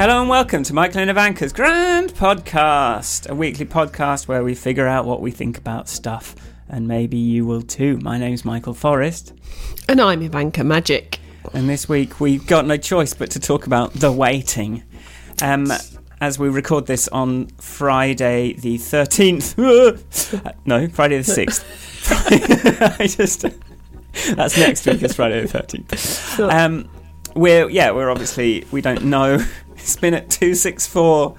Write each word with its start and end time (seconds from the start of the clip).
Hello 0.00 0.22
and 0.22 0.30
welcome 0.30 0.62
to 0.62 0.72
Michael 0.72 1.02
and 1.02 1.10
Ivanka's 1.10 1.52
Grand 1.52 2.14
Podcast, 2.14 3.28
a 3.28 3.34
weekly 3.34 3.66
podcast 3.66 4.28
where 4.28 4.42
we 4.42 4.54
figure 4.54 4.86
out 4.86 5.04
what 5.04 5.20
we 5.20 5.30
think 5.30 5.58
about 5.58 5.90
stuff, 5.90 6.34
and 6.70 6.88
maybe 6.88 7.18
you 7.18 7.44
will 7.44 7.60
too. 7.60 7.98
My 7.98 8.16
name's 8.16 8.42
Michael 8.42 8.72
Forrest, 8.72 9.34
And 9.90 10.00
I'm 10.00 10.22
Ivanka 10.22 10.64
Magic. 10.64 11.18
and 11.52 11.68
this 11.68 11.86
week 11.86 12.18
we've 12.18 12.46
got 12.46 12.64
no 12.64 12.78
choice 12.78 13.12
but 13.12 13.30
to 13.32 13.40
talk 13.40 13.66
about 13.66 13.92
the 13.92 14.10
waiting. 14.10 14.84
Um, 15.42 15.70
as 16.22 16.38
we 16.38 16.48
record 16.48 16.86
this 16.86 17.06
on 17.08 17.48
Friday 17.58 18.54
the 18.54 18.78
13th. 18.78 19.54
no, 20.64 20.88
Friday 20.88 21.18
the 21.18 21.30
6th. 21.30 22.98
I 23.00 23.06
just. 23.06 23.44
That's 24.34 24.56
next 24.56 24.86
week, 24.86 25.02
it's 25.02 25.14
Friday 25.14 25.42
the 25.42 25.58
13th. 25.58 26.50
Um, 26.50 26.88
we're, 27.36 27.68
yeah, 27.68 27.90
we're 27.90 28.08
obviously, 28.08 28.64
we 28.70 28.80
don't 28.80 29.04
know. 29.04 29.44
It's 29.80 29.96
been 29.96 30.14
at 30.14 30.30
264, 30.30 31.36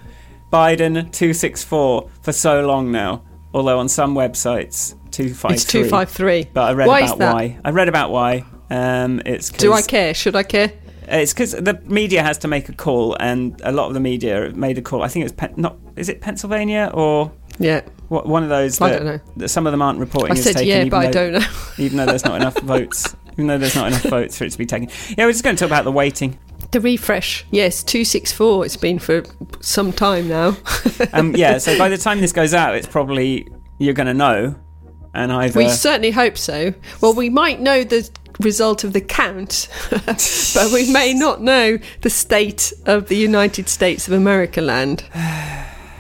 Biden 0.52 0.94
264 1.12 2.10
for 2.22 2.32
so 2.34 2.66
long 2.66 2.92
now. 2.92 3.24
Although 3.54 3.80
on 3.80 3.90
some 3.90 4.16
websites, 4.16 4.96
253. 5.12 5.54
It's 5.54 5.66
253. 5.66 6.50
But 6.54 6.62
I 6.62 6.74
read 6.74 6.88
Why 6.88 7.00
about 7.02 7.18
that? 7.20 7.34
why. 7.34 7.60
I 7.66 7.70
read 7.72 7.90
about 7.90 8.12
why. 8.12 8.46
Um, 8.70 9.22
it's 9.26 9.50
Do 9.50 9.74
I 9.74 9.82
care? 9.82 10.14
Should 10.14 10.36
I 10.36 10.44
care? 10.44 10.72
it's 11.08 11.34
because 11.34 11.52
the 11.52 11.82
media 11.86 12.24
has 12.24 12.38
to 12.40 12.48
make 12.48 12.70
a 12.70 12.74
call, 12.74 13.18
and 13.20 13.60
a 13.66 13.72
lot 13.74 13.88
of 13.88 13.94
the 13.94 14.00
media 14.00 14.52
made 14.56 14.78
a 14.78 14.82
call. 14.82 15.02
I 15.04 15.10
think 15.10 15.26
it's 15.26 15.34
Pen- 15.36 15.54
not. 15.58 15.76
Is 15.98 16.08
it 16.08 16.22
Pennsylvania 16.22 16.90
or 16.94 17.30
Yeah. 17.60 17.82
what, 18.08 18.26
one 18.26 18.44
of 18.44 18.50
those? 18.50 18.80
I 18.80 18.92
don't 18.92 19.06
know. 19.06 19.20
that 19.38 19.50
some 19.50 19.68
of 19.68 19.72
them 19.74 19.82
aren't 19.82 20.00
reporting. 20.00 20.32
I 20.32 20.36
said 20.40 20.54
taken, 20.56 20.68
yeah, 20.70 20.90
but 20.90 21.06
I 21.08 21.12
don't 21.12 21.34
know. 21.34 21.46
Even 21.78 21.98
though 21.98 22.06
there's 22.06 22.24
not 22.24 22.38
enough 22.40 22.58
votes. 22.62 23.14
Even 23.34 23.48
though 23.48 23.58
there's 23.58 23.76
not 23.76 23.88
enough 23.88 24.04
votes 24.04 24.38
for 24.38 24.46
it 24.46 24.52
to 24.52 24.58
be 24.58 24.66
taken. 24.66 24.88
Yeah, 25.18 25.26
we're 25.26 25.32
just 25.34 25.44
going 25.44 25.58
to 25.58 25.60
talk 25.60 25.70
about 25.70 25.84
the 25.84 25.92
waiting. 25.92 26.38
The 26.72 26.80
refresh. 26.80 27.46
Yes, 27.52 27.84
264. 27.84 28.66
It's 28.66 28.78
been 28.78 28.98
for 29.00 29.24
some 29.60 29.92
time 29.92 30.28
now. 30.28 30.58
Um, 31.14 31.36
yeah, 31.36 31.58
so 31.58 31.78
by 31.80 31.90
the 31.90 31.98
time 31.98 32.22
this 32.22 32.32
goes 32.32 32.54
out, 32.54 32.76
it's 32.76 32.88
probably 32.88 33.48
you're 33.80 33.96
going 33.96 34.08
to 34.08 34.14
know, 34.14 34.56
and 35.16 35.32
either 35.32 35.58
we 35.58 35.68
certainly 35.68 36.12
hope 36.12 36.38
so. 36.38 36.74
Well, 37.02 37.14
we 37.16 37.28
might 37.30 37.60
know 37.60 37.84
the 37.84 38.08
result 38.40 38.84
of 38.84 38.94
the 38.94 39.02
count, 39.02 39.68
but 39.90 40.70
we 40.72 40.92
may 40.92 41.14
not 41.14 41.42
know 41.42 41.80
the 42.02 42.10
state 42.10 42.72
of 42.86 43.08
the 43.08 43.18
United 43.18 43.68
States 43.68 44.08
of 44.08 44.14
America 44.14 44.62
land, 44.62 45.02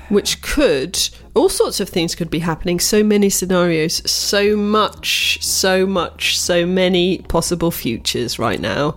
which 0.09 0.41
could. 0.43 1.09
All 1.33 1.49
sorts 1.49 1.79
of 1.79 1.87
things 1.87 2.13
could 2.13 2.29
be 2.29 2.39
happening. 2.39 2.79
So 2.79 3.03
many 3.03 3.29
scenarios, 3.29 4.09
so 4.09 4.57
much, 4.57 5.41
so 5.41 5.85
much, 5.85 6.37
so 6.37 6.65
many 6.65 7.19
possible 7.19 7.71
futures 7.71 8.37
right 8.37 8.59
now. 8.59 8.95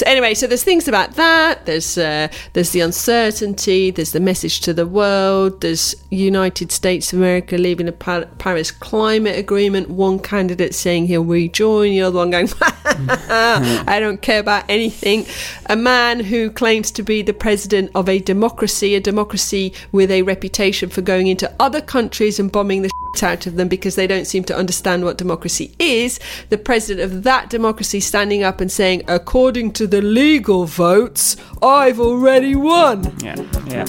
So 0.00 0.06
anyway, 0.06 0.32
so 0.32 0.46
there's 0.46 0.64
things 0.64 0.88
about 0.88 1.16
that. 1.16 1.66
There's 1.66 1.98
uh, 1.98 2.28
there's 2.54 2.70
the 2.70 2.80
uncertainty. 2.80 3.90
There's 3.90 4.12
the 4.12 4.20
message 4.20 4.60
to 4.62 4.72
the 4.72 4.86
world. 4.86 5.60
There's 5.60 5.94
United 6.08 6.72
States 6.72 7.12
of 7.12 7.18
America 7.18 7.58
leaving 7.58 7.84
the 7.84 7.92
Paris 7.92 8.70
Climate 8.70 9.38
Agreement. 9.38 9.90
One 9.90 10.18
candidate 10.18 10.74
saying 10.74 11.08
he'll 11.08 11.22
rejoin. 11.24 11.90
The 11.90 12.00
other 12.00 12.16
one 12.16 12.30
going, 12.30 12.48
I 12.62 13.98
don't 14.00 14.22
care 14.22 14.40
about 14.40 14.64
anything. 14.70 15.26
A 15.66 15.76
man 15.76 16.20
who 16.20 16.50
claims 16.50 16.90
to 16.92 17.02
be 17.02 17.20
the 17.20 17.34
president 17.34 17.90
of 17.94 18.08
a 18.08 18.20
democracy, 18.20 18.94
a 18.94 19.00
democracy 19.00 19.74
with 19.92 20.10
a 20.10 20.22
reputation 20.22 20.88
for 20.88 21.02
going 21.02 21.26
into 21.26 21.52
other 21.60 21.80
countries 21.80 22.40
and 22.40 22.50
bombing 22.50 22.82
the 22.82 22.90
shit 23.14 23.22
out 23.22 23.46
of 23.46 23.56
them 23.56 23.68
because 23.68 23.94
they 23.94 24.06
don't 24.06 24.24
seem 24.26 24.42
to 24.44 24.56
understand 24.56 25.04
what 25.04 25.18
democracy 25.18 25.72
is. 25.78 26.18
The 26.48 26.58
president 26.58 27.12
of 27.12 27.22
that 27.24 27.50
democracy 27.50 28.00
standing 28.00 28.42
up 28.42 28.60
and 28.60 28.72
saying, 28.72 29.02
according 29.08 29.72
to 29.74 29.86
the 29.86 30.00
legal 30.00 30.64
votes, 30.64 31.36
I've 31.62 32.00
already 32.00 32.56
won. 32.56 33.14
yeah, 33.22 33.36
yeah. 33.66 33.86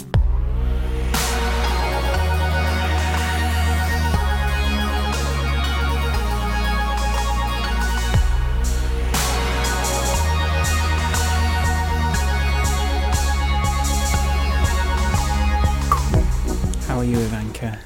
Are 17.01 17.05
you, 17.05 17.17
Ivanka? 17.17 17.79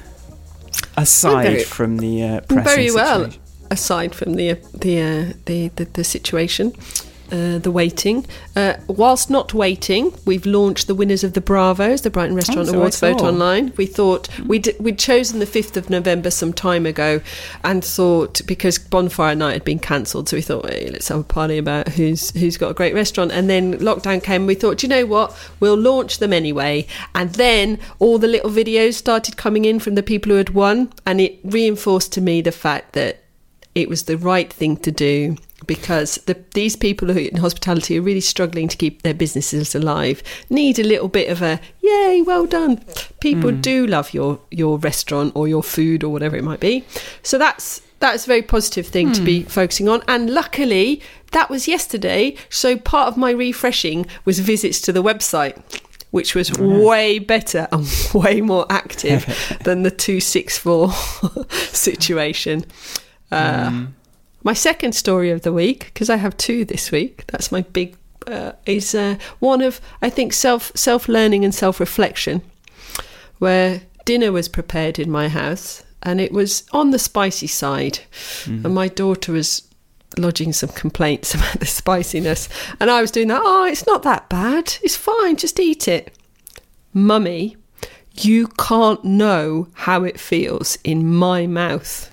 Aside 0.96 1.42
very- 1.44 1.64
from 1.64 1.96
the 1.98 2.22
uh, 2.22 2.40
pressing 2.42 2.64
Very 2.64 2.90
well. 2.90 3.20
situation. 3.24 3.42
Aside 3.70 4.14
from 4.14 4.34
the 4.34 4.52
the 4.74 5.00
uh, 5.02 5.32
the, 5.46 5.68
the 5.76 5.84
the 5.86 6.04
situation, 6.04 6.72
uh, 7.30 7.58
the 7.58 7.70
waiting. 7.70 8.26
Uh, 8.54 8.74
whilst 8.86 9.30
not 9.30 9.52
waiting, 9.54 10.12
we've 10.24 10.46
launched 10.46 10.86
the 10.86 10.94
winners 10.94 11.24
of 11.24 11.32
the 11.32 11.40
Bravos, 11.40 12.02
the 12.02 12.10
Brighton 12.10 12.36
Restaurant 12.36 12.68
Oh, 12.68 12.72
so 12.72 12.78
Awards 12.78 13.00
vote 13.00 13.20
online. 13.20 13.72
We 13.76 13.86
thought 13.86 14.28
we'd 14.40 14.74
we'd 14.78 14.98
chosen 14.98 15.38
the 15.38 15.46
fifth 15.46 15.76
of 15.76 15.90
November 15.90 16.30
some 16.30 16.52
time 16.52 16.86
ago, 16.86 17.20
and 17.64 17.84
thought 17.84 18.40
because 18.46 18.78
Bonfire 18.78 19.34
Night 19.34 19.54
had 19.54 19.64
been 19.64 19.78
cancelled, 19.78 20.28
so 20.28 20.36
we 20.36 20.42
thought 20.42 20.68
hey, 20.68 20.90
let's 20.90 21.08
have 21.08 21.20
a 21.20 21.24
party 21.24 21.58
about 21.58 21.88
who's 21.88 22.30
who's 22.30 22.56
got 22.56 22.70
a 22.70 22.74
great 22.74 22.94
restaurant. 22.94 23.32
And 23.32 23.50
then 23.50 23.74
lockdown 23.78 24.22
came. 24.22 24.46
We 24.46 24.54
thought, 24.54 24.82
you 24.82 24.88
know 24.88 25.06
what? 25.06 25.36
We'll 25.60 25.78
launch 25.78 26.18
them 26.18 26.32
anyway. 26.32 26.86
And 27.14 27.32
then 27.34 27.78
all 27.98 28.18
the 28.18 28.28
little 28.28 28.50
videos 28.50 28.94
started 28.94 29.36
coming 29.36 29.64
in 29.64 29.80
from 29.80 29.94
the 29.94 30.02
people 30.02 30.30
who 30.30 30.36
had 30.36 30.50
won, 30.50 30.92
and 31.04 31.20
it 31.20 31.38
reinforced 31.44 32.12
to 32.12 32.20
me 32.20 32.40
the 32.40 32.52
fact 32.52 32.92
that 32.92 33.22
it 33.74 33.88
was 33.88 34.04
the 34.04 34.16
right 34.16 34.50
thing 34.50 34.76
to 34.78 34.90
do 34.90 35.36
because 35.66 36.16
the, 36.26 36.36
these 36.54 36.76
people 36.76 37.12
who 37.12 37.20
in 37.20 37.36
hospitality 37.36 37.98
are 37.98 38.02
really 38.02 38.20
struggling 38.20 38.68
to 38.68 38.76
keep 38.76 39.02
their 39.02 39.14
businesses 39.14 39.74
alive 39.74 40.22
need 40.50 40.78
a 40.78 40.84
little 40.84 41.08
bit 41.08 41.28
of 41.28 41.42
a 41.42 41.60
yay 41.80 42.22
well 42.22 42.46
done. 42.46 42.84
People 43.20 43.50
hmm. 43.50 43.60
do 43.60 43.86
love 43.86 44.14
your 44.14 44.40
your 44.50 44.78
restaurant 44.78 45.32
or 45.34 45.48
your 45.48 45.62
food 45.62 46.04
or 46.04 46.10
whatever 46.10 46.36
it 46.36 46.44
might 46.44 46.60
be. 46.60 46.84
So 47.22 47.38
that's 47.38 47.82
that's 47.98 48.24
a 48.24 48.26
very 48.26 48.42
positive 48.42 48.86
thing 48.86 49.12
to 49.12 49.22
be 49.22 49.42
hmm. 49.42 49.48
focusing 49.48 49.88
on. 49.88 50.02
And 50.08 50.30
luckily 50.30 51.02
that 51.32 51.50
was 51.50 51.66
yesterday. 51.66 52.36
So 52.50 52.76
part 52.76 53.08
of 53.08 53.16
my 53.16 53.30
refreshing 53.30 54.06
was 54.24 54.38
visits 54.38 54.80
to 54.82 54.92
the 54.92 55.02
website 55.02 55.60
which 56.12 56.34
was 56.34 56.50
way 56.52 57.18
better 57.18 57.68
and 57.72 57.86
way 58.14 58.40
more 58.40 58.64
active 58.70 59.26
than 59.64 59.82
the 59.82 59.90
264 59.90 60.90
situation. 61.50 62.64
Uh, 63.30 63.70
hmm. 63.70 63.84
My 64.46 64.54
second 64.54 64.92
story 64.92 65.32
of 65.32 65.42
the 65.42 65.52
week, 65.52 65.86
because 65.86 66.08
I 66.08 66.14
have 66.14 66.36
two 66.36 66.64
this 66.64 66.92
week, 66.92 67.24
that's 67.26 67.50
my 67.50 67.62
big, 67.62 67.96
uh, 68.28 68.52
is 68.64 68.94
uh, 68.94 69.16
one 69.40 69.60
of, 69.60 69.80
I 70.00 70.08
think, 70.08 70.32
self 70.32 70.70
self 70.76 71.08
learning 71.08 71.44
and 71.44 71.52
self 71.52 71.80
reflection, 71.80 72.42
where 73.40 73.82
dinner 74.04 74.30
was 74.30 74.48
prepared 74.48 75.00
in 75.00 75.10
my 75.10 75.26
house 75.28 75.82
and 76.00 76.20
it 76.20 76.30
was 76.30 76.62
on 76.70 76.92
the 76.92 76.98
spicy 77.00 77.48
side. 77.48 77.98
And 78.64 78.72
my 78.72 78.86
daughter 78.86 79.32
was 79.32 79.66
lodging 80.16 80.52
some 80.52 80.70
complaints 80.70 81.34
about 81.38 81.58
the 81.58 81.66
spiciness. 81.66 82.48
And 82.78 82.88
I 82.88 83.00
was 83.00 83.10
doing 83.10 83.26
that, 83.26 83.42
oh, 83.44 83.64
it's 83.64 83.84
not 83.84 84.04
that 84.04 84.28
bad. 84.28 84.78
It's 84.80 84.94
fine, 84.94 85.34
just 85.34 85.58
eat 85.58 85.88
it. 85.88 86.16
Mummy, 86.94 87.56
you 88.14 88.46
can't 88.46 89.04
know 89.04 89.66
how 89.72 90.04
it 90.04 90.20
feels 90.20 90.78
in 90.84 91.12
my 91.12 91.48
mouth 91.48 92.12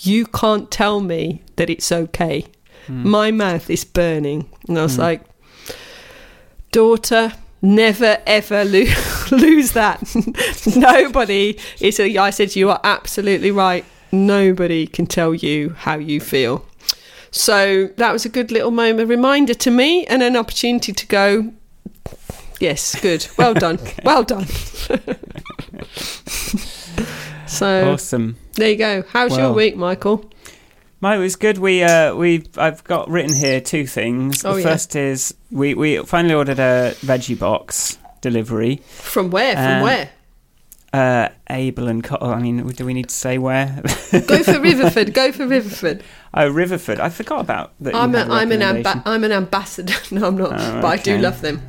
you 0.00 0.26
can't 0.26 0.70
tell 0.70 1.00
me 1.00 1.42
that 1.56 1.70
it's 1.70 1.90
okay. 1.90 2.46
Hmm. 2.86 3.08
My 3.08 3.30
mouth 3.30 3.68
is 3.70 3.84
burning. 3.84 4.50
And 4.68 4.78
I 4.78 4.82
was 4.82 4.96
hmm. 4.96 5.02
like, 5.02 5.22
daughter, 6.72 7.32
never 7.62 8.18
ever 8.26 8.64
lo- 8.64 8.84
lose 9.30 9.72
that. 9.72 10.02
Nobody 10.76 11.58
is, 11.80 12.00
a, 12.00 12.16
I 12.16 12.30
said, 12.30 12.56
you 12.56 12.70
are 12.70 12.80
absolutely 12.84 13.50
right. 13.50 13.84
Nobody 14.10 14.86
can 14.86 15.06
tell 15.06 15.34
you 15.34 15.70
how 15.70 15.98
you 15.98 16.20
feel. 16.20 16.64
So 17.30 17.88
that 17.96 18.12
was 18.12 18.24
a 18.24 18.28
good 18.28 18.50
little 18.50 18.70
moment, 18.70 19.08
reminder 19.08 19.54
to 19.54 19.70
me, 19.70 20.06
and 20.06 20.22
an 20.22 20.36
opportunity 20.36 20.92
to 20.92 21.06
go, 21.06 21.52
yes, 22.58 22.98
good, 23.00 23.28
well 23.36 23.52
done, 23.52 23.78
well 24.04 24.24
done. 24.24 24.46
So 27.48 27.92
Awesome. 27.92 28.36
there 28.54 28.70
you 28.70 28.76
go. 28.76 29.02
How's 29.08 29.36
your 29.36 29.52
week, 29.52 29.76
Michael? 29.76 30.30
Mine 31.00 31.20
was 31.20 31.36
good. 31.36 31.58
We 31.58 31.82
uh, 31.82 32.14
we 32.14 32.44
I've 32.56 32.82
got 32.84 33.08
written 33.08 33.34
here 33.34 33.60
two 33.60 33.86
things. 33.86 34.44
Oh, 34.44 34.54
the 34.54 34.62
yeah. 34.62 34.66
first 34.68 34.96
is 34.96 35.34
we 35.50 35.74
we 35.74 35.98
finally 36.04 36.34
ordered 36.34 36.58
a 36.58 36.94
veggie 37.00 37.38
box 37.38 37.98
delivery. 38.20 38.76
From 38.86 39.30
where? 39.30 39.54
From 39.54 39.64
Um, 39.64 39.82
where? 39.82 40.10
Uh, 40.92 41.28
Abel 41.50 41.86
and 41.86 42.02
Co- 42.02 42.16
oh, 42.20 42.30
I 42.32 42.40
mean, 42.40 42.66
do 42.66 42.84
we 42.86 42.94
need 42.94 43.10
to 43.10 43.14
say 43.14 43.36
where? 43.38 43.80
Go 44.10 44.42
for 44.42 44.58
Riverford. 44.58 45.12
Go 45.12 45.30
for 45.32 45.46
Riverford. 45.46 46.00
oh, 46.34 46.50
Riverford. 46.50 46.98
I 46.98 47.10
forgot 47.10 47.40
about 47.42 47.74
that. 47.80 47.94
I'm, 47.94 48.14
a, 48.14 48.18
a 48.18 48.28
I'm 48.30 48.50
an 48.50 48.62
amba- 48.62 49.02
I'm 49.04 49.22
an 49.22 49.32
ambassador. 49.32 49.92
No, 50.10 50.26
I'm 50.28 50.36
not. 50.38 50.52
Oh, 50.54 50.80
but 50.80 50.86
I 50.88 50.96
do 50.96 51.18
love 51.18 51.42
them. 51.42 51.60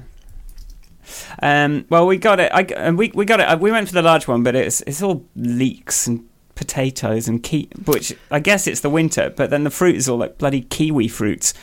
Um, 1.41 1.85
well, 1.89 2.06
we 2.07 2.17
got 2.17 2.39
it. 2.39 2.51
I, 2.53 2.63
uh, 2.63 2.91
we 2.94 3.11
we 3.13 3.25
got 3.25 3.39
it. 3.39 3.44
uh, 3.44 3.57
We 3.57 3.71
went 3.71 3.88
for 3.88 3.94
the 3.94 4.01
large 4.01 4.27
one, 4.27 4.44
but 4.44 4.56
it's 4.56 4.81
it's 4.81 5.01
all 5.01 5.25
leeks 5.35 6.07
and 6.07 6.25
potatoes 6.56 7.27
and 7.27 7.41
ki- 7.41 7.69
which 7.85 8.13
I 8.31 8.39
guess 8.39 8.67
it's 8.67 8.81
the 8.81 8.89
winter, 8.89 9.29
but 9.35 9.50
then 9.50 9.63
the 9.63 9.69
fruit 9.69 9.95
is 9.95 10.09
all 10.09 10.17
like 10.17 10.38
bloody 10.38 10.61
kiwi 10.61 11.07
fruits, 11.07 11.53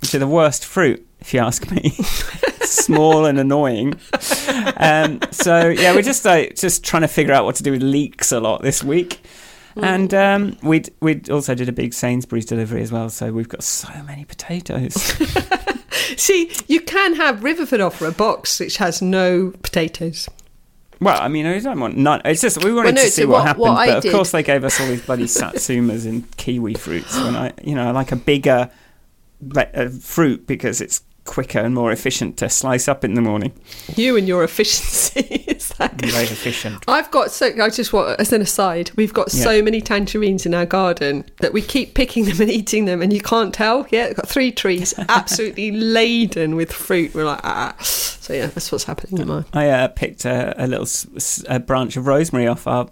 which 0.00 0.14
are 0.14 0.18
the 0.18 0.26
worst 0.26 0.64
fruit 0.64 1.06
if 1.20 1.34
you 1.34 1.40
ask 1.40 1.70
me. 1.70 1.90
small 2.66 3.26
and 3.26 3.38
annoying. 3.38 3.94
Um, 4.76 5.20
so 5.30 5.68
yeah, 5.68 5.94
we're 5.94 6.02
just 6.02 6.24
like 6.24 6.56
just 6.56 6.84
trying 6.84 7.02
to 7.02 7.08
figure 7.08 7.32
out 7.32 7.44
what 7.44 7.54
to 7.56 7.62
do 7.62 7.70
with 7.72 7.82
leeks 7.82 8.32
a 8.32 8.40
lot 8.40 8.62
this 8.62 8.82
week. 8.82 9.20
And 9.76 10.12
um, 10.14 10.56
we 10.62 10.84
we 11.00 11.20
also 11.30 11.54
did 11.54 11.68
a 11.68 11.72
big 11.72 11.92
Sainsbury's 11.92 12.46
delivery 12.46 12.80
as 12.82 12.90
well, 12.90 13.10
so 13.10 13.30
we've 13.30 13.48
got 13.48 13.62
so 13.62 13.90
many 14.04 14.24
potatoes. 14.24 14.94
See, 16.16 16.50
you 16.68 16.80
can 16.80 17.14
have 17.16 17.40
Riverford 17.40 17.84
offer 17.84 18.06
a 18.06 18.12
box 18.12 18.60
which 18.60 18.76
has 18.78 19.00
no 19.02 19.52
potatoes. 19.62 20.28
well, 21.00 21.20
I 21.20 21.28
mean, 21.28 21.46
I 21.46 21.58
don't 21.58 21.78
want 21.80 21.96
none. 21.96 22.22
It's 22.24 22.40
just 22.40 22.62
we 22.64 22.72
wanted 22.72 22.86
Well, 22.86 22.94
no, 22.94 23.02
to 23.02 23.10
see 23.10 23.22
so 23.22 23.28
what, 23.28 23.38
what- 23.38 23.46
happened, 23.46 23.62
what 23.62 23.86
but 23.86 23.96
of 23.98 24.02
did- 24.02 24.12
course 24.12 24.30
they 24.30 24.42
gave 24.42 24.64
us 24.64 24.80
all 24.80 24.86
these 24.86 25.04
bloody 25.04 25.24
satsumas 25.24 26.06
and 26.06 26.24
kiwi 26.36 26.74
fruits. 26.74 27.16
When 27.16 27.36
I, 27.36 27.52
you 27.62 27.74
know, 27.74 27.86
I 27.88 27.90
like 27.90 28.12
a 28.12 28.16
bigger 28.16 28.70
uh, 29.56 29.88
fruit 30.00 30.46
because 30.46 30.80
it's 30.80 31.02
quicker 31.26 31.58
and 31.58 31.74
more 31.74 31.92
efficient 31.92 32.36
to 32.38 32.48
slice 32.48 32.88
up 32.88 33.04
in 33.04 33.14
the 33.14 33.20
morning. 33.20 33.52
You 33.94 34.16
and 34.16 34.26
your 34.26 34.44
efficiency. 34.44 35.20
is 35.56 35.68
that 35.70 35.94
Very 36.00 36.24
efficient. 36.24 36.84
I've 36.88 37.10
got 37.10 37.30
so 37.30 37.46
I 37.60 37.68
just 37.70 37.92
want 37.92 38.18
as 38.20 38.32
an 38.32 38.40
aside, 38.42 38.90
we've 38.96 39.12
got 39.14 39.30
so 39.30 39.62
many 39.62 39.80
tangerines 39.80 40.46
in 40.46 40.54
our 40.54 40.66
garden 40.66 41.24
that 41.40 41.52
we 41.52 41.62
keep 41.62 41.94
picking 41.94 42.24
them 42.24 42.40
and 42.40 42.50
eating 42.50 42.84
them, 42.84 43.02
and 43.02 43.12
you 43.12 43.20
can't 43.20 43.52
tell. 43.52 43.86
Yeah, 43.90 44.06
we've 44.06 44.16
got 44.16 44.28
three 44.28 44.52
trees 44.52 44.94
absolutely 45.08 45.70
laden 45.72 46.56
with 46.56 46.72
fruit. 46.72 47.14
We're 47.14 47.24
like, 47.24 47.40
ah. 47.44 47.74
So 47.80 48.32
yeah, 48.32 48.46
that's 48.46 48.72
what's 48.72 48.84
happening 48.84 49.20
in 49.20 49.28
mine. 49.28 49.44
I 49.52 49.68
uh, 49.68 49.88
picked 49.88 50.24
a, 50.24 50.52
a 50.62 50.66
little 50.66 50.84
s- 50.84 51.06
s- 51.14 51.44
a 51.48 51.60
branch 51.60 51.96
of 51.96 52.08
rosemary 52.08 52.48
off 52.48 52.66
our, 52.66 52.88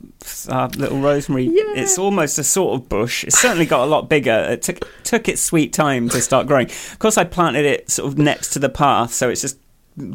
our 0.48 0.68
little 0.68 1.00
rosemary. 1.00 1.44
Yeah. 1.46 1.74
It's 1.74 1.98
almost 1.98 2.38
a 2.38 2.44
sort 2.44 2.80
of 2.80 2.88
bush. 2.88 3.24
It's 3.24 3.40
certainly 3.40 3.66
got 3.66 3.82
a 3.82 3.86
lot 3.86 4.08
bigger. 4.08 4.46
It 4.50 4.62
took 4.62 4.86
took 5.02 5.28
its 5.28 5.42
sweet 5.42 5.72
time 5.72 6.08
to 6.10 6.20
start 6.20 6.46
growing. 6.46 6.66
Of 6.66 6.98
course, 7.00 7.18
I 7.18 7.24
planted 7.24 7.64
it 7.64 7.90
sort 7.90 8.12
of 8.12 8.18
next 8.24 8.50
to 8.50 8.58
the 8.58 8.68
path, 8.68 9.12
so 9.12 9.28
it's 9.28 9.42
just 9.42 9.58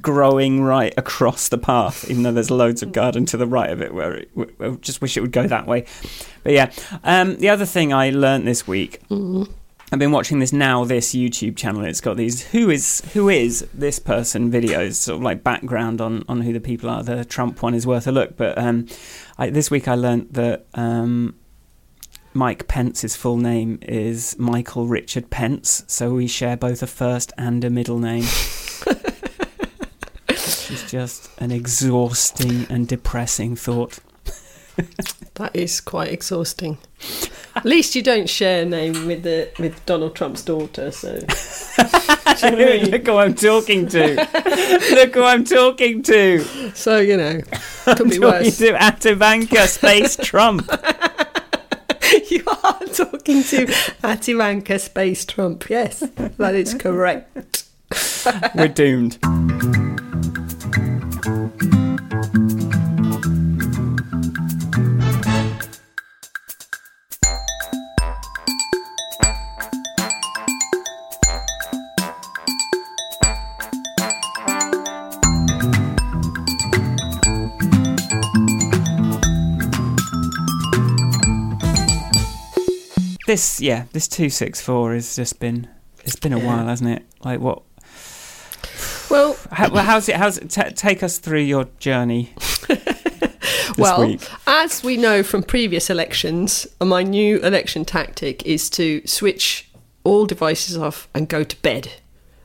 growing 0.01 0.61
right 0.61 0.93
across 0.97 1.47
the 1.47 1.57
path. 1.57 2.09
Even 2.09 2.23
though 2.23 2.31
there's 2.31 2.51
loads 2.51 2.83
of 2.83 2.91
garden 2.91 3.25
to 3.27 3.37
the 3.37 3.47
right 3.47 3.69
of 3.69 3.81
it, 3.81 3.93
where 3.93 4.13
it, 4.15 4.29
I 4.59 4.69
just 4.81 5.01
wish 5.01 5.15
it 5.15 5.21
would 5.21 5.31
go 5.31 5.47
that 5.47 5.67
way. 5.67 5.85
But 6.43 6.53
yeah, 6.53 6.71
um, 7.03 7.37
the 7.37 7.49
other 7.49 7.65
thing 7.65 7.93
I 7.93 8.09
learnt 8.09 8.45
this 8.45 8.67
week. 8.67 9.01
I've 9.91 9.97
been 9.97 10.11
watching 10.11 10.37
this 10.37 10.53
now 10.53 10.83
this 10.85 11.15
YouTube 11.15 11.57
channel. 11.57 11.83
It's 11.83 12.01
got 12.01 12.15
these 12.15 12.45
who 12.47 12.69
is 12.69 13.01
who 13.13 13.27
is 13.27 13.65
this 13.73 13.97
person 13.97 14.51
videos, 14.51 14.95
sort 14.95 15.17
of 15.17 15.23
like 15.23 15.43
background 15.43 15.99
on 15.99 16.23
on 16.29 16.41
who 16.41 16.53
the 16.53 16.59
people 16.59 16.89
are. 16.89 17.01
The 17.01 17.25
Trump 17.25 17.63
one 17.63 17.73
is 17.73 17.87
worth 17.87 18.05
a 18.05 18.11
look. 18.11 18.37
But 18.37 18.57
um, 18.57 18.85
I, 19.37 19.49
this 19.49 19.71
week 19.71 19.87
I 19.87 19.95
learnt 19.95 20.33
that 20.33 20.67
um, 20.75 21.35
Mike 22.39 22.69
Pence's 22.69 23.17
full 23.17 23.35
name 23.35 23.79
is 23.81 24.39
Michael 24.39 24.87
Richard 24.87 25.29
Pence, 25.29 25.83
so 25.87 26.13
we 26.13 26.25
share 26.25 26.55
both 26.55 26.81
a 26.81 26.87
first 26.87 27.33
and 27.37 27.65
a 27.65 27.69
middle 27.69 27.99
name. 27.99 28.23
It's 30.29 30.89
just 30.89 31.29
an 31.39 31.51
exhausting 31.51 32.65
and 32.69 32.87
depressing 32.87 33.57
thought. 33.57 33.99
That 35.33 35.53
is 35.53 35.81
quite 35.81 36.13
exhausting. 36.13 36.77
At 37.55 37.65
least 37.65 37.95
you 37.95 38.01
don't 38.01 38.29
share 38.29 38.61
a 38.61 38.65
name 38.65 39.05
with 39.05 39.23
the 39.23 39.49
with 39.59 39.85
Donald 39.85 40.15
Trump's 40.15 40.43
daughter. 40.43 40.91
So 40.91 41.19
Do 41.19 41.25
you 41.25 41.25
know 41.25 42.25
what 42.35 42.43
I 42.45 42.53
mean? 42.53 42.91
Look 42.91 43.07
who 43.07 43.17
I'm 43.17 43.35
talking 43.35 43.87
to. 43.87 44.15
Look 44.91 45.15
who 45.15 45.23
I'm 45.23 45.43
talking 45.43 46.03
to. 46.03 46.39
so 46.73 46.99
you 46.99 47.17
know, 47.17 47.41
could 47.95 48.09
be 48.09 48.19
worse. 48.19 48.57
to 48.59 48.73
Atavanka 48.73 49.67
Space 49.67 50.15
Trump. 50.15 50.69
you 52.31 52.43
are 52.45 52.85
talking 52.93 53.43
to 53.43 53.65
Ativanka 54.03 54.79
Space 54.79 55.25
Trump. 55.25 55.67
Yes, 55.69 56.01
that 56.37 56.53
is 56.53 56.75
correct. 56.75 57.65
We're 58.53 58.67
doomed. 58.67 59.17
This, 83.29 83.61
yeah, 83.61 83.85
this 83.93 84.07
two 84.07 84.31
six 84.31 84.59
four 84.59 84.95
has 84.95 85.15
just 85.15 85.39
been. 85.39 85.67
It's 86.03 86.15
been 86.15 86.33
a 86.33 86.39
Yeah. 86.39 86.45
while, 86.47 86.65
hasn't 86.65 86.89
it? 86.89 87.05
Like 87.23 87.39
what? 87.39 87.61
Well, 89.11 89.37
How, 89.51 89.69
well, 89.69 89.83
how's 89.83 90.09
it? 90.09 90.15
How's 90.15 90.39
it? 90.39 90.49
ta 90.49 90.69
take 90.75 91.03
us 91.03 91.19
through 91.19 91.41
your 91.41 91.65
journey 91.77 92.33
well, 93.77 94.07
week. 94.07 94.27
as 94.47 94.83
we 94.83 94.97
know 94.97 95.21
from 95.21 95.43
previous 95.43 95.91
elections, 95.91 96.65
my 96.83 97.03
new 97.03 97.37
election 97.41 97.85
tactic 97.85 98.43
is 98.47 98.67
to 98.71 99.05
switch 99.05 99.69
all 100.03 100.25
devices 100.25 100.75
off 100.75 101.07
and 101.13 101.27
go 101.29 101.43
to 101.43 101.55
bed. 101.61 101.91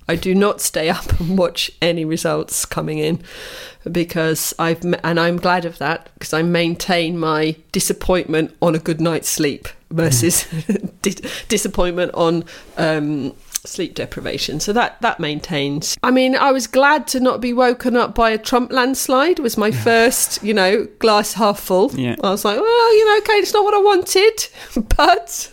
I 0.09 0.17
do 0.17 0.35
not 0.35 0.61
stay 0.61 0.91
up 0.91 1.19
and 1.21 1.39
watch 1.39 1.71
any 1.81 2.05
results 2.05 2.65
coming 2.65 2.99
in 2.99 3.23
because 3.91 4.55
I've 4.59 4.85
and 5.03 5.19
I'm 5.21 5.37
glad 5.37 5.65
of 5.65 5.79
that 5.79 6.11
because 6.15 6.33
I 6.33 6.43
maintain 6.43 7.19
my 7.19 7.57
disappointment 7.73 8.55
on 8.61 8.75
a 8.75 8.79
good 8.79 9.01
night's 9.01 9.29
sleep 9.29 9.69
versus 9.91 10.45
di- 11.03 11.17
disappointment 11.49 12.13
on 12.15 12.45
um, 12.77 13.35
sleep 13.65 13.95
deprivation. 13.95 14.61
So 14.61 14.73
that 14.73 15.01
that 15.03 15.21
maintains. 15.21 15.97
I 16.03 16.11
mean, 16.11 16.37
I 16.37 16.53
was 16.53 16.67
glad 16.67 17.07
to 17.09 17.21
not 17.21 17.41
be 17.41 17.53
woken 17.53 17.97
up 17.97 18.15
by 18.15 18.31
a 18.31 18.39
Trump 18.39 18.73
landslide. 18.73 19.39
Was 19.39 19.57
my 19.57 19.71
first, 19.71 20.43
you 20.43 20.55
know, 20.55 20.87
glass 20.99 21.35
half 21.35 21.61
full. 21.61 21.91
Yeah. 21.95 22.17
I 22.23 22.31
was 22.31 22.45
like, 22.45 22.61
well, 22.61 22.97
you 22.97 23.07
know, 23.07 23.19
okay, 23.19 23.35
it's 23.35 23.55
not 23.55 23.65
what 23.65 23.75
I 23.75 23.79
wanted, 23.79 24.49
but. 24.97 25.51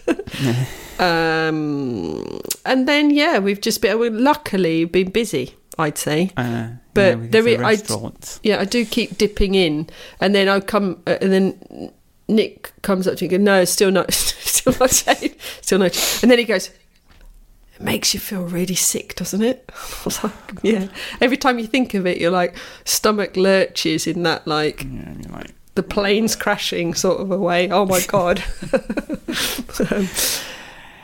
Um, 1.00 2.40
and 2.66 2.88
then 2.88 3.10
yeah, 3.12 3.40
we've 3.40 3.62
just 3.62 3.82
been 3.82 4.00
we've 4.00 4.14
luckily 4.14 4.86
been 4.86 5.10
busy. 5.12 5.56
I'd 5.80 5.98
say. 5.98 6.32
Uh, 6.38 6.68
But 6.94 7.18
yeah, 7.18 7.28
there 7.30 7.42
the 7.44 7.58
i- 7.58 7.70
restaurants. 7.72 8.40
Yeah, 8.44 8.60
I 8.62 8.66
do 8.66 8.86
keep 8.86 9.18
dipping 9.18 9.56
in, 9.56 9.88
and 10.19 10.36
then 10.36 10.48
I 10.50 10.60
come, 10.60 11.02
uh, 11.07 11.18
and 11.21 11.31
then 11.31 11.92
Nick 12.28 12.71
comes 12.81 13.07
up 13.07 13.16
to 13.18 13.24
me 13.24 13.33
and 13.36 13.45
goes, 13.45 13.45
"No, 13.45 13.66
still 13.66 13.92
not, 13.92 14.14
still 14.14 14.74
not 14.80 14.92
safe, 14.92 15.36
still 15.62 15.80
not." 15.80 15.95
And 16.21 16.30
then 16.30 16.38
he 16.40 16.44
goes, 16.45 16.68
"It 16.68 17.81
makes 17.81 18.14
you 18.14 18.19
feel 18.19 18.44
really 18.44 18.76
sick, 18.76 19.16
doesn't 19.16 19.42
it?" 19.42 19.71
I 20.02 20.02
was 20.06 20.24
like, 20.24 20.33
"Yeah." 20.62 20.88
Every 21.21 21.38
time 21.38 21.57
you 21.57 21.68
think 21.68 21.94
of 21.94 22.06
it, 22.06 22.19
you're 22.19 22.31
like 22.31 22.56
stomach 22.86 23.36
lurches 23.38 24.06
in 24.07 24.24
that 24.24 24.45
like 24.45 24.83
Yeah, 24.83 25.14
like, 25.33 25.54
the 25.76 25.83
planes 25.83 26.36
crashing 26.36 26.94
sort 26.95 27.21
of 27.21 27.31
a 27.31 27.38
way. 27.38 27.69
Oh 27.71 27.86
my 27.86 28.02
god! 28.07 28.44
Um, 29.90 30.07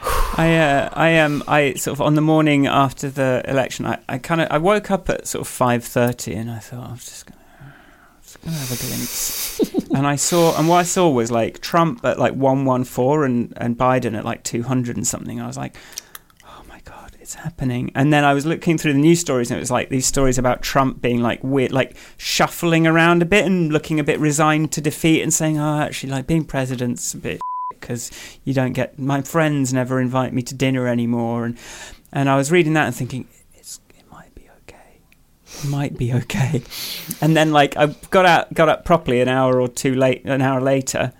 I, 0.38 0.56
uh, 0.56 0.90
I 0.94 1.20
um, 1.20 1.44
I 1.48 1.74
sort 1.74 1.98
of 1.98 2.02
on 2.02 2.16
the 2.16 2.22
morning 2.22 2.68
after 2.68 3.10
the 3.10 3.44
election, 3.46 3.86
I, 3.86 4.00
I 4.08 4.18
kind 4.18 4.42
of 4.42 4.48
I 4.52 4.58
woke 4.58 4.92
up 4.92 5.10
at 5.10 5.28
sort 5.28 5.42
of 5.42 5.48
five 5.48 5.84
thirty, 5.84 6.34
and 6.34 6.50
I 6.50 6.60
thought 6.60 6.90
I 6.90 6.92
was 6.92 7.06
just 7.06 7.26
gonna, 7.26 7.42
I'm 7.60 8.22
just 8.22 8.42
gonna 8.42 8.56
have 8.56 8.72
a 8.72 8.88
glimpse, 8.88 9.90
and 9.96 10.08
I 10.08 10.16
saw, 10.16 10.58
and 10.58 10.70
what 10.70 10.78
I 10.78 10.84
saw 10.84 11.10
was 11.10 11.32
like 11.32 11.60
Trump 11.60 12.06
at 12.06 12.20
like 12.20 12.34
one 12.34 12.66
one 12.66 12.84
four, 12.84 13.26
and 13.26 13.54
and 13.58 13.78
Biden 13.78 14.18
at 14.18 14.24
like 14.24 14.44
two 14.44 14.64
hundred 14.64 14.96
and 14.96 15.06
something. 15.06 15.42
I 15.42 15.48
was 15.48 15.58
like, 15.58 15.76
oh 16.46 16.64
my 16.70 16.80
god, 16.86 17.16
it's 17.20 17.34
happening. 17.34 17.92
And 17.96 18.14
then 18.14 18.24
I 18.24 18.34
was 18.34 18.46
looking 18.46 18.78
through 18.78 18.94
the 18.94 19.00
news 19.00 19.20
stories, 19.20 19.50
and 19.50 19.58
it 19.58 19.62
was 19.62 19.72
like 19.72 19.90
these 19.90 20.06
stories 20.06 20.38
about 20.38 20.62
Trump 20.62 21.02
being 21.02 21.22
like 21.22 21.44
weird, 21.44 21.72
like 21.72 21.98
shuffling 22.18 22.88
around 22.88 23.22
a 23.22 23.26
bit 23.26 23.46
and 23.46 23.74
looking 23.74 24.00
a 24.00 24.04
bit 24.04 24.20
resigned 24.20 24.72
to 24.74 24.82
defeat, 24.82 25.22
and 25.22 25.34
saying, 25.34 25.58
oh, 25.58 25.82
actually, 25.82 26.12
like 26.12 26.28
being 26.28 26.46
president's 26.46 27.14
a 27.14 27.18
bit 27.18 27.42
because 27.80 28.12
you 28.44 28.54
don't 28.54 28.74
get 28.74 28.98
my 28.98 29.22
friends 29.22 29.74
never 29.74 30.00
invite 30.00 30.34
me 30.34 30.42
to 30.44 30.56
dinner 30.56 30.88
anymore 30.88 31.46
and 31.46 31.58
and 32.12 32.30
I 32.30 32.38
was 32.38 32.52
reading 32.52 32.74
that 32.74 32.88
and 32.88 32.96
thinking 32.96 33.28
it's 33.54 33.80
it 33.98 34.10
might 34.12 34.34
be 34.34 34.50
okay. 34.64 35.02
It 35.46 35.66
might 35.66 35.98
be 35.98 36.14
okay. 36.14 36.62
And 37.22 37.36
then 37.36 37.52
like 37.52 37.76
I 37.78 37.88
got 38.12 38.26
out 38.26 38.54
got 38.54 38.70
up 38.70 38.86
properly 38.86 39.22
an 39.22 39.28
hour 39.28 39.60
or 39.60 39.68
two 39.68 39.96
late 39.96 40.24
an 40.26 40.42
hour 40.42 40.62
later 40.62 41.14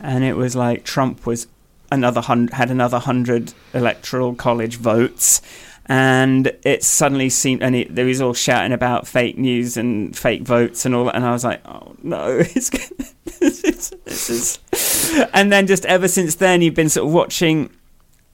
and 0.00 0.24
it 0.24 0.36
was 0.36 0.56
like 0.56 0.84
Trump 0.84 1.26
was 1.26 1.46
another 1.92 2.20
hundred 2.20 2.54
had 2.54 2.70
another 2.70 2.98
hundred 2.98 3.52
electoral 3.72 4.34
college 4.34 4.76
votes 4.76 5.42
and 5.86 6.50
it 6.62 6.82
suddenly 6.82 7.28
seemed 7.28 7.62
and 7.62 7.76
it, 7.76 7.94
there 7.94 8.06
was 8.06 8.20
all 8.20 8.32
shouting 8.32 8.72
about 8.72 9.06
fake 9.06 9.36
news 9.36 9.76
and 9.76 10.16
fake 10.16 10.42
votes 10.42 10.86
and 10.86 10.94
all 10.94 11.04
that 11.04 11.14
and 11.14 11.24
I 11.24 11.32
was 11.32 11.44
like 11.44 11.60
oh 11.66 11.94
no 12.02 12.38
it's 12.54 12.70
this 13.38 13.64
is 13.64 13.90
this 14.04 14.30
is 14.30 14.58
and 15.34 15.52
then 15.52 15.66
just 15.66 15.84
ever 15.86 16.08
since 16.08 16.36
then 16.36 16.62
you've 16.62 16.74
been 16.74 16.88
sort 16.88 17.06
of 17.06 17.12
watching 17.12 17.70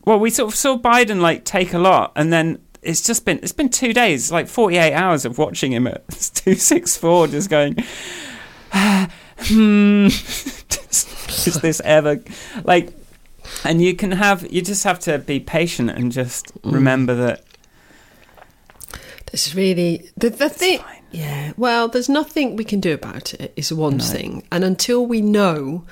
well 0.04 0.18
we 0.18 0.30
sort 0.30 0.52
of 0.52 0.56
saw 0.56 0.78
Biden 0.78 1.20
like 1.20 1.44
take 1.44 1.72
a 1.72 1.78
lot 1.78 2.12
and 2.16 2.32
then 2.32 2.60
it's 2.82 3.02
just 3.02 3.24
been 3.24 3.38
it's 3.42 3.52
been 3.52 3.68
two 3.68 3.92
days 3.92 4.32
like 4.32 4.48
48 4.48 4.92
hours 4.92 5.24
of 5.24 5.38
watching 5.38 5.72
him 5.72 5.86
at 5.86 6.06
264 6.08 7.28
just 7.28 7.50
going 7.50 7.76
hmm 8.72 10.06
is 11.46 11.58
this 11.62 11.80
ever 11.84 12.20
like 12.64 12.92
and 13.64 13.82
you 13.82 13.94
can 13.94 14.12
have 14.12 14.50
you 14.52 14.62
just 14.62 14.84
have 14.84 14.98
to 15.00 15.18
be 15.18 15.40
patient 15.40 15.90
and 15.90 16.12
just 16.12 16.52
remember 16.62 17.14
that 17.14 17.44
There's 19.30 19.54
really 19.54 20.10
the 20.16 20.30
the 20.30 20.48
thing. 20.48 20.80
Yeah. 21.12 21.52
Well, 21.56 21.88
there's 21.88 22.08
nothing 22.08 22.56
we 22.56 22.64
can 22.64 22.80
do 22.80 22.92
about 22.94 23.34
it. 23.34 23.52
Is 23.56 23.72
one 23.72 23.98
thing, 23.98 24.44
and 24.50 24.64
until 24.64 25.06
we 25.06 25.20
know, 25.20 25.84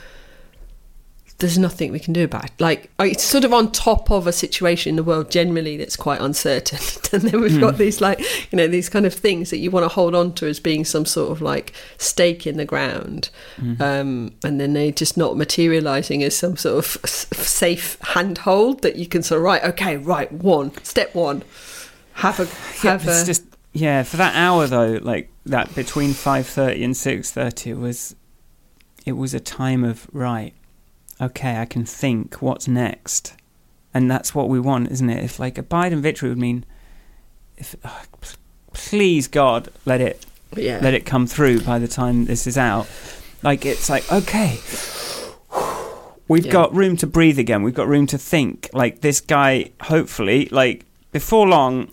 there's 1.38 1.57
nothing 1.57 1.92
we 1.92 2.00
can 2.00 2.12
do 2.12 2.25
about 2.25 2.47
it. 2.47 2.50
Like 2.59 2.90
it's 2.99 3.23
sort 3.23 3.45
of 3.45 3.52
on 3.52 3.71
top 3.71 4.11
of 4.11 4.26
a 4.26 4.33
situation 4.33 4.90
in 4.90 4.97
the 4.97 5.04
world 5.04 5.30
generally 5.30 5.76
that's 5.76 5.95
quite 5.95 6.21
uncertain, 6.21 6.80
and 7.12 7.23
then 7.23 7.40
we've 7.40 7.61
got 7.61 7.78
these 7.78 8.00
like 8.00 8.18
you 8.50 8.57
know 8.57 8.66
these 8.66 8.88
kind 8.88 9.07
of 9.07 9.14
things 9.14 9.50
that 9.50 9.59
you 9.59 9.71
want 9.71 9.85
to 9.85 9.88
hold 9.88 10.16
on 10.16 10.35
to 10.35 10.47
as 10.47 10.59
being 10.59 10.85
some 10.85 11.07
sort 11.07 11.30
of 11.30 11.40
like 11.40 11.73
stake 11.97 12.47
in 12.47 12.57
the 12.57 12.64
ground, 12.64 13.30
um, 13.78 14.35
and 14.42 14.61
then 14.61 14.73
they're 14.73 14.90
just 14.90 15.16
not 15.16 15.37
materializing 15.37 16.25
as 16.25 16.37
some 16.37 16.57
sort 16.57 16.85
of 16.85 17.09
safe 17.09 17.99
handhold 18.00 18.83
that 18.83 18.97
you 18.97 19.07
can 19.07 19.23
sort 19.23 19.38
of 19.38 19.45
right. 19.45 19.62
Okay, 19.62 19.97
right. 19.97 20.30
One 20.33 20.73
step 20.83 21.14
one. 21.14 21.45
Have 22.14 22.40
a 22.40 22.45
Yeah, 22.85 22.92
have 22.92 23.07
it's 23.07 23.23
a. 23.23 23.26
just 23.26 23.45
yeah. 23.73 24.02
For 24.02 24.16
that 24.16 24.35
hour 24.35 24.66
though, 24.66 24.99
like 25.02 25.30
that 25.47 25.73
between 25.76 26.14
five 26.14 26.49
thirty 26.49 26.83
and 26.83 26.97
six 26.97 27.30
thirty, 27.30 27.73
was 27.75 28.16
it 29.07 29.12
was 29.12 29.35
a 29.35 29.40
time 29.40 29.85
of 29.85 30.09
right. 30.12 30.52
Okay, 31.20 31.56
I 31.58 31.64
can 31.64 31.84
think. 31.84 32.40
What's 32.40 32.68
next? 32.68 33.34
And 33.92 34.10
that's 34.10 34.34
what 34.34 34.48
we 34.48 34.60
want, 34.60 34.90
isn't 34.90 35.10
it? 35.10 35.25
If 35.25 35.38
like 35.38 35.58
a 35.58 35.62
Biden 35.62 36.00
victory 36.00 36.28
would 36.28 36.38
mean, 36.38 36.64
if 37.56 37.75
oh, 37.84 38.02
please 38.72 39.26
God, 39.26 39.68
let 39.84 40.00
it 40.00 40.25
yeah. 40.56 40.78
let 40.80 40.94
it 40.94 41.04
come 41.04 41.26
through 41.26 41.62
by 41.62 41.78
the 41.78 41.88
time 41.88 42.26
this 42.26 42.46
is 42.46 42.56
out. 42.56 42.87
Like 43.42 43.66
it's 43.66 43.88
like 43.90 44.10
okay, 44.12 44.58
we've 46.28 46.46
Yeah. 46.46 46.52
got 46.52 46.75
room 46.75 46.96
to 46.98 47.06
breathe 47.06 47.38
again. 47.38 47.62
We've 47.62 47.75
got 47.75 47.88
room 47.88 48.06
to 48.08 48.18
think. 48.18 48.68
Like 48.72 49.00
this 49.00 49.20
guy, 49.20 49.70
hopefully, 49.82 50.48
like 50.52 50.84
before 51.10 51.48
long, 51.48 51.88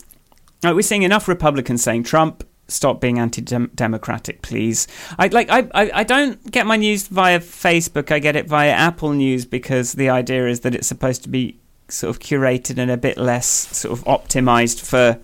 like 0.62 0.74
we're 0.74 0.82
seeing 0.82 1.02
enough 1.02 1.26
Republicans 1.28 1.82
saying 1.82 2.04
Trump. 2.04 2.44
Stop 2.68 3.00
being 3.00 3.18
anti-democratic, 3.18 4.42
please. 4.42 4.88
I 5.18 5.28
like. 5.28 5.48
I, 5.50 5.68
I. 5.72 5.90
I 6.00 6.02
don't 6.04 6.50
get 6.50 6.66
my 6.66 6.76
news 6.76 7.06
via 7.06 7.38
Facebook. 7.38 8.10
I 8.10 8.18
get 8.18 8.34
it 8.34 8.46
via 8.46 8.70
Apple 8.70 9.12
News 9.12 9.44
because 9.44 9.92
the 9.92 10.08
idea 10.08 10.48
is 10.48 10.60
that 10.60 10.74
it's 10.74 10.88
supposed 10.88 11.22
to 11.22 11.28
be 11.28 11.58
sort 11.88 12.14
of 12.14 12.20
curated 12.20 12.78
and 12.78 12.90
a 12.90 12.96
bit 12.96 13.16
less 13.16 13.46
sort 13.46 13.96
of 13.96 14.04
optimized 14.04 14.80
for 14.80 15.20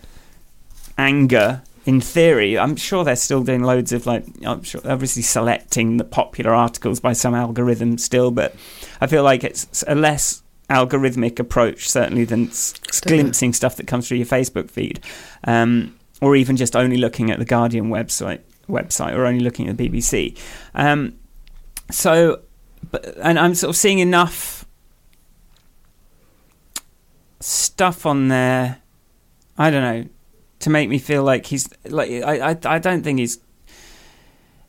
anger 0.99 1.63
in 1.85 2.01
theory 2.01 2.57
i'm 2.57 2.77
sure 2.77 3.03
they're 3.03 3.17
still 3.17 3.43
doing 3.43 3.63
loads 3.63 3.91
of 3.93 4.07
like 4.07 4.25
i'm 4.47 4.63
sure 4.63 4.81
obviously 4.85 5.23
selecting 5.23 5.97
the 5.97 6.05
popular 6.05 6.55
articles 6.55 7.01
by 7.01 7.13
some 7.13 7.35
algorithm 7.35 7.99
still 7.99 8.31
but 8.31 8.55
i 9.01 9.07
feel 9.07 9.25
like 9.25 9.43
it's 9.43 9.83
a 9.89 9.95
less 9.95 10.43
algorithmic 10.71 11.41
approach 11.41 11.91
certainly 11.91 12.25
than 12.25 12.47
s- 12.49 12.75
glimpsing 13.01 13.53
stuff 13.53 13.77
that 13.77 13.87
comes 13.87 14.07
through 14.07 14.17
your 14.19 14.27
facebook 14.27 14.71
feed 14.71 15.01
um, 15.45 15.93
or 16.23 16.35
even 16.35 16.57
just 16.57 16.75
only 16.75 16.97
looking 16.97 17.31
at 17.31 17.39
the 17.39 17.45
guardian 17.45 17.91
website 17.91 18.41
website 18.69 19.15
or 19.15 19.27
only 19.27 19.41
looking 19.41 19.69
at 19.69 19.77
the 19.77 19.89
bbc 19.89 20.39
um, 20.75 21.15
so 21.91 22.41
but, 22.91 23.15
and 23.19 23.39
i'm 23.39 23.55
sort 23.55 23.69
of 23.69 23.77
seeing 23.77 23.99
enough 23.99 24.65
stuff 27.41 28.07
on 28.07 28.29
there 28.29 28.79
i 29.59 29.71
don't 29.71 29.83
know 29.83 30.09
to 30.61 30.71
make 30.71 30.89
me 30.89 30.99
feel 30.99 31.25
like 31.25 31.47
he's 31.47 31.69
like 31.85 32.09
I, 32.11 32.51
I 32.53 32.59
I 32.65 32.79
don't 32.79 33.03
think 33.03 33.19
he's 33.19 33.39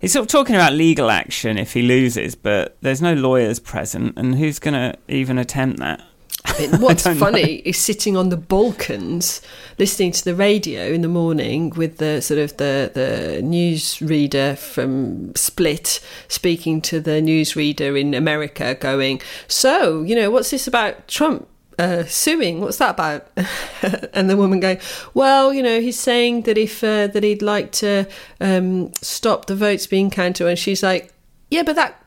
he's 0.04 0.12
sort 0.12 0.24
of 0.24 0.28
talking 0.28 0.56
about 0.56 0.74
legal 0.74 1.10
action 1.10 1.58
if 1.58 1.74
he 1.74 1.82
loses, 1.82 2.36
but 2.36 2.78
there's 2.82 3.02
no 3.02 3.14
lawyers 3.14 3.60
present, 3.60 4.18
and 4.18 4.36
who's 4.36 4.60
going 4.60 4.74
to 4.74 4.98
even 5.08 5.38
attempt 5.38 5.80
that? 5.80 6.04
What's 6.80 7.04
funny 7.04 7.62
is 7.66 7.78
sitting 7.78 8.18
on 8.18 8.30
the 8.30 8.38
Balkans, 8.38 9.42
listening 9.80 10.12
to 10.12 10.24
the 10.24 10.36
radio 10.36 10.84
in 10.88 11.02
the 11.02 11.08
morning 11.08 11.72
with 11.72 11.98
the 11.98 12.22
sort 12.22 12.40
of 12.40 12.58
the 12.58 12.92
the 12.94 13.42
news 13.42 14.02
reader 14.02 14.56
from 14.56 15.34
Split 15.36 16.00
speaking 16.28 16.82
to 16.82 17.00
the 17.00 17.22
news 17.22 17.56
reader 17.56 17.96
in 17.96 18.14
America, 18.14 18.76
going, 18.76 19.22
"So, 19.48 20.04
you 20.04 20.16
know, 20.16 20.30
what's 20.30 20.52
this 20.52 20.68
about 20.68 21.08
Trump?" 21.08 21.48
Uh, 21.80 22.04
suing, 22.06 22.62
what's 22.62 22.78
that 22.78 22.92
about? 22.92 23.28
and 24.14 24.30
the 24.30 24.38
woman 24.38 24.60
going, 24.60 24.80
well, 25.16 25.52
you 25.52 25.64
know, 25.64 25.82
he's 25.82 26.00
saying 26.00 26.44
that 26.44 26.56
if 26.56 26.84
uh, 26.84 27.08
that 27.08 27.24
he'd 27.24 27.42
like 27.42 27.72
to 27.72 28.08
um, 28.40 28.94
stop 29.02 29.46
the 29.46 29.56
votes 29.56 29.88
being 29.88 30.12
counted, 30.12 30.46
and 30.46 30.60
she's 30.60 30.84
like, 30.84 31.12
yeah, 31.50 31.64
but 31.64 31.76
that, 31.76 32.04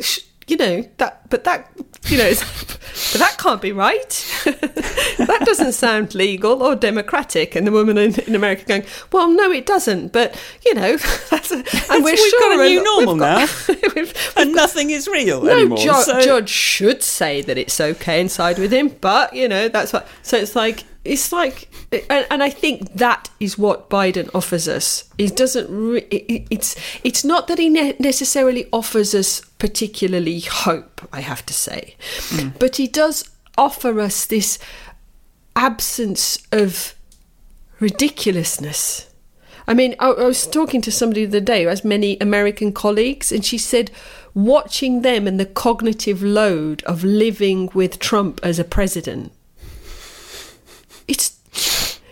sh- 0.00 0.20
you 0.48 0.56
know, 0.56 0.84
that, 0.96 1.30
but 1.30 1.44
that, 1.44 1.70
you 2.08 2.18
know, 2.18 2.32
that 3.18 3.36
can't 3.38 3.60
be 3.62 3.72
right. 3.72 4.08
that 4.44 5.42
doesn't 5.44 5.72
sound 5.72 6.14
legal 6.14 6.62
or 6.62 6.74
democratic. 6.76 7.54
And 7.54 7.66
the 7.66 7.72
woman 7.72 7.96
in, 7.98 8.18
in 8.20 8.34
America 8.34 8.64
going, 8.64 8.84
well, 9.12 9.30
no, 9.30 9.50
it 9.50 9.66
doesn't. 9.66 10.12
But 10.12 10.40
you 10.64 10.74
know, 10.74 10.96
that's 11.30 11.50
a, 11.50 11.56
and 11.90 12.04
we're 12.04 12.12
We've 12.12 12.18
sure 12.18 12.40
got 12.40 12.60
a 12.60 12.68
new 12.68 12.82
normal 12.82 13.16
got- 13.16 13.68
we've- 13.94 14.12
and 14.36 14.52
nothing 14.54 14.90
is 14.90 15.06
real 15.08 15.42
no 15.42 15.50
anymore. 15.52 15.78
ju- 15.78 15.92
so- 16.02 16.20
judge 16.20 16.48
should 16.50 17.02
say 17.02 17.42
that 17.42 17.58
it's 17.58 17.80
okay 17.80 18.20
inside 18.20 18.58
with 18.58 18.72
him, 18.72 18.88
but 19.00 19.32
you 19.34 19.48
know 19.48 19.68
that's 19.68 19.92
what. 19.92 20.06
So 20.22 20.36
it's 20.36 20.56
like 20.56 20.84
it's 21.04 21.32
like, 21.32 21.68
and, 22.08 22.26
and 22.30 22.42
I 22.42 22.50
think 22.50 22.94
that 22.94 23.28
is 23.38 23.58
what 23.58 23.90
Biden 23.90 24.30
offers 24.34 24.66
us. 24.68 25.04
He 25.18 25.28
doesn't. 25.28 25.68
Re- 25.70 26.06
it- 26.10 26.24
it- 26.28 26.46
it's 26.50 26.76
it's 27.04 27.24
not 27.24 27.46
that 27.48 27.58
he 27.58 27.68
ne- 27.68 27.96
necessarily 27.98 28.66
offers 28.72 29.14
us 29.14 29.40
particularly 29.58 30.40
hope. 30.40 31.06
I 31.12 31.20
have 31.20 31.44
to 31.46 31.52
say, 31.54 31.96
mm. 32.30 32.58
but 32.58 32.76
he 32.76 32.86
does 32.86 33.30
offer 33.58 34.00
us 34.00 34.24
this 34.26 34.58
absence 35.56 36.38
of 36.52 36.94
ridiculousness. 37.80 39.10
I 39.66 39.74
mean, 39.74 39.94
I, 39.98 40.08
I 40.10 40.24
was 40.24 40.46
talking 40.46 40.80
to 40.82 40.92
somebody 40.92 41.24
the 41.24 41.38
other 41.38 41.44
day 41.44 41.62
who 41.62 41.68
has 41.68 41.84
many 41.84 42.18
American 42.20 42.72
colleagues, 42.72 43.32
and 43.32 43.44
she 43.44 43.56
said 43.58 43.90
watching 44.34 45.02
them 45.02 45.26
and 45.26 45.38
the 45.38 45.46
cognitive 45.46 46.22
load 46.22 46.82
of 46.84 47.04
living 47.04 47.70
with 47.72 47.98
Trump 47.98 48.40
as 48.42 48.58
a 48.58 48.64
president, 48.64 49.32
it's 51.08 51.38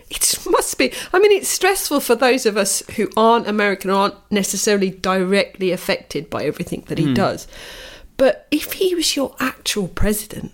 it 0.09 0.37
must 0.49 0.77
be. 0.77 0.93
I 1.11 1.19
mean, 1.19 1.31
it's 1.31 1.49
stressful 1.49 1.99
for 1.99 2.15
those 2.15 2.45
of 2.45 2.57
us 2.57 2.83
who 2.95 3.09
aren't 3.17 3.47
American, 3.47 3.89
or 3.89 3.95
aren't 3.95 4.31
necessarily 4.31 4.91
directly 4.91 5.71
affected 5.71 6.29
by 6.29 6.43
everything 6.43 6.83
that 6.87 6.97
he 6.97 7.13
does. 7.13 7.47
But 8.17 8.47
if 8.51 8.73
he 8.73 8.93
was 8.95 9.15
your 9.15 9.35
actual 9.39 9.87
president, 9.87 10.51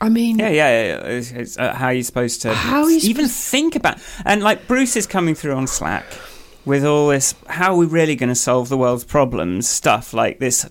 I 0.00 0.08
mean, 0.08 0.38
Yeah, 0.38 0.50
yeah, 0.50 0.82
yeah. 0.82 1.06
It's, 1.06 1.30
it's, 1.32 1.58
uh, 1.58 1.74
how 1.74 1.86
are 1.86 1.94
you 1.94 2.02
supposed 2.02 2.42
to 2.42 2.54
How 2.54 2.88
even 2.88 3.26
think 3.26 3.74
about? 3.74 3.98
And 4.24 4.42
like 4.42 4.68
Bruce 4.68 4.96
is 4.96 5.06
coming 5.06 5.34
through 5.34 5.54
on 5.54 5.66
Slack 5.66 6.04
with 6.64 6.84
all 6.84 7.08
this. 7.08 7.34
How 7.48 7.72
are 7.72 7.76
we 7.76 7.86
really 7.86 8.14
going 8.14 8.28
to 8.28 8.34
solve 8.36 8.68
the 8.68 8.76
world's 8.76 9.04
problems? 9.04 9.68
Stuff 9.68 10.12
like 10.12 10.38
this, 10.38 10.68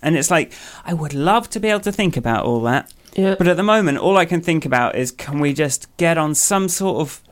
and 0.00 0.16
it's 0.16 0.30
like 0.30 0.52
I 0.84 0.94
would 0.94 1.12
love 1.12 1.50
to 1.50 1.60
be 1.60 1.68
able 1.68 1.80
to 1.80 1.92
think 1.92 2.16
about 2.16 2.44
all 2.44 2.60
that. 2.62 2.92
Yeah. 3.14 3.34
But 3.36 3.48
at 3.48 3.56
the 3.56 3.62
moment, 3.62 3.98
all 3.98 4.16
I 4.16 4.24
can 4.24 4.40
think 4.40 4.64
about 4.64 4.96
is 4.96 5.10
can 5.10 5.40
we 5.40 5.52
just 5.52 5.94
get 5.96 6.16
on 6.18 6.34
some 6.34 6.68
sort 6.68 7.00
of 7.00 7.22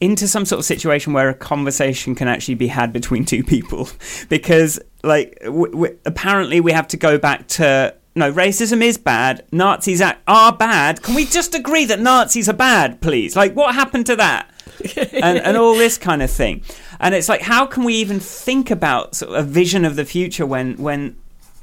into 0.00 0.26
some 0.26 0.44
sort 0.44 0.58
of 0.58 0.64
situation 0.64 1.12
where 1.12 1.28
a 1.28 1.34
conversation 1.34 2.14
can 2.14 2.28
actually 2.28 2.56
be 2.56 2.66
had 2.66 2.92
between 2.92 3.24
two 3.24 3.44
people? 3.44 3.88
Because 4.28 4.80
like 5.02 5.38
w- 5.40 5.70
w- 5.70 5.98
apparently 6.04 6.60
we 6.60 6.72
have 6.72 6.88
to 6.88 6.96
go 6.96 7.18
back 7.18 7.46
to 7.46 7.94
no 8.16 8.32
racism 8.32 8.80
is 8.80 8.96
bad 8.96 9.44
nazis 9.52 10.00
are, 10.00 10.16
are 10.26 10.52
bad. 10.56 11.02
Can 11.02 11.14
we 11.14 11.26
just 11.26 11.54
agree 11.54 11.84
that 11.86 12.00
nazis 12.00 12.48
are 12.48 12.54
bad 12.54 13.00
please? 13.00 13.36
Like 13.36 13.54
what 13.54 13.74
happened 13.74 14.06
to 14.06 14.16
that? 14.16 14.50
And, 14.96 15.38
and 15.38 15.56
all 15.56 15.74
this 15.74 15.96
kind 15.96 16.22
of 16.22 16.30
thing. 16.30 16.62
And 17.00 17.14
it's 17.14 17.28
like 17.28 17.42
how 17.42 17.66
can 17.66 17.84
we 17.84 17.94
even 17.94 18.18
think 18.18 18.70
about 18.70 19.14
sort 19.14 19.32
of 19.32 19.46
a 19.46 19.48
vision 19.48 19.84
of 19.84 19.96
the 19.96 20.04
future 20.04 20.44
when 20.44 20.76
when 20.76 21.16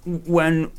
when 0.05 0.71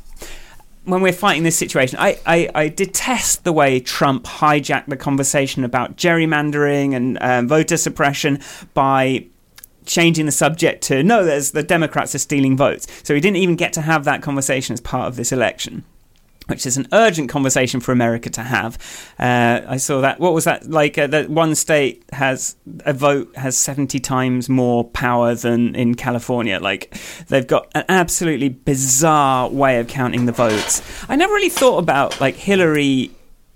when 0.85 1.01
we're 1.01 1.13
fighting 1.13 1.43
this 1.43 1.57
situation, 1.57 1.97
I, 1.99 2.19
I, 2.25 2.49
I 2.53 2.67
detest 2.67 3.43
the 3.43 3.53
way 3.53 3.79
Trump 3.79 4.25
hijacked 4.25 4.87
the 4.87 4.97
conversation 4.97 5.63
about 5.63 5.95
gerrymandering 5.95 6.95
and 6.95 7.17
um, 7.21 7.47
voter 7.47 7.77
suppression 7.77 8.39
by 8.73 9.25
changing 9.85 10.25
the 10.25 10.31
subject 10.31 10.81
to 10.83 11.03
no, 11.03 11.25
there's 11.25 11.51
the 11.51 11.63
Democrats 11.63 12.15
are 12.15 12.19
stealing 12.19 12.57
votes. 12.57 12.87
So 13.03 13.13
he 13.13 13.21
didn't 13.21 13.37
even 13.37 13.55
get 13.55 13.73
to 13.73 13.81
have 13.81 14.03
that 14.05 14.21
conversation 14.21 14.73
as 14.73 14.81
part 14.81 15.07
of 15.07 15.15
this 15.15 15.31
election. 15.31 15.83
Which 16.47 16.65
is 16.65 16.75
an 16.75 16.87
urgent 16.91 17.29
conversation 17.29 17.79
for 17.79 17.93
America 17.93 18.29
to 18.31 18.41
have. 18.43 18.77
Uh, 19.17 19.61
I 19.65 19.77
saw 19.77 20.01
that. 20.01 20.19
What 20.19 20.33
was 20.33 20.43
that 20.43 20.69
like? 20.69 20.97
Uh, 20.97 21.07
that 21.07 21.29
one 21.29 21.55
state 21.55 22.03
has 22.11 22.57
a 22.85 22.91
vote 22.91 23.33
has 23.37 23.57
seventy 23.57 23.99
times 23.99 24.49
more 24.49 24.83
power 24.83 25.35
than 25.35 25.73
in 25.73 25.95
California. 25.95 26.59
Like 26.59 26.97
they've 27.29 27.47
got 27.47 27.71
an 27.75 27.85
absolutely 27.87 28.49
bizarre 28.49 29.49
way 29.49 29.79
of 29.79 29.87
counting 29.87 30.25
the 30.25 30.33
votes. 30.33 30.81
I 31.07 31.15
never 31.15 31.33
really 31.33 31.49
thought 31.49 31.77
about 31.77 32.19
like 32.19 32.35
Hillary 32.35 33.11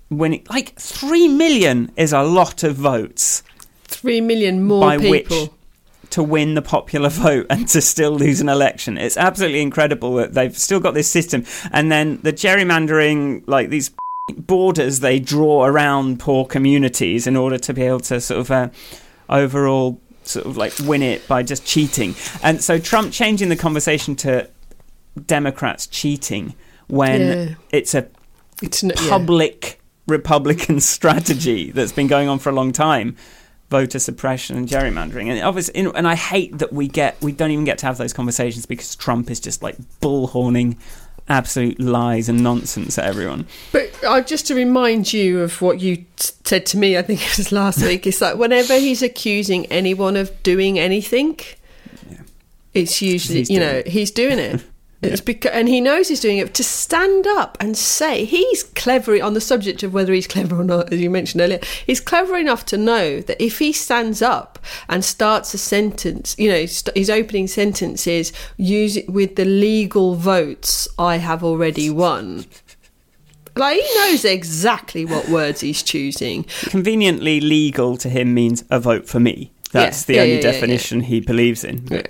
winning. 0.08 0.46
Like 0.48 0.74
three 0.76 1.28
million 1.28 1.92
is 1.96 2.14
a 2.14 2.22
lot 2.22 2.62
of 2.62 2.76
votes 2.76 3.42
Three 3.88 4.20
million 4.20 4.62
more 4.62 4.80
by 4.80 4.98
people. 4.98 5.40
which 5.42 5.50
to 6.10 6.22
win 6.22 6.54
the 6.54 6.62
popular 6.62 7.08
vote 7.24 7.46
and 7.50 7.68
to 7.68 7.80
still 7.80 8.12
lose 8.12 8.40
an 8.40 8.48
election. 8.48 8.96
It's 8.98 9.16
absolutely 9.16 9.60
incredible 9.62 10.14
that 10.16 10.34
they've 10.34 10.56
still 10.56 10.80
got 10.80 10.94
this 10.94 11.08
system. 11.10 11.44
And 11.72 11.90
then 11.92 12.18
the 12.22 12.32
gerrymandering, 12.32 13.44
like 13.46 13.68
these 13.70 13.90
borders 14.36 15.00
they 15.00 15.18
draw 15.18 15.64
around 15.64 16.20
poor 16.20 16.44
communities 16.44 17.26
in 17.26 17.36
order 17.36 17.58
to 17.58 17.72
be 17.74 17.82
able 17.82 18.00
to 18.00 18.20
sort 18.20 18.40
of 18.40 18.50
uh, 18.50 18.68
overall 19.28 20.00
sort 20.24 20.44
of 20.46 20.56
like 20.56 20.72
win 20.80 21.02
it 21.02 21.26
by 21.28 21.42
just 21.42 21.64
cheating. 21.66 22.14
And 22.42 22.62
so 22.62 22.78
Trump 22.78 23.12
changing 23.12 23.48
the 23.48 23.56
conversation 23.56 24.14
to 24.16 24.48
Democrats 25.26 25.86
cheating 25.86 26.54
when 26.88 27.20
Yeah. 27.20 27.54
it's 27.70 27.94
a 27.94 28.06
It's 28.62 28.84
n- 28.84 28.92
yeah. 28.96 29.08
public 29.08 29.80
Republican 30.06 30.80
strategy 30.96 31.70
that's 31.70 31.92
been 31.92 32.06
going 32.06 32.28
on 32.28 32.38
for 32.38 32.50
a 32.50 32.52
long 32.52 32.72
time. 32.72 33.16
Voter 33.70 33.98
suppression 33.98 34.56
and 34.56 34.66
gerrymandering, 34.66 35.28
and 35.28 35.42
obviously, 35.42 35.74
and 35.78 36.08
I 36.08 36.14
hate 36.14 36.56
that 36.58 36.72
we 36.72 36.88
get 36.88 37.20
we 37.20 37.32
don't 37.32 37.50
even 37.50 37.66
get 37.66 37.76
to 37.78 37.86
have 37.86 37.98
those 37.98 38.14
conversations 38.14 38.64
because 38.64 38.96
Trump 38.96 39.30
is 39.30 39.40
just 39.40 39.62
like 39.62 39.76
bullhorning 40.00 40.78
absolute 41.28 41.78
lies 41.78 42.28
and 42.28 42.42
nonsense 42.42 42.98
at 42.98 43.04
everyone. 43.04 43.46
But 43.72 43.92
uh, 44.04 44.22
just 44.22 44.46
to 44.46 44.54
remind 44.54 45.12
you 45.12 45.42
of 45.42 45.60
what 45.60 45.80
you 45.80 45.96
t- 45.96 46.04
said 46.44 46.66
to 46.66 46.78
me, 46.78 46.96
I 46.96 47.02
think 47.02 47.20
it 47.22 47.36
was 47.36 47.52
last 47.52 47.82
week. 47.82 48.06
It's 48.06 48.20
like 48.20 48.36
whenever 48.36 48.74
he's 48.78 49.02
accusing 49.02 49.66
anyone 49.66 50.16
of 50.16 50.42
doing 50.42 50.78
anything, 50.78 51.38
it's 52.74 53.02
usually 53.02 53.42
you 53.42 53.60
know 53.60 53.78
it. 53.78 53.88
he's 53.88 54.10
doing 54.10 54.38
it. 54.38 54.64
It's 55.00 55.20
because, 55.20 55.52
and 55.52 55.68
he 55.68 55.80
knows 55.80 56.08
he's 56.08 56.18
doing 56.18 56.38
it 56.38 56.54
to 56.54 56.64
stand 56.64 57.24
up 57.24 57.56
and 57.60 57.76
say 57.76 58.24
he's 58.24 58.64
clever 58.64 59.22
on 59.22 59.34
the 59.34 59.40
subject 59.40 59.84
of 59.84 59.94
whether 59.94 60.12
he's 60.12 60.26
clever 60.26 60.58
or 60.60 60.64
not, 60.64 60.92
as 60.92 61.00
you 61.00 61.08
mentioned 61.08 61.40
earlier. 61.40 61.60
He's 61.86 62.00
clever 62.00 62.36
enough 62.36 62.66
to 62.66 62.76
know 62.76 63.20
that 63.20 63.40
if 63.40 63.60
he 63.60 63.72
stands 63.72 64.22
up 64.22 64.58
and 64.88 65.04
starts 65.04 65.54
a 65.54 65.58
sentence, 65.58 66.34
you 66.36 66.50
know, 66.50 66.66
st- 66.66 66.96
his 66.96 67.10
opening 67.10 67.46
sentence 67.46 68.08
is 68.08 68.32
use 68.56 68.96
it 68.96 69.08
with 69.08 69.36
the 69.36 69.44
legal 69.44 70.16
votes 70.16 70.88
I 70.98 71.18
have 71.18 71.44
already 71.44 71.90
won. 71.90 72.46
Like 73.54 73.80
he 73.80 73.94
knows 73.98 74.24
exactly 74.24 75.04
what 75.04 75.28
words 75.28 75.60
he's 75.60 75.82
choosing. 75.82 76.44
Conveniently 76.62 77.40
legal 77.40 77.96
to 77.98 78.08
him 78.08 78.34
means 78.34 78.64
a 78.70 78.80
vote 78.80 79.08
for 79.08 79.20
me. 79.20 79.52
That's 79.72 80.02
Yeah, 80.02 80.06
the 80.06 80.14
yeah, 80.14 80.22
only 80.22 80.34
yeah, 80.36 80.40
definition 80.52 81.00
he 81.02 81.20
believes 81.20 81.62
in. 81.62 81.86
Yeah. 81.88 82.02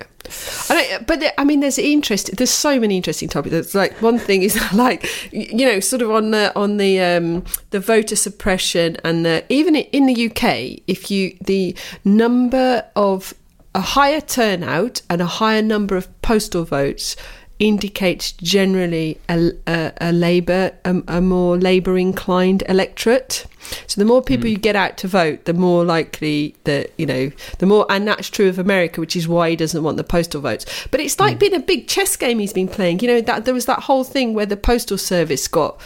But 1.07 1.33
I 1.37 1.43
mean, 1.43 1.59
there's 1.59 1.77
interest. 1.77 2.35
There's 2.35 2.49
so 2.49 2.79
many 2.79 2.97
interesting 2.97 3.29
topics. 3.29 3.51
There's 3.51 3.75
like 3.75 4.01
one 4.01 4.19
thing 4.19 4.43
is 4.43 4.59
like 4.73 5.07
you 5.31 5.65
know, 5.65 5.79
sort 5.79 6.01
of 6.01 6.11
on 6.11 6.31
the 6.31 6.51
on 6.55 6.77
the 6.77 7.01
um, 7.01 7.43
the 7.71 7.79
voter 7.79 8.15
suppression 8.15 8.97
and 9.03 9.25
the, 9.25 9.43
even 9.49 9.75
in 9.75 10.05
the 10.05 10.29
UK, 10.29 10.81
if 10.87 11.09
you 11.11 11.35
the 11.41 11.75
number 12.03 12.85
of 12.95 13.33
a 13.75 13.81
higher 13.81 14.21
turnout 14.21 15.01
and 15.09 15.21
a 15.21 15.25
higher 15.25 15.61
number 15.61 15.95
of 15.95 16.21
postal 16.21 16.63
votes 16.63 17.15
indicates 17.59 18.31
generally 18.31 19.19
a, 19.27 19.51
a, 19.67 19.91
a 19.99 20.11
labour 20.13 20.71
a, 20.85 21.03
a 21.07 21.21
more 21.21 21.57
labour 21.57 21.97
inclined 21.97 22.63
electorate. 22.69 23.45
So 23.85 23.99
the 23.99 24.05
more 24.05 24.21
people 24.21 24.43
hmm. 24.43 24.53
you 24.53 24.57
get 24.57 24.77
out 24.77 24.97
to 24.99 25.07
vote, 25.07 25.43
the 25.43 25.53
more 25.53 25.83
likely 25.83 26.55
that 26.63 26.91
you 26.97 27.05
know 27.05 27.31
the 27.59 27.65
more, 27.65 27.85
and 27.89 28.07
that's 28.07 28.29
true 28.29 28.47
of 28.47 28.57
America, 28.57 29.01
which 29.01 29.15
is 29.15 29.27
why 29.27 29.49
he 29.51 29.55
doesn't 29.57 29.83
want 29.83 29.97
the 29.97 30.03
postal 30.03 30.41
votes. 30.41 30.65
But 30.89 31.01
it's 31.01 31.19
like 31.19 31.33
hmm. 31.33 31.39
been 31.39 31.53
a 31.53 31.59
big 31.59 31.87
chess 31.87 32.15
game 32.15 32.39
he's 32.39 32.53
been 32.53 32.69
playing. 32.69 33.01
You 33.01 33.09
know 33.09 33.21
that 33.21 33.45
there 33.45 33.53
was 33.53 33.65
that 33.65 33.81
whole 33.81 34.05
thing 34.05 34.33
where 34.33 34.45
the 34.45 34.57
postal 34.57 34.97
service 34.97 35.47
got. 35.47 35.79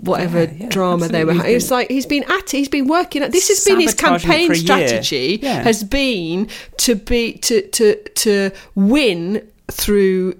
Whatever 0.00 0.42
Yeah, 0.42 0.52
yeah, 0.52 0.68
drama 0.68 1.06
they 1.06 1.24
were, 1.24 1.30
absolutely. 1.30 1.54
it's 1.54 1.70
like 1.70 1.88
he's 1.88 2.06
been 2.06 2.24
at 2.24 2.42
it. 2.42 2.50
He's 2.50 2.68
been 2.68 2.88
working 2.88 3.22
at. 3.22 3.30
This 3.30 3.46
has 3.46 3.64
been 3.64 3.78
his 3.78 3.94
campaign 3.94 4.48
for 4.48 4.52
a 4.54 4.56
year. 4.56 4.64
strategy. 4.64 5.38
Yeah. 5.40 5.62
Has 5.62 5.84
been 5.84 6.48
to 6.78 6.96
be 6.96 7.34
to 7.34 7.62
to 7.68 7.94
to 7.94 8.50
win 8.74 9.46
through 9.70 10.34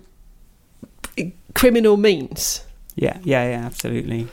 criminal 1.56 1.96
means. 1.96 2.64
Yeah, 2.94 3.18
yeah, 3.24 3.48
yeah, 3.50 3.66
absolutely. 3.66 4.28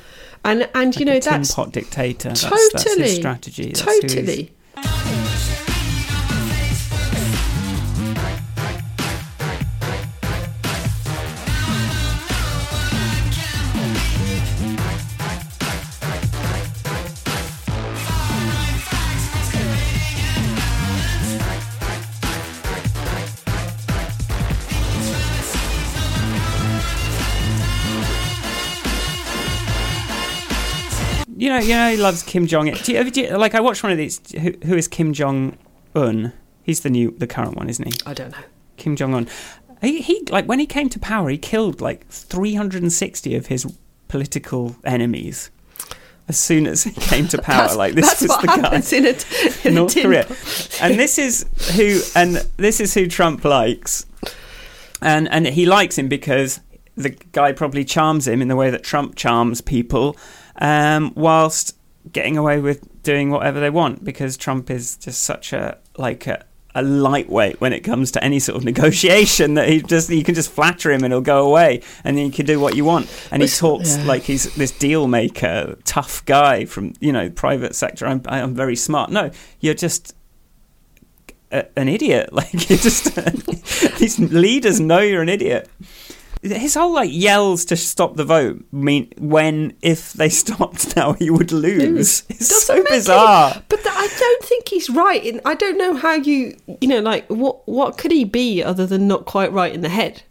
And 0.45 0.69
and 0.75 0.95
you 0.95 1.05
Like 1.05 1.15
know 1.15 1.19
tin 1.19 1.41
that's 1.41 1.55
pot 1.55 1.71
dictator. 1.71 2.29
That's, 2.29 2.41
totally 2.41 2.69
that's 2.73 2.95
his 2.97 3.15
strategy. 3.15 3.71
That's 3.71 3.81
totally. 3.81 4.51
You 31.43 31.49
know, 31.49 31.57
you 31.59 31.75
know, 31.75 31.91
he 31.91 31.97
loves 31.97 32.23
Kim 32.23 32.47
Jong. 32.47 32.71
Do 32.71 32.93
you 32.93 33.11
do 33.11 33.21
you, 33.21 33.37
like? 33.37 33.53
I 33.53 33.59
watched 33.59 33.83
one 33.83 33.91
of 33.91 33.97
these. 33.97 34.21
Who, 34.39 34.53
who 34.65 34.77
is 34.77 34.87
Kim 34.87 35.11
Jong 35.11 35.57
Un? 35.93 36.31
He's 36.61 36.79
the 36.79 36.89
new, 36.89 37.11
the 37.17 37.27
current 37.27 37.57
one, 37.57 37.67
isn't 37.69 37.85
he? 37.85 37.99
I 38.05 38.13
don't 38.13 38.31
know. 38.31 38.37
Kim 38.77 38.95
Jong 38.95 39.13
Un. 39.13 39.27
He, 39.81 39.99
he 40.01 40.23
like 40.29 40.45
when 40.45 40.59
he 40.59 40.65
came 40.65 40.87
to 40.87 40.99
power, 40.99 41.27
he 41.27 41.37
killed 41.37 41.81
like 41.81 42.07
360 42.07 43.35
of 43.35 43.47
his 43.47 43.77
political 44.07 44.77
enemies. 44.85 45.51
As 46.29 46.39
soon 46.39 46.65
as 46.65 46.85
he 46.85 46.91
came 46.91 47.27
to 47.27 47.41
power, 47.41 47.67
That's- 47.67 47.75
like 47.75 47.95
this 47.95 48.21
was 48.21 48.29
what 48.29 48.39
the 48.39 48.47
guy. 48.47 48.97
in 48.97 49.05
a, 49.05 49.67
in 49.67 49.75
North 49.75 50.01
Korea. 50.01 50.25
and 50.81 50.97
this 50.97 51.17
is 51.17 51.45
who 51.75 51.99
and 52.17 52.35
this 52.55 52.79
is 52.79 52.93
who 52.93 53.05
Trump 53.07 53.43
likes. 53.43 54.05
And 55.01 55.27
and 55.27 55.45
he 55.45 55.65
likes 55.65 55.97
him 55.97 56.07
because 56.07 56.61
the 56.95 57.09
guy 57.09 57.51
probably 57.51 57.83
charms 57.83 58.29
him 58.29 58.41
in 58.41 58.47
the 58.47 58.55
way 58.55 58.69
that 58.69 58.85
Trump 58.85 59.15
charms 59.15 59.59
people, 59.59 60.15
um, 60.57 61.13
whilst 61.15 61.75
getting 62.11 62.37
away 62.37 62.59
with 62.59 63.01
doing 63.03 63.29
whatever 63.29 63.59
they 63.59 63.69
want 63.69 64.03
because 64.03 64.37
Trump 64.37 64.69
is 64.69 64.97
just 64.97 65.23
such 65.23 65.53
a 65.53 65.77
like 65.97 66.27
a, 66.27 66.43
a 66.75 66.81
lightweight 66.81 67.61
when 67.61 67.71
it 67.71 67.81
comes 67.81 68.11
to 68.11 68.23
any 68.23 68.39
sort 68.39 68.57
of 68.57 68.63
negotiation 68.65 69.53
that 69.53 69.69
he 69.69 69.81
just 69.81 70.09
you 70.09 70.23
can 70.23 70.35
just 70.35 70.51
flatter 70.51 70.91
him 70.91 71.03
and 71.03 71.13
he'll 71.13 71.21
go 71.21 71.45
away 71.45 71.81
and 72.03 72.17
then 72.17 72.25
you 72.25 72.31
can 72.31 72.45
do 72.45 72.59
what 72.59 72.75
you 72.75 72.83
want. 72.85 73.09
And 73.31 73.41
he 73.41 73.47
talks 73.47 73.97
yeah. 73.97 74.05
like 74.05 74.23
he's 74.23 74.53
this 74.55 74.71
deal 74.71 75.07
maker 75.07 75.77
tough 75.85 76.25
guy 76.25 76.65
from 76.65 76.93
you 76.99 77.11
know 77.11 77.29
private 77.29 77.75
sector. 77.75 78.05
I'm 78.05 78.21
I'm 78.25 78.53
very 78.53 78.75
smart. 78.75 79.11
No 79.11 79.31
you're 79.59 79.73
just 79.73 80.15
a, 81.51 81.65
an 81.77 81.87
idiot. 81.87 82.29
Like 82.33 82.69
you're 82.69 82.79
just 82.79 83.15
these 83.99 84.19
leaders 84.19 84.79
know 84.79 84.99
you're 84.99 85.21
an 85.21 85.29
idiot 85.29 85.69
his 86.43 86.73
whole 86.75 86.93
like 86.93 87.09
yells 87.11 87.65
to 87.65 87.75
stop 87.75 88.15
the 88.15 88.25
vote 88.25 88.63
mean 88.71 89.11
when 89.17 89.73
if 89.81 90.13
they 90.13 90.29
stopped 90.43 90.95
now 90.95 91.13
he 91.13 91.29
would 91.29 91.51
lose 91.51 92.23
it's 92.29 92.49
Doesn't 92.49 92.61
so 92.61 92.73
make 92.75 92.85
any- 92.91 92.97
bizarre 92.99 93.63
But 93.69 93.77
th- 93.83 93.95
I 93.95 94.07
don't 94.19 94.43
think 94.43 94.67
he's 94.67 94.89
right. 94.89 95.23
In, 95.23 95.39
I 95.45 95.55
don't 95.55 95.77
know 95.77 95.95
how 95.95 96.15
you, 96.15 96.57
you 96.81 96.87
know, 96.89 96.99
like 96.99 97.25
what 97.29 97.67
what 97.67 97.97
could 97.97 98.11
he 98.11 98.25
be 98.25 98.61
other 98.61 98.85
than 98.85 99.07
not 99.07 99.25
quite 99.25 99.51
right 99.53 99.73
in 99.73 99.81
the 99.81 99.89
head? 99.89 100.23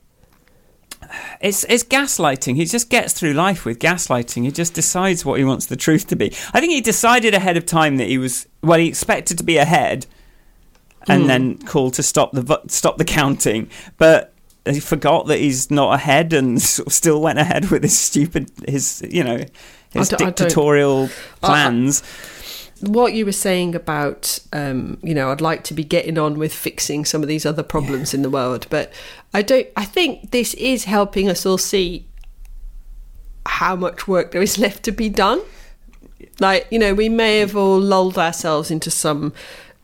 It's 1.40 1.64
it's 1.64 1.83
gaslighting. 1.85 2.57
He 2.57 2.64
just 2.64 2.88
gets 2.88 3.12
through 3.12 3.33
life 3.35 3.64
with 3.64 3.79
gaslighting. 3.79 4.44
He 4.44 4.51
just 4.53 4.72
decides 4.75 5.25
what 5.25 5.38
he 5.38 5.44
wants 5.44 5.66
the 5.66 5.77
truth 5.77 6.07
to 6.09 6.16
be. 6.16 6.33
I 6.55 6.61
think 6.61 6.72
he 6.72 6.81
decided 6.81 7.35
ahead 7.35 7.57
of 7.57 7.66
time 7.66 7.96
that 7.96 8.09
he 8.09 8.18
was 8.18 8.46
well. 8.62 8.79
He 8.79 8.87
expected 8.88 9.37
to 9.38 9.44
be 9.44 9.57
ahead, 9.59 10.07
and 11.09 11.25
Mm. 11.25 11.27
then 11.27 11.59
called 11.59 11.94
to 11.94 12.03
stop 12.03 12.33
the 12.33 12.62
stop 12.68 12.96
the 12.98 13.05
counting. 13.05 13.68
But 13.98 14.32
he 14.66 14.81
forgot 14.81 15.27
that 15.27 15.38
he's 15.38 15.70
not 15.70 15.94
ahead, 15.94 16.33
and 16.33 16.61
sort 16.75 16.87
of 16.88 16.92
still 16.92 17.20
went 17.20 17.38
ahead 17.38 17.70
with 17.70 17.83
his 17.83 17.98
stupid 17.98 18.51
his 18.68 19.03
you 19.09 19.25
know 19.25 19.38
his 19.38 20.12
I 20.12 20.16
don't- 20.16 20.22
I 20.22 20.25
don't- 20.25 20.37
dictatorial 20.37 21.05
I- 21.42 21.46
plans. 21.46 22.03
What 22.81 23.12
you 23.12 23.25
were 23.25 23.31
saying 23.31 23.77
about, 23.77 24.40
um, 24.53 24.98
you 25.05 25.14
know, 25.14 25.31
I'd 25.31 25.40
like 25.40 25.62
to 25.64 25.75
be 25.75 25.85
getting 25.85 26.18
on 26.18 26.37
with 26.37 26.53
fixing 26.53 27.05
some 27.05 27.22
of 27.22 27.29
these 27.29 27.46
other 27.46 27.62
problems 27.62 28.12
in 28.12 28.22
the 28.22 28.31
world, 28.31 28.66
but 28.70 28.92
I 29.33 29.42
don't. 29.42 29.68
I 29.77 29.85
think 29.85 30.33
this 30.33 30.53
is 30.55 30.83
helping 30.87 31.29
us 31.29 31.46
all 31.46 31.59
see 31.59 32.07
how 33.46 33.77
much 33.77 34.09
work 34.09 34.33
there 34.33 34.42
is 34.42 34.59
left 34.59 34.83
to 34.85 34.90
be 34.92 35.09
done. 35.09 35.40
Like, 36.40 36.66
you 36.72 36.79
know, 36.81 36.92
we 36.94 37.09
may 37.09 37.38
have 37.38 37.57
all 37.57 37.79
lulled 37.79 38.18
ourselves 38.18 38.70
into 38.70 38.90
some 38.90 39.33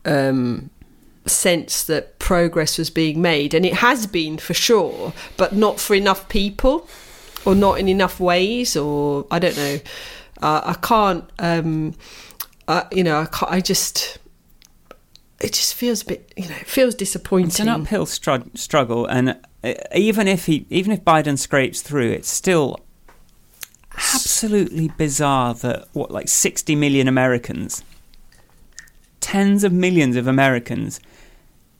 um, 0.03 0.69
sense 1.29 1.83
that 1.85 2.19
progress 2.19 2.77
was 2.77 2.89
being 2.89 3.21
made, 3.21 3.53
and 3.53 3.65
it 3.65 3.75
has 3.75 4.07
been 4.07 4.37
for 4.37 4.53
sure, 4.53 5.13
but 5.37 5.53
not 5.53 5.79
for 5.79 5.95
enough 5.95 6.27
people, 6.29 6.87
or 7.45 7.55
not 7.55 7.79
in 7.79 7.87
enough 7.87 8.19
ways, 8.19 8.75
or 8.75 9.25
I 9.31 9.39
don't 9.39 9.55
know. 9.55 9.79
Uh, 10.41 10.61
I 10.65 10.73
can't, 10.81 11.29
um, 11.39 11.95
uh, 12.67 12.83
you 12.91 13.03
know, 13.03 13.19
I, 13.19 13.25
can't, 13.25 13.51
I 13.51 13.61
just, 13.61 14.17
it 15.41 15.53
just 15.53 15.73
feels 15.73 16.01
a 16.01 16.05
bit, 16.05 16.33
you 16.37 16.47
know, 16.47 16.55
it 16.55 16.67
feels 16.67 16.95
disappointing. 16.95 17.47
It's 17.47 17.59
an 17.59 17.69
uphill 17.69 18.05
strug- 18.05 18.57
struggle, 18.57 19.05
and 19.05 19.37
uh, 19.63 19.73
even 19.95 20.27
if 20.27 20.45
he, 20.45 20.65
even 20.69 20.91
if 20.91 21.03
Biden 21.03 21.37
scrapes 21.37 21.81
through, 21.81 22.11
it's 22.11 22.29
still 22.29 22.79
absolutely 24.13 24.89
bizarre 24.97 25.53
that 25.55 25.87
what, 25.91 26.09
like 26.09 26.29
sixty 26.29 26.75
million 26.75 27.07
Americans, 27.07 27.83
tens 29.19 29.65
of 29.65 29.73
millions 29.73 30.15
of 30.15 30.25
Americans, 30.25 31.01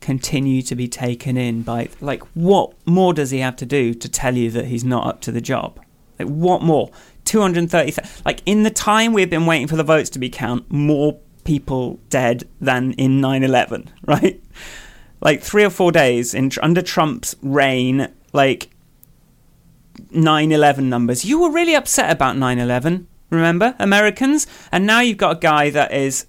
continue 0.01 0.62
to 0.62 0.75
be 0.75 0.88
taken 0.88 1.38
in 1.38 1.62
by 1.62 1.89
like 1.99 2.23
what 2.33 2.73
more 2.85 3.13
does 3.13 3.31
he 3.31 3.39
have 3.39 3.55
to 3.57 3.65
do 3.65 3.93
to 3.93 4.09
tell 4.09 4.35
you 4.35 4.49
that 4.51 4.65
he's 4.65 4.83
not 4.83 5.05
up 5.05 5.21
to 5.21 5.31
the 5.31 5.41
job? 5.41 5.79
Like 6.17 6.27
what 6.27 6.62
more? 6.62 6.91
230. 7.25 7.95
Like 8.25 8.41
in 8.45 8.63
the 8.63 8.69
time 8.69 9.13
we've 9.13 9.29
been 9.29 9.45
waiting 9.45 9.67
for 9.67 9.75
the 9.75 9.83
votes 9.83 10.09
to 10.12 10.19
be 10.19 10.29
count, 10.29 10.69
more 10.71 11.19
people 11.43 11.99
dead 12.09 12.43
than 12.59 12.93
in 12.93 13.21
9/11, 13.21 13.88
right? 14.05 14.41
Like 15.21 15.41
three 15.41 15.63
or 15.63 15.69
four 15.69 15.91
days 15.91 16.33
in 16.33 16.51
under 16.62 16.81
Trump's 16.81 17.35
reign, 17.41 18.09
like 18.33 18.69
9/11 20.12 20.83
numbers. 20.83 21.25
You 21.25 21.39
were 21.41 21.51
really 21.51 21.75
upset 21.75 22.12
about 22.12 22.35
9/11, 22.35 23.05
remember, 23.29 23.75
Americans? 23.79 24.47
And 24.71 24.85
now 24.85 25.01
you've 25.01 25.17
got 25.17 25.38
a 25.38 25.39
guy 25.39 25.69
that 25.69 25.91
is 25.91 26.25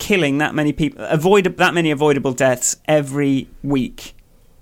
killing 0.00 0.38
that 0.38 0.54
many 0.54 0.72
people, 0.72 1.04
avoid 1.04 1.44
that 1.58 1.74
many 1.74 1.92
avoidable 1.92 2.32
deaths 2.32 2.76
every 2.86 3.48
week, 3.62 4.14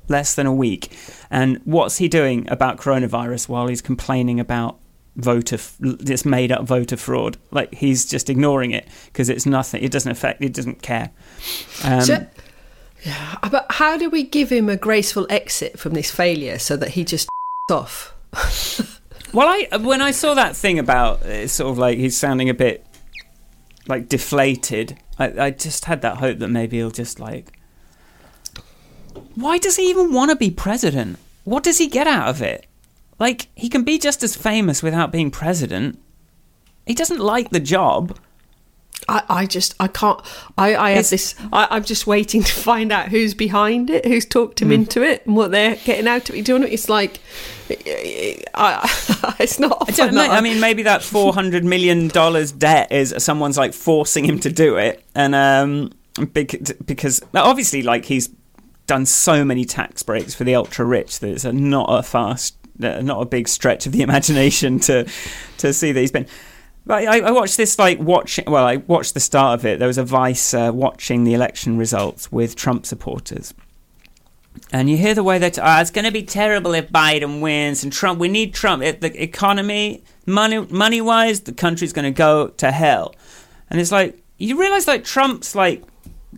less 0.08 0.34
than 0.34 0.46
a 0.46 0.52
week. 0.52 0.94
And 1.30 1.60
what's 1.64 1.96
he 1.96 2.08
doing 2.08 2.46
about 2.50 2.76
coronavirus 2.76 3.48
while 3.48 3.68
he's 3.68 3.80
complaining 3.80 4.38
about 4.38 4.78
voter 5.16 5.58
this 5.80 6.26
made 6.26 6.52
up 6.52 6.64
voter 6.66 6.98
fraud? 6.98 7.38
Like 7.50 7.72
he's 7.74 8.04
just 8.04 8.28
ignoring 8.28 8.72
it 8.72 8.86
because 9.06 9.30
it's 9.30 9.46
nothing. 9.46 9.82
It 9.82 9.92
doesn't 9.92 10.10
affect. 10.10 10.42
It 10.42 10.52
doesn't 10.52 10.82
care. 10.82 11.10
Um, 11.84 12.02
so, 12.02 12.26
yeah, 13.04 13.36
but 13.50 13.66
how 13.70 13.96
do 13.96 14.10
we 14.10 14.24
give 14.24 14.50
him 14.50 14.68
a 14.68 14.76
graceful 14.76 15.26
exit 15.30 15.78
from 15.78 15.94
this 15.94 16.10
failure 16.10 16.58
so 16.58 16.76
that 16.76 16.90
he 16.90 17.04
just 17.04 17.28
off? 17.70 18.14
well, 19.32 19.48
I 19.48 19.76
when 19.78 20.02
I 20.02 20.10
saw 20.10 20.34
that 20.34 20.56
thing 20.56 20.78
about 20.78 21.24
it's 21.24 21.52
sort 21.52 21.70
of 21.70 21.78
like 21.78 21.96
he's 21.96 22.18
sounding 22.18 22.50
a 22.50 22.54
bit 22.54 22.84
like 23.88 24.08
deflated. 24.08 24.98
I, 25.18 25.46
I 25.46 25.50
just 25.50 25.86
had 25.86 26.02
that 26.02 26.18
hope 26.18 26.38
that 26.38 26.48
maybe 26.48 26.76
he'll 26.76 26.90
just 26.90 27.18
like. 27.18 27.58
Why 29.34 29.58
does 29.58 29.76
he 29.76 29.90
even 29.90 30.12
want 30.12 30.30
to 30.30 30.36
be 30.36 30.50
president? 30.50 31.18
What 31.44 31.62
does 31.64 31.78
he 31.78 31.88
get 31.88 32.06
out 32.06 32.28
of 32.28 32.42
it? 32.42 32.66
Like 33.18 33.48
he 33.54 33.68
can 33.68 33.82
be 33.82 33.98
just 33.98 34.22
as 34.22 34.36
famous 34.36 34.82
without 34.82 35.10
being 35.10 35.30
president. 35.30 35.98
He 36.86 36.94
doesn't 36.94 37.20
like 37.20 37.50
the 37.50 37.60
job. 37.60 38.18
I, 39.08 39.22
I 39.28 39.46
just 39.46 39.74
I 39.80 39.88
can't 39.88 40.20
I, 40.56 40.76
I 40.76 40.90
have 40.90 41.08
this 41.08 41.34
I, 41.52 41.76
am 41.76 41.84
just 41.84 42.06
waiting 42.06 42.42
to 42.42 42.52
find 42.52 42.92
out 42.92 43.08
who's 43.08 43.34
behind 43.34 43.90
it, 43.90 44.04
who's 44.04 44.26
talked 44.26 44.60
him 44.60 44.68
mm. 44.68 44.74
into 44.74 45.02
it 45.02 45.26
and 45.26 45.34
what 45.34 45.50
they're 45.50 45.76
getting 45.76 46.06
out 46.06 46.28
of 46.28 46.36
it. 46.36 46.44
Do 46.44 46.52
you 46.52 46.58
know 46.58 46.66
what 46.66 46.72
it's 46.72 46.88
like 46.88 47.20
I, 47.70 49.34
it's 49.40 49.58
not 49.58 49.88
I 49.88 49.92
don't 49.92 50.14
know. 50.14 50.22
I 50.22 50.40
mean 50.40 50.60
maybe 50.60 50.82
that 50.84 51.02
four 51.02 51.32
hundred 51.32 51.64
million 51.64 52.08
dollars 52.08 52.52
debt 52.52 52.92
is 52.92 53.14
someone's 53.18 53.56
like 53.56 53.72
forcing 53.72 54.24
him 54.24 54.38
to 54.40 54.52
do 54.52 54.76
it 54.76 55.04
and 55.14 55.34
um 55.34 55.92
big 56.32 56.86
because 56.86 57.22
obviously 57.34 57.82
like 57.82 58.04
he's 58.04 58.30
done 58.86 59.06
so 59.06 59.44
many 59.44 59.64
tax 59.64 60.02
breaks 60.02 60.34
for 60.34 60.44
the 60.44 60.54
ultra 60.54 60.84
rich 60.84 61.20
that 61.20 61.30
it's 61.30 61.44
a, 61.44 61.52
not 61.52 61.86
a 61.88 62.02
fast 62.02 62.56
not 62.78 63.20
a 63.20 63.26
big 63.26 63.48
stretch 63.48 63.86
of 63.86 63.92
the 63.92 64.02
imagination 64.02 64.78
to 64.78 65.06
to 65.56 65.72
see 65.72 65.92
that 65.92 66.00
he's 66.00 66.12
been 66.12 66.26
I, 66.88 67.20
I 67.20 67.30
watched 67.30 67.56
this 67.56 67.78
like 67.78 67.98
watching. 67.98 68.44
Well, 68.46 68.64
I 68.64 68.76
watched 68.76 69.14
the 69.14 69.20
start 69.20 69.60
of 69.60 69.66
it. 69.66 69.78
There 69.78 69.88
was 69.88 69.98
a 69.98 70.04
Vice 70.04 70.54
uh, 70.54 70.70
watching 70.72 71.24
the 71.24 71.34
election 71.34 71.76
results 71.76 72.32
with 72.32 72.56
Trump 72.56 72.86
supporters, 72.86 73.52
and 74.72 74.88
you 74.88 74.96
hear 74.96 75.14
the 75.14 75.22
way 75.22 75.38
that 75.38 75.58
oh, 75.58 75.80
it's 75.80 75.90
going 75.90 76.04
to 76.04 76.12
be 76.12 76.22
terrible 76.22 76.74
if 76.74 76.90
Biden 76.90 77.40
wins 77.40 77.84
and 77.84 77.92
Trump. 77.92 78.18
We 78.18 78.28
need 78.28 78.54
Trump. 78.54 78.82
It, 78.82 79.00
the 79.00 79.22
economy, 79.22 80.02
money, 80.26 80.60
money 80.66 81.00
wise, 81.00 81.40
the 81.40 81.52
country's 81.52 81.92
going 81.92 82.04
to 82.04 82.16
go 82.16 82.48
to 82.48 82.70
hell. 82.70 83.14
And 83.70 83.80
it's 83.80 83.92
like 83.92 84.22
you 84.38 84.58
realize 84.58 84.86
like 84.86 85.04
Trump's 85.04 85.54
like 85.54 85.82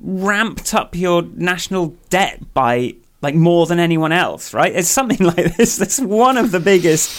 ramped 0.00 0.74
up 0.74 0.94
your 0.94 1.22
national 1.22 1.94
debt 2.08 2.52
by 2.54 2.94
like 3.22 3.34
more 3.34 3.66
than 3.66 3.78
anyone 3.78 4.12
else, 4.12 4.54
right? 4.54 4.74
It's 4.74 4.88
something 4.88 5.18
like 5.26 5.56
this. 5.56 5.76
That's 5.76 6.00
one 6.00 6.38
of 6.38 6.50
the 6.50 6.60
biggest 6.60 7.10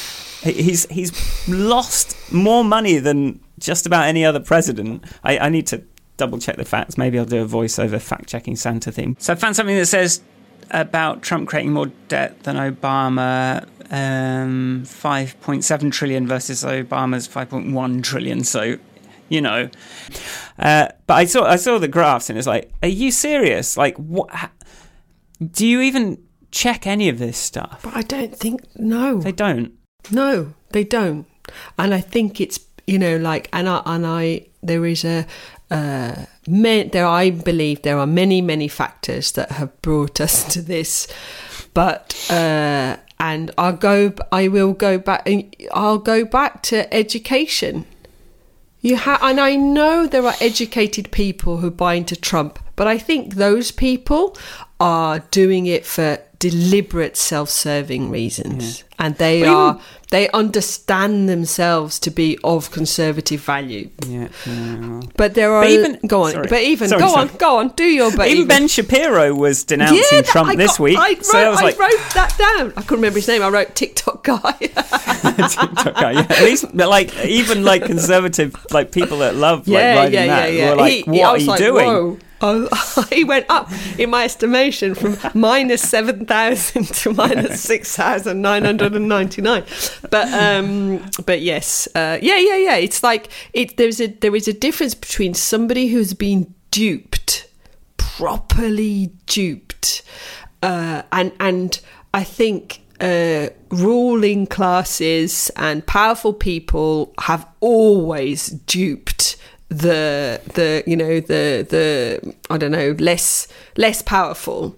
He's 0.41 0.87
he's 0.89 1.47
lost 1.47 2.15
more 2.31 2.63
money 2.63 2.97
than 2.97 3.39
just 3.59 3.85
about 3.85 4.05
any 4.07 4.25
other 4.25 4.39
president. 4.39 5.05
I, 5.23 5.37
I 5.37 5.49
need 5.49 5.67
to 5.67 5.83
double 6.17 6.39
check 6.39 6.57
the 6.57 6.65
facts. 6.65 6.97
Maybe 6.97 7.19
I'll 7.19 7.25
do 7.25 7.43
a 7.43 7.47
voiceover 7.47 8.01
fact 8.01 8.27
checking 8.27 8.55
Santa 8.55 8.91
theme. 8.91 9.15
So 9.19 9.33
I 9.33 9.35
found 9.35 9.55
something 9.55 9.75
that 9.75 9.85
says 9.85 10.21
about 10.71 11.21
Trump 11.21 11.47
creating 11.47 11.73
more 11.73 11.87
debt 12.07 12.43
than 12.43 12.55
Obama. 12.55 13.67
Um, 13.93 14.83
5.7 14.85 15.91
trillion 15.91 16.25
versus 16.25 16.63
Obama's 16.63 17.27
5.1 17.27 18.03
trillion. 18.03 18.45
So, 18.45 18.77
you 19.27 19.41
know, 19.41 19.69
uh, 20.57 20.87
but 21.07 21.13
I 21.13 21.25
saw 21.25 21.43
I 21.43 21.57
saw 21.57 21.77
the 21.77 21.89
graphs 21.89 22.29
and 22.29 22.37
it's 22.39 22.47
like, 22.47 22.71
are 22.81 22.87
you 22.87 23.11
serious? 23.11 23.75
Like, 23.75 23.97
what? 23.97 24.29
Do 25.45 25.67
you 25.67 25.81
even 25.81 26.23
check 26.51 26.87
any 26.87 27.09
of 27.09 27.19
this 27.19 27.37
stuff? 27.37 27.81
But 27.83 27.95
I 27.95 28.01
don't 28.01 28.35
think 28.35 28.61
no. 28.75 29.19
They 29.19 29.33
don't. 29.33 29.73
No, 30.09 30.53
they 30.71 30.83
don't. 30.83 31.25
And 31.77 31.93
I 31.93 32.01
think 32.01 32.41
it's 32.41 32.59
you 32.87 32.97
know 32.97 33.17
like 33.17 33.49
and 33.53 33.69
I 33.69 33.81
and 33.85 34.05
I 34.05 34.47
there 34.63 34.85
is 34.85 35.05
a 35.05 35.25
uh, 35.69 36.25
there 36.45 37.07
I 37.07 37.29
believe 37.29 37.81
there 37.81 37.97
are 37.97 38.07
many 38.07 38.41
many 38.41 38.67
factors 38.67 39.31
that 39.33 39.51
have 39.51 39.81
brought 39.81 40.19
us 40.19 40.43
to 40.53 40.61
this, 40.61 41.07
but 41.73 42.15
uh, 42.29 42.97
and 43.19 43.51
I'll 43.57 43.73
go 43.77 44.13
I 44.31 44.47
will 44.47 44.73
go 44.73 44.97
back 44.97 45.29
I'll 45.71 45.99
go 45.99 46.25
back 46.25 46.63
to 46.63 46.93
education. 46.93 47.85
You 48.81 48.97
ha- 48.97 49.19
and 49.21 49.39
I 49.39 49.55
know 49.55 50.07
there 50.07 50.25
are 50.25 50.33
educated 50.41 51.11
people 51.11 51.57
who 51.57 51.69
buy 51.69 51.93
into 51.93 52.15
Trump, 52.15 52.57
but 52.75 52.87
I 52.87 52.97
think 52.97 53.35
those 53.35 53.71
people 53.71 54.35
are 54.79 55.19
doing 55.19 55.67
it 55.67 55.85
for 55.85 56.17
deliberate 56.41 57.15
self-serving 57.15 58.09
reasons. 58.09 58.79
Yeah. 58.79 59.05
and 59.05 59.15
they 59.17 59.41
well, 59.41 59.55
are 59.55 59.69
even, 59.75 59.81
they 60.09 60.29
understand 60.31 61.29
themselves 61.29 61.99
to 61.99 62.09
be 62.09 62.37
of 62.43 62.71
conservative 62.71 63.41
value. 63.41 63.91
Yeah, 64.07 64.27
yeah. 64.47 65.01
but 65.15 65.35
there 65.35 65.53
are 65.53 65.61
but 65.61 65.69
even, 65.69 65.99
go 66.07 66.23
on 66.23 66.31
sorry. 66.31 66.47
but 66.47 66.61
even 66.63 66.89
sorry, 66.89 67.01
go 67.01 67.09
sorry. 67.09 67.29
on 67.29 67.37
go 67.37 67.57
on 67.59 67.69
do 67.69 67.83
your 67.83 68.09
but 68.17 68.27
even, 68.27 68.37
even. 68.37 68.47
Ben 68.47 68.67
Shapiro 68.67 69.35
was 69.35 69.63
denouncing 69.63 70.23
Trump 70.23 70.49
I 70.49 70.55
this 70.55 70.79
week. 70.79 70.97
I 70.97 71.13
wrote, 71.13 71.25
so 71.25 71.37
I, 71.37 71.49
was 71.49 71.61
like, 71.61 71.79
I 71.79 71.83
wrote 71.83 72.13
that 72.15 72.37
down. 72.37 72.73
I 72.75 72.81
couldn't 72.81 72.97
remember 72.97 73.19
his 73.19 73.27
name. 73.27 73.43
I 73.43 73.49
wrote 73.49 73.75
TikTok 73.75 74.23
guy. 74.23 74.51
TikTok 74.57 75.93
guy 75.93 76.11
yeah. 76.13 76.27
At 76.27 76.41
least 76.41 76.73
like 76.73 77.15
even 77.23 77.63
like 77.63 77.85
conservative 77.85 78.55
like 78.71 78.91
people 78.91 79.19
that 79.19 79.35
love 79.35 79.67
like 79.67 79.83
writing 79.83 80.27
that 80.27 80.71
were 80.71 80.75
like 80.75 80.93
he, 80.93 81.03
what 81.03 81.15
he, 81.15 81.23
are 81.23 81.37
you 81.37 81.45
like, 81.45 81.59
doing? 81.59 81.85
Whoa 81.85 82.17
Oh, 82.41 83.05
he 83.11 83.23
went 83.23 83.45
up 83.49 83.71
in 83.97 84.09
my 84.09 84.23
estimation 84.23 84.95
from 84.95 85.17
minus 85.33 85.81
7,000 85.87 86.85
to 86.87 87.13
minus 87.13 87.61
6,999. 87.67 89.63
But, 90.09 90.33
um, 90.33 91.05
but 91.25 91.41
yes, 91.41 91.87
uh, 91.93 92.17
yeah, 92.21 92.37
yeah, 92.37 92.57
yeah. 92.57 92.75
It's 92.77 93.03
like, 93.03 93.29
it, 93.53 93.77
there's 93.77 94.01
a, 94.01 94.07
there 94.07 94.35
is 94.35 94.47
a 94.47 94.53
difference 94.53 94.95
between 94.95 95.33
somebody 95.33 95.87
who's 95.87 96.13
been 96.13 96.53
duped, 96.71 97.47
properly 97.97 99.11
duped, 99.27 100.01
uh, 100.63 101.03
and, 101.11 101.31
and 101.39 101.79
I 102.13 102.23
think, 102.23 102.81
uh, 102.99 103.49
ruling 103.69 104.45
classes 104.45 105.49
and 105.55 105.85
powerful 105.87 106.33
people 106.33 107.13
have 107.19 107.47
always 107.59 108.47
duped 108.47 109.37
the 109.71 110.41
the 110.53 110.83
you 110.85 110.97
know 110.97 111.21
the 111.21 111.65
the 111.69 112.35
I 112.49 112.57
don't 112.57 112.71
know 112.71 112.93
less 112.99 113.47
less 113.77 114.01
powerful 114.01 114.75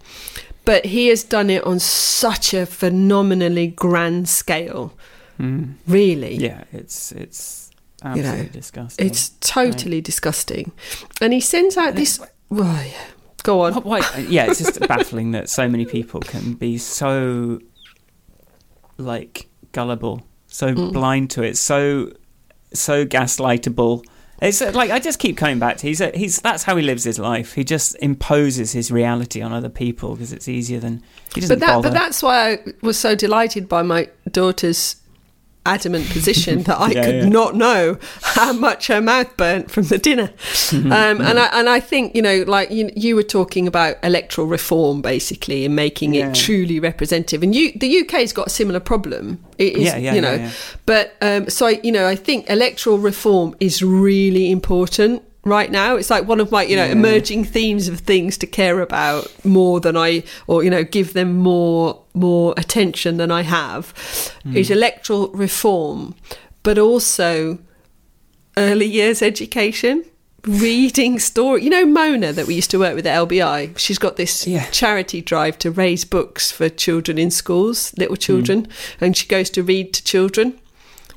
but 0.66 0.86
he 0.86 1.08
has 1.08 1.24
done 1.24 1.50
it 1.50 1.64
on 1.64 1.80
such 1.80 2.54
a 2.54 2.68
phenomenally 2.68 3.68
grand 3.68 4.30
scale 4.30 4.94
mm. 5.40 5.74
really 5.88 6.36
yeah 6.36 6.64
it's 6.72 7.12
it's 7.14 7.72
absolutely 8.04 8.38
you 8.38 8.44
know, 8.44 8.50
disgusting 8.50 9.08
it's 9.08 9.30
totally 9.40 9.98
right. 9.98 10.04
disgusting 10.04 10.72
and 11.20 11.34
he 11.34 11.40
sends 11.40 11.76
out 11.76 11.96
this 11.96 12.20
well, 12.50 12.86
yeah. 12.86 13.06
go 13.42 13.62
on 13.62 13.74
why, 13.82 14.00
yeah 14.30 14.46
it's 14.46 14.60
just 14.60 14.80
baffling 14.88 15.32
that 15.32 15.50
so 15.50 15.68
many 15.68 15.86
people 15.86 16.20
can 16.20 16.54
be 16.54 16.78
so 16.78 17.60
like 19.00 19.48
gullible 19.72 20.22
so 20.46 20.72
mm. 20.76 20.94
blind 20.94 21.32
to 21.32 21.42
it 21.42 21.58
so 21.58 22.12
so 22.74 23.08
gaslightable 23.08 24.04
it's 24.44 24.62
uh, 24.62 24.72
like 24.74 24.92
I 24.92 25.00
just 25.00 25.20
keep 25.20 25.38
coming 25.38 25.60
back 25.60 25.78
to 25.78 25.88
he's 25.88 26.02
a, 26.02 26.12
he's 26.16 26.42
that's 26.42 26.64
how 26.64 26.76
he 26.76 26.84
lives 26.84 27.04
his 27.04 27.18
life. 27.18 27.54
He 27.54 27.64
just 27.64 27.96
imposes 28.02 28.72
his 28.74 28.92
reality 28.92 29.42
on 29.42 29.54
other 29.54 29.70
people 29.70 30.16
because 30.16 30.34
it's 30.34 30.48
easier 30.48 30.80
than 30.80 31.02
he 31.34 31.42
doesn't 31.42 31.60
but 31.60 31.66
that, 31.66 31.76
bother. 31.76 31.90
But 31.90 31.94
that's 31.94 32.22
why 32.22 32.54
I 32.54 32.60
was 32.82 33.00
so 33.00 33.16
delighted 33.16 33.70
by 33.70 33.84
my 33.84 34.10
daughter's 34.32 34.98
adamant 35.66 36.10
position 36.10 36.64
that 36.64 36.78
I 36.80 36.92
yeah, 36.92 37.06
could 37.06 37.16
yeah. 37.16 37.30
not 37.30 37.56
know 37.56 37.98
how 38.22 38.54
much 38.54 38.88
her 38.88 39.02
mouth 39.02 39.36
burnt 39.38 39.72
from 39.72 39.84
the 39.84 39.98
dinner. 39.98 40.34
um, 40.74 41.22
and 41.22 41.40
I 41.40 41.50
and 41.54 41.70
I 41.70 41.80
think 41.80 42.16
you 42.16 42.22
know, 42.22 42.44
like 42.48 42.72
you, 42.72 42.92
you 42.96 43.16
were 43.16 43.24
talking 43.24 43.68
about 43.68 43.98
electoral 44.04 44.48
reform, 44.48 45.02
basically, 45.02 45.66
and 45.66 45.76
making 45.76 46.14
yeah. 46.14 46.30
it 46.30 46.36
truly 46.36 46.80
representative. 46.80 47.44
And 47.44 47.56
you, 47.56 47.72
the 47.78 48.02
UK's 48.02 48.34
got 48.34 48.48
a 48.48 48.52
similar 48.52 48.80
problem. 48.80 49.44
It 49.58 49.74
is, 49.74 49.84
yeah, 49.84 49.98
yeah, 49.98 50.14
you 50.14 50.22
know, 50.22 50.52
but 50.86 51.16
um, 51.22 51.50
so 51.50 51.68
I, 51.68 51.80
you 51.84 51.92
know, 51.92 52.08
I 52.08 52.16
think 52.16 52.50
electoral 52.50 52.98
reform 52.98 53.56
is 53.60 53.84
really 53.84 54.52
important 54.52 55.24
right 55.46 55.72
now. 55.72 55.96
It's 55.96 56.10
like 56.10 56.28
one 56.28 56.40
of 56.40 56.52
my, 56.52 56.64
you 56.64 56.76
know, 56.76 56.86
yeah. 56.86 56.92
emerging 56.92 57.46
themes 57.46 57.88
of 57.88 58.00
things 58.00 58.38
to 58.40 58.48
care 58.48 58.80
about 58.82 59.32
more 59.46 59.80
than 59.80 59.98
I, 59.98 60.24
or 60.48 60.64
you 60.64 60.70
know, 60.70 60.84
give 60.84 61.14
them 61.14 61.38
more 61.38 62.00
more 62.14 62.54
attention 62.58 63.18
than 63.18 63.32
I 63.32 63.42
have, 63.42 63.94
mm. 64.46 64.56
is 64.56 64.70
electoral 64.70 65.30
reform. 65.30 66.16
but 66.64 66.78
also 66.78 67.58
early 68.56 68.86
years 68.86 69.22
education. 69.22 70.06
Reading 70.46 71.20
story, 71.20 71.64
you 71.64 71.70
know 71.70 71.86
Mona 71.86 72.34
that 72.34 72.48
we 72.48 72.56
used 72.56 72.70
to 72.72 72.80
work 72.80 72.96
with 72.96 73.08
at 73.08 73.16
LBI. 73.28 73.78
She's 73.78 73.98
got 73.98 74.16
this 74.18 74.46
Yeah. 74.46 74.66
charity 74.72 75.22
drive 75.22 75.58
to 75.60 75.72
raise 75.72 76.04
books 76.06 76.52
for 76.52 76.68
children 76.70 77.18
in 77.18 77.32
schools, 77.32 77.94
little 77.98 78.18
children, 78.18 78.68
and 79.00 79.16
she 79.16 79.26
goes 79.26 79.50
to 79.52 79.64
read 79.64 79.94
to 79.94 80.04
children 80.04 80.60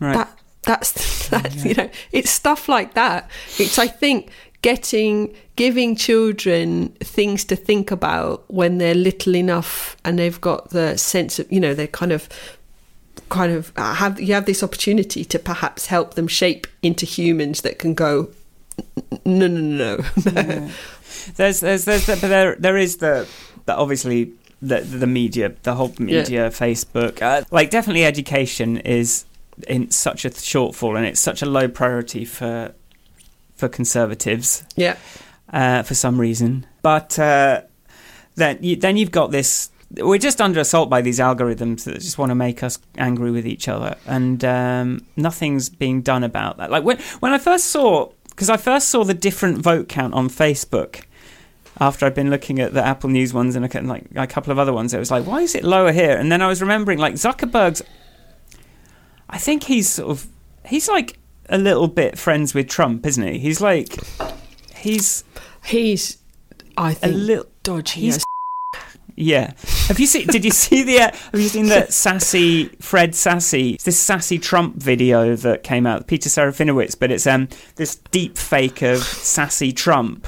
Right. 0.00 0.14
that 0.14 0.35
that's 0.66 1.28
that 1.30 1.54
you 1.64 1.74
know 1.74 1.88
it's 2.12 2.30
stuff 2.30 2.68
like 2.68 2.94
that 2.94 3.30
it's 3.58 3.78
i 3.78 3.86
think 3.86 4.30
getting 4.62 5.34
giving 5.54 5.96
children 5.96 6.88
things 7.00 7.44
to 7.44 7.56
think 7.56 7.90
about 7.90 8.44
when 8.48 8.78
they're 8.78 8.94
little 8.94 9.34
enough 9.36 9.96
and 10.04 10.18
they've 10.18 10.40
got 10.40 10.70
the 10.70 10.96
sense 10.96 11.38
of 11.38 11.50
you 11.50 11.60
know 11.60 11.72
they're 11.72 11.86
kind 11.86 12.12
of 12.12 12.28
kind 13.28 13.52
of 13.52 13.72
uh, 13.76 13.94
have 13.94 14.20
you 14.20 14.34
have 14.34 14.44
this 14.46 14.62
opportunity 14.62 15.24
to 15.24 15.38
perhaps 15.38 15.86
help 15.86 16.14
them 16.14 16.28
shape 16.28 16.66
into 16.82 17.06
humans 17.06 17.62
that 17.62 17.78
can 17.78 17.94
go 17.94 18.28
no 19.24 19.46
no 19.46 19.60
no 19.60 19.96
no 20.26 20.32
Yeah. 20.32 20.68
There's, 21.34 21.60
there's, 21.60 21.84
there's, 21.84 22.06
but 22.06 22.20
there, 22.20 22.56
there 22.56 22.76
is 22.76 22.98
the, 22.98 23.28
the 23.64 23.74
obviously 23.74 24.32
the 24.62 24.80
the 24.80 25.06
media, 25.06 25.54
the 25.62 25.74
whole 25.74 25.92
media, 25.98 26.50
Facebook. 26.50 27.20
Uh, 27.20 27.44
like, 27.50 27.70
definitely, 27.70 28.04
education 28.04 28.78
is 28.78 29.24
in 29.68 29.90
such 29.90 30.24
a 30.24 30.30
shortfall, 30.30 30.96
and 30.96 31.06
it's 31.06 31.20
such 31.20 31.42
a 31.42 31.46
low 31.46 31.68
priority 31.68 32.24
for 32.24 32.74
for 33.54 33.68
conservatives 33.68 34.64
yeah 34.76 34.96
uh, 35.50 35.82
for 35.82 35.94
some 35.94 36.20
reason. 36.20 36.66
But 36.82 37.18
uh, 37.18 37.62
then, 38.34 38.58
you, 38.60 38.76
then 38.76 38.96
you've 38.96 39.10
got 39.10 39.30
this. 39.30 39.70
We're 39.90 40.18
just 40.18 40.40
under 40.40 40.60
assault 40.60 40.90
by 40.90 41.00
these 41.00 41.20
algorithms 41.20 41.84
that 41.84 41.94
just 41.94 42.18
want 42.18 42.30
to 42.30 42.34
make 42.34 42.62
us 42.62 42.78
angry 42.98 43.30
with 43.30 43.46
each 43.46 43.68
other, 43.68 43.96
and 44.06 44.44
um, 44.44 45.06
nothing's 45.16 45.68
being 45.68 46.02
done 46.02 46.24
about 46.24 46.58
that. 46.58 46.70
Like 46.70 46.84
when 46.84 46.98
when 47.20 47.32
I 47.32 47.38
first 47.38 47.68
saw, 47.68 48.10
because 48.30 48.50
I 48.50 48.56
first 48.56 48.88
saw 48.88 49.04
the 49.04 49.14
different 49.14 49.58
vote 49.58 49.88
count 49.88 50.12
on 50.14 50.28
Facebook 50.28 51.04
after 51.78 52.06
I'd 52.06 52.14
been 52.14 52.30
looking 52.30 52.58
at 52.58 52.72
the 52.72 52.84
Apple 52.84 53.10
News 53.10 53.32
ones 53.32 53.54
and 53.54 53.64
a, 53.64 53.82
like 53.82 54.06
a 54.16 54.26
couple 54.26 54.50
of 54.50 54.58
other 54.58 54.72
ones. 54.72 54.92
It 54.92 54.98
was 54.98 55.10
like, 55.10 55.26
why 55.26 55.42
is 55.42 55.54
it 55.54 55.62
lower 55.62 55.92
here? 55.92 56.16
And 56.16 56.32
then 56.32 56.42
I 56.42 56.48
was 56.48 56.60
remembering, 56.60 56.98
like 56.98 57.14
Zuckerberg's. 57.14 57.82
I 59.28 59.38
think 59.38 59.64
he's 59.64 59.88
sort 59.88 60.10
of 60.10 60.26
he's 60.64 60.88
like 60.88 61.18
a 61.48 61.58
little 61.58 61.88
bit 61.88 62.18
friends 62.18 62.54
with 62.54 62.68
Trump, 62.68 63.06
isn't 63.06 63.26
he? 63.26 63.38
He's 63.38 63.60
like 63.60 63.96
he's 64.74 65.24
he's 65.64 66.18
I 66.76 66.94
think 66.94 67.14
a 67.14 67.16
little 67.16 67.46
dodgy 67.62 68.00
he's 68.00 68.24
yeah. 69.16 69.52
Have 69.88 69.98
you 69.98 70.06
seen? 70.06 70.26
Did 70.26 70.44
you 70.44 70.50
see 70.50 70.82
the? 70.82 71.00
Uh, 71.00 71.10
have 71.32 71.40
you 71.40 71.48
seen 71.48 71.66
the 71.66 71.86
sassy 71.90 72.66
Fred 72.80 73.14
Sassy? 73.14 73.82
This 73.82 73.98
sassy 73.98 74.38
Trump 74.38 74.76
video 74.76 75.34
that 75.36 75.62
came 75.62 75.86
out, 75.86 76.06
Peter 76.06 76.28
Serafinowicz, 76.28 76.98
but 76.98 77.10
it's 77.10 77.26
um 77.26 77.48
this 77.76 77.96
deep 77.96 78.36
fake 78.36 78.82
of 78.82 79.02
sassy 79.02 79.72
Trump. 79.72 80.26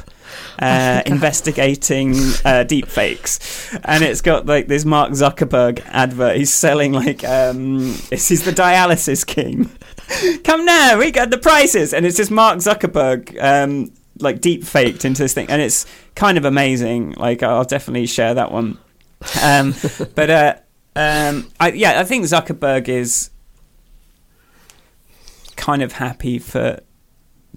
Uh, 0.59 1.03
investigating 1.07 2.15
uh, 2.45 2.65
deep 2.65 2.87
fakes, 2.87 3.75
and 3.85 4.03
it's 4.03 4.21
got 4.21 4.47
like 4.47 4.67
this 4.67 4.85
Mark 4.85 5.13
Zuckerberg 5.13 5.85
advert. 5.87 6.37
He's 6.37 6.53
selling 6.53 6.93
like 6.93 7.25
um, 7.25 7.95
this 8.11 8.31
is 8.31 8.45
the 8.45 8.51
dialysis 8.51 9.25
king. 9.27 9.71
Come 10.45 10.65
now, 10.65 10.99
we 10.99 11.11
got 11.11 11.31
the 11.31 11.39
prices, 11.39 11.95
and 11.95 12.05
it's 12.05 12.17
just 12.17 12.31
Mark 12.31 12.59
Zuckerberg 12.59 13.41
um, 13.43 13.93
like 14.19 14.41
deep 14.41 14.65
faked 14.65 15.05
into 15.05 15.23
this 15.23 15.35
thing, 15.35 15.49
and 15.49 15.63
it's 15.63 15.87
kind 16.15 16.39
of 16.39 16.45
amazing. 16.45 17.13
Like 17.13 17.43
I'll 17.43 17.65
definitely 17.65 18.07
share 18.07 18.35
that 18.35 18.51
one. 18.51 18.79
Um, 19.43 19.75
but 20.15 20.31
uh, 20.31 20.55
um, 20.97 21.49
I, 21.61 21.71
yeah, 21.71 22.01
I 22.01 22.05
think 22.05 22.25
Zuckerberg 22.25 22.89
is 22.89 23.31
kind 25.57 25.83
of 25.83 25.93
happy 25.93 26.39
for 26.39 26.81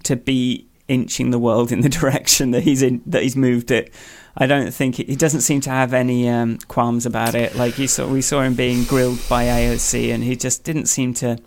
to 0.04 0.16
be 0.16 0.68
inching 0.92 1.30
the 1.30 1.38
world 1.38 1.72
in 1.72 1.80
the 1.80 1.88
direction 2.00 2.50
that 2.50 2.62
he's 2.62 2.82
in 2.82 3.02
that 3.06 3.22
he's 3.22 3.36
moved 3.36 3.70
it. 3.70 3.92
I 4.36 4.46
don't 4.46 4.72
think 4.72 4.96
he, 4.96 5.16
doesn't 5.16 5.42
seem 5.42 5.60
to 5.62 5.70
have 5.70 5.92
any 5.92 6.26
um, 6.26 6.56
qualms 6.68 7.04
about 7.04 7.34
it. 7.34 7.54
Like 7.54 7.78
you 7.78 7.86
saw, 7.86 8.06
we 8.06 8.22
saw 8.22 8.40
him 8.40 8.54
being 8.54 8.84
grilled 8.84 9.18
by 9.28 9.44
AOC, 9.44 10.12
and 10.12 10.24
he 10.24 10.36
just 10.36 10.64
didn't 10.64 10.86
seem 10.86 11.12
to. 11.14 11.38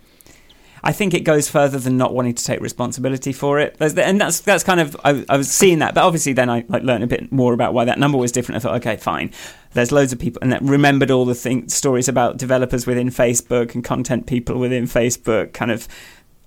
I 0.83 0.91
think 0.91 1.15
it 1.15 1.21
goes 1.21 1.49
further 1.49 1.79
than 1.79 1.97
not 1.97 2.13
wanting 2.13 2.35
to 2.35 2.43
take 2.43 2.61
responsibility 2.61 3.33
for 3.33 3.59
it, 3.59 3.75
and 3.79 4.21
that's 4.21 4.41
that's 4.41 4.63
kind 4.63 4.79
of 4.79 4.95
I, 5.03 5.25
I 5.29 5.37
was 5.37 5.49
seeing 5.49 5.79
that, 5.79 5.95
but 5.95 6.03
obviously 6.03 6.33
then 6.33 6.47
I 6.47 6.63
like 6.67 6.83
learned 6.83 7.03
a 7.03 7.07
bit 7.07 7.31
more 7.31 7.53
about 7.53 7.73
why 7.73 7.85
that 7.85 7.97
number 7.97 8.19
was 8.19 8.31
different. 8.31 8.57
I 8.57 8.59
thought, 8.59 8.75
okay, 8.75 8.97
fine. 8.97 9.31
There's 9.73 9.91
loads 9.91 10.13
of 10.13 10.19
people, 10.19 10.39
and 10.43 10.51
that 10.51 10.61
remembered 10.61 11.09
all 11.09 11.25
the 11.25 11.33
thing, 11.33 11.69
stories 11.69 12.07
about 12.07 12.37
developers 12.37 12.85
within 12.85 13.09
Facebook 13.09 13.73
and 13.73 13.83
content 13.83 14.27
people 14.27 14.59
within 14.59 14.85
Facebook, 14.85 15.53
kind 15.53 15.71
of 15.71 15.87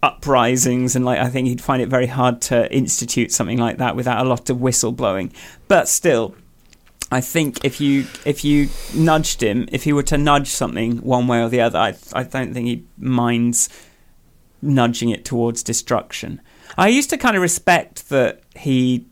uprisings, 0.02 0.94
and 0.94 1.04
like 1.04 1.18
I 1.18 1.28
think 1.28 1.48
he'd 1.48 1.60
find 1.60 1.82
it 1.82 1.88
very 1.88 2.06
hard 2.06 2.40
to 2.42 2.72
institute 2.72 3.32
something 3.32 3.58
like 3.58 3.78
that 3.78 3.96
without 3.96 4.24
a 4.24 4.28
lot 4.28 4.48
of 4.50 4.58
whistleblowing. 4.58 5.32
But 5.66 5.88
still, 5.88 6.34
I 7.10 7.20
think 7.20 7.64
if 7.64 7.80
you 7.80 8.06
if 8.24 8.44
you 8.44 8.68
nudged 8.94 9.42
him, 9.42 9.68
if 9.72 9.84
he 9.84 9.92
were 9.92 10.02
to 10.04 10.18
nudge 10.18 10.48
something 10.48 10.98
one 10.98 11.26
way 11.26 11.42
or 11.42 11.48
the 11.48 11.60
other, 11.60 11.78
I 11.78 11.94
I 12.12 12.22
don't 12.22 12.52
think 12.52 12.66
he 12.66 12.84
minds 12.98 13.68
nudging 14.60 15.10
it 15.10 15.24
towards 15.24 15.62
destruction. 15.62 16.40
I 16.76 16.88
used 16.88 17.10
to 17.10 17.16
kind 17.16 17.36
of 17.36 17.42
respect 17.42 18.08
that 18.10 18.42
he 18.56 19.06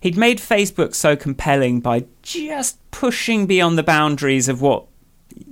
he'd 0.00 0.16
made 0.16 0.38
Facebook 0.38 0.94
so 0.94 1.16
compelling 1.16 1.80
by 1.80 2.04
just 2.22 2.78
pushing 2.90 3.46
beyond 3.46 3.78
the 3.78 3.82
boundaries 3.82 4.48
of 4.48 4.60
what 4.60 4.86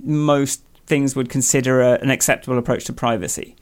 most 0.03 0.61
things 0.85 1.15
would 1.15 1.29
consider 1.29 1.81
a, 1.81 1.93
an 1.93 2.11
acceptable 2.11 2.57
approach 2.57 2.85
to 2.85 2.93
privacy. 2.93 3.55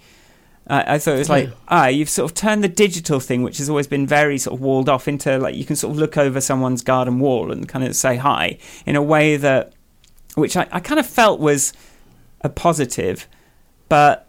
I 0.67 0.95
I 0.95 0.97
thought 0.99 1.15
it 1.15 1.19
was 1.19 1.29
like, 1.29 1.47
Yeah. 1.47 1.53
ah, 1.67 1.87
you've 1.87 2.09
sort 2.09 2.29
of 2.31 2.35
turned 2.35 2.63
the 2.63 2.67
digital 2.67 3.19
thing, 3.19 3.43
which 3.43 3.57
has 3.57 3.69
always 3.69 3.87
been 3.87 4.05
very 4.07 4.37
sort 4.37 4.53
of 4.55 4.61
walled 4.61 4.89
off, 4.89 5.07
into 5.07 5.37
like 5.37 5.55
you 5.55 5.65
can 5.65 5.75
sort 5.75 5.91
of 5.93 5.97
look 5.97 6.17
over 6.17 6.39
someone's 6.41 6.81
garden 6.83 7.19
wall 7.19 7.51
and 7.51 7.67
kind 7.67 7.83
of 7.85 7.95
say 7.95 8.15
hi 8.17 8.57
in 8.85 8.95
a 8.95 9.01
way 9.01 9.37
that, 9.37 9.73
which 10.35 10.55
I, 10.55 10.67
I 10.71 10.79
kind 10.79 10.99
of 10.99 11.05
felt 11.05 11.39
was 11.39 11.73
a 12.41 12.49
positive, 12.49 13.27
but 13.89 14.27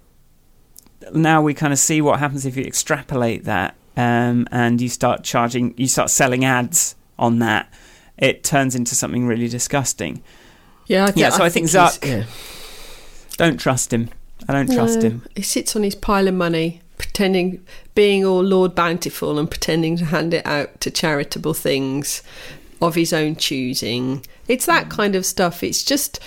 now 1.13 1.43
we 1.43 1.53
kind 1.55 1.73
of 1.73 1.79
see 1.79 2.01
what 2.01 2.19
happens 2.19 2.47
if 2.47 2.57
you 2.57 2.65
extrapolate 2.65 3.45
that 3.45 3.75
um, 3.97 4.47
and 4.53 4.81
you 4.81 4.89
start 4.89 5.25
charging, 5.25 5.75
you 5.77 5.87
start 5.89 6.11
selling 6.11 6.45
ads 6.45 6.95
on 7.19 7.39
that. 7.41 7.73
It 8.19 8.45
turns 8.45 8.75
into 8.77 8.95
something 8.95 9.27
really 9.27 9.49
disgusting. 9.49 10.23
yeah 10.87 11.05
I 11.05 11.07
think, 11.07 11.17
Yeah, 11.17 11.31
so 11.31 11.43
I 11.45 11.49
think 11.49 11.69
he's- 11.71 11.99
Zuck- 11.99 12.07
yeah. 12.07 12.25
Don't 13.37 13.59
trust 13.59 13.93
him. 13.93 14.11
I 14.49 14.53
don't 14.53 14.73
trust 14.73 15.01
No, 15.01 15.09
him. 15.09 15.23
He 15.35 15.43
sits 15.43 15.77
on 15.77 15.83
his 15.83 15.95
pile 15.95 16.29
of 16.29 16.35
money, 16.35 16.81
pretending, 16.99 17.65
being 17.95 18.25
all 18.25 18.43
Lord 18.43 18.75
Bountiful 18.75 19.39
and 19.39 19.51
pretending 19.51 19.97
to 19.99 20.05
hand 20.07 20.35
it 20.35 20.47
out 20.47 20.81
to 20.81 20.91
charitable 20.91 21.55
things 21.55 22.23
of 22.81 22.95
his 22.95 23.13
own 23.13 23.37
choosing. 23.37 24.25
It's 24.49 24.67
that 24.67 24.87
mm. 24.87 24.91
kind 24.91 25.15
of 25.15 25.25
stuff. 25.25 25.63
It's 25.63 25.85
just, 25.85 26.19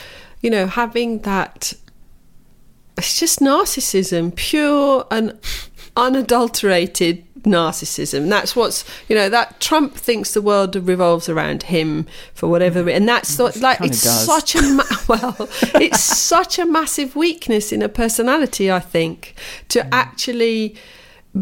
you 0.42 0.50
know, 0.50 0.68
having 0.68 1.20
that. 1.20 1.74
It's 2.98 3.20
just 3.20 3.40
narcissism, 3.40 4.34
pure 4.36 5.06
and 5.12 5.38
unadulterated 5.98 7.25
narcissism. 7.46 8.30
That's 8.30 8.56
what's, 8.56 8.84
you 9.08 9.16
know, 9.16 9.30
that 9.30 9.60
Trump 9.60 9.96
thinks 9.96 10.34
the 10.34 10.42
world 10.42 10.76
revolves 10.76 11.30
around 11.30 11.64
him 11.64 12.08
for 12.34 12.50
whatever, 12.50 12.84
re- 12.84 12.94
and 12.94 13.08
that's 13.08 13.32
mm, 13.32 13.38
sort 13.38 13.58
like 13.58 13.82
it's 13.82 14.04
does. 14.04 14.26
such 14.26 14.56
a 14.56 14.62
ma- 14.62 14.84
well, 15.08 15.36
it's 15.76 16.00
such 16.04 16.60
a 16.60 16.66
massive 16.66 17.16
weakness 17.16 17.72
in 17.72 17.82
a 17.82 17.90
personality. 17.90 18.72
I 18.72 18.80
think 18.80 19.36
to 19.70 19.82
mm. 19.82 19.90
actually 19.92 20.76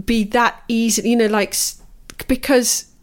be 0.06 0.24
that 0.26 0.64
easy, 0.68 1.10
you 1.10 1.16
know, 1.16 1.28
like 1.28 1.56
because 2.28 2.94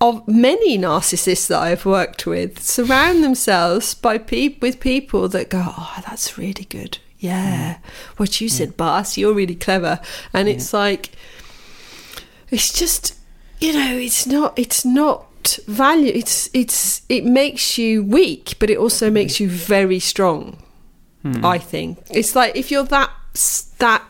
of 0.00 0.26
many 0.28 0.76
narcissists 0.76 1.46
that 1.48 1.60
I've 1.60 1.86
worked 1.86 2.26
with 2.26 2.62
surround 2.62 3.24
themselves 3.24 3.94
by 3.94 4.18
peop 4.18 4.60
with 4.60 4.80
people 4.80 5.28
that 5.28 5.48
go, 5.48 5.64
"Oh, 5.66 6.02
that's 6.06 6.36
really 6.36 6.64
good. 6.64 6.98
Yeah, 7.18 7.74
mm. 7.74 7.78
what 8.18 8.40
you 8.40 8.48
said, 8.48 8.76
boss. 8.76 9.16
You're 9.16 9.32
really 9.32 9.54
clever." 9.54 10.00
And 10.32 10.48
it's 10.48 10.72
like, 10.72 11.12
it's 12.50 12.72
just, 12.72 13.14
you 13.60 13.72
know, 13.72 13.96
it's 13.96 14.26
not, 14.26 14.58
it's 14.58 14.84
not 14.84 15.58
value. 15.66 16.12
It's, 16.14 16.48
it's, 16.52 17.02
it 17.08 17.24
makes 17.24 17.78
you 17.78 18.02
weak, 18.02 18.54
but 18.58 18.70
it 18.70 18.78
also 18.78 19.10
makes 19.10 19.40
you 19.40 19.48
very 19.48 19.98
strong. 19.98 20.62
I 21.42 21.58
think 21.58 21.98
it's 22.10 22.36
like 22.36 22.54
if 22.54 22.70
you're 22.70 22.84
that 22.84 23.10
that 23.78 24.02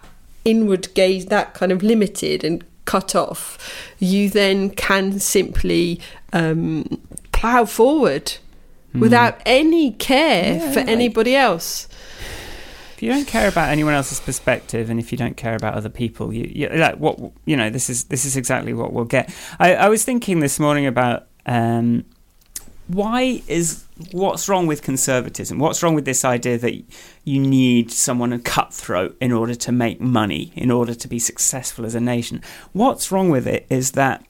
inward 0.45 0.93
gaze, 0.93 1.25
that 1.27 1.55
kind 1.55 1.73
of 1.73 1.83
limited 1.83 2.45
and 2.45 2.63
cut 2.85 3.15
off, 3.15 3.57
you 3.99 4.29
then 4.29 4.69
can 4.69 5.19
simply 5.19 5.99
um, 6.35 6.85
plow 7.33 7.65
forward 7.65 8.35
without 8.95 9.41
any 9.47 9.93
care 9.93 10.57
Yeah, 10.57 10.73
for 10.73 10.81
anybody 10.81 11.35
else. 11.35 11.89
If 12.97 13.03
you 13.03 13.11
don't 13.11 13.27
care 13.27 13.47
about 13.47 13.69
anyone 13.69 13.93
else's 13.93 14.21
perspective, 14.21 14.89
and 14.89 14.99
if 14.99 15.13
you 15.13 15.19
don't 15.19 15.37
care 15.37 15.55
about 15.55 15.75
other 15.75 15.91
people, 15.91 16.33
you, 16.33 16.51
you 16.51 16.69
like 16.71 16.97
what 16.97 17.21
you 17.45 17.55
know. 17.55 17.69
This 17.69 17.91
is 17.91 18.05
this 18.05 18.25
is 18.25 18.39
exactly 18.39 18.73
what 18.73 18.95
we'll 18.95 19.05
get. 19.05 19.31
I, 19.59 19.75
I 19.75 19.89
was 19.91 20.03
thinking 20.03 20.41
this 20.41 20.59
morning 20.59 20.87
about 20.87 21.27
um, 21.45 22.07
why 22.89 23.43
is 23.49 23.85
what's 24.13 24.49
wrong 24.49 24.67
with 24.67 24.81
conservatism? 24.81 25.59
What's 25.59 25.83
wrong 25.83 25.95
with 25.95 26.07
this 26.07 26.25
idea 26.25 26.57
that 26.57 26.73
you 27.25 27.39
need 27.39 27.93
someone 27.93 28.33
a 28.33 28.39
cutthroat 28.39 29.15
in 29.21 29.31
order 29.31 29.55
to 29.55 29.73
make 29.73 30.01
money, 30.01 30.51
in 30.55 30.71
order 30.71 30.95
to 30.95 31.07
be 31.07 31.19
successful 31.19 31.85
as 31.85 31.95
a 31.95 32.01
nation? 32.01 32.41
What's 32.73 33.13
wrong 33.13 33.29
with 33.29 33.47
it 33.47 33.67
is 33.69 33.93
that 33.93 34.25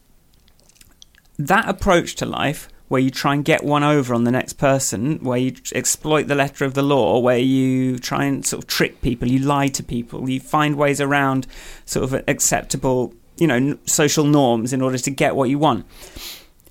that 1.39 1.69
approach 1.69 2.17
to 2.17 2.27
life 2.27 2.69
where 2.89 3.01
you 3.01 3.11
try 3.11 3.35
and 3.35 3.45
get 3.45 3.65
one 3.65 3.83
over 3.83 4.15
on 4.15 4.25
the 4.25 4.31
next 4.31 4.55
person, 4.55 5.19
where 5.25 5.39
you 5.39 5.53
exploit 5.75 6.29
the 6.29 6.35
letter 6.35 6.65
of 6.65 6.75
the 6.75 6.83
law, 6.83 7.19
where 7.19 7.39
you 7.39 7.99
try 7.99 8.25
and 8.25 8.47
sort 8.47 8.63
of 8.63 8.69
trick 8.69 9.03
people, 9.03 9.27
you 9.29 9.41
lie 9.41 9.67
to 9.69 9.83
people, 9.83 10.29
you 10.31 10.39
find 10.39 10.77
ways 10.77 11.01
around 11.01 11.47
sort 11.85 12.05
of 12.05 12.25
acceptable, 12.29 13.13
you 13.39 13.47
know, 13.47 13.77
social 13.87 14.25
norms 14.25 14.73
in 14.73 14.81
order 14.83 14.99
to 14.99 15.11
get 15.11 15.35
what 15.35 15.51
you 15.51 15.59
want. 15.59 15.85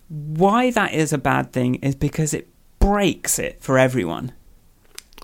Why 0.08 0.72
that 0.72 0.94
is 0.94 1.12
a 1.12 1.18
bad 1.18 1.52
thing 1.52 1.76
is 1.76 1.96
because 1.96 2.34
it 2.34 2.48
breaks 2.80 3.38
it 3.40 3.62
for 3.62 3.78
everyone. 3.78 4.32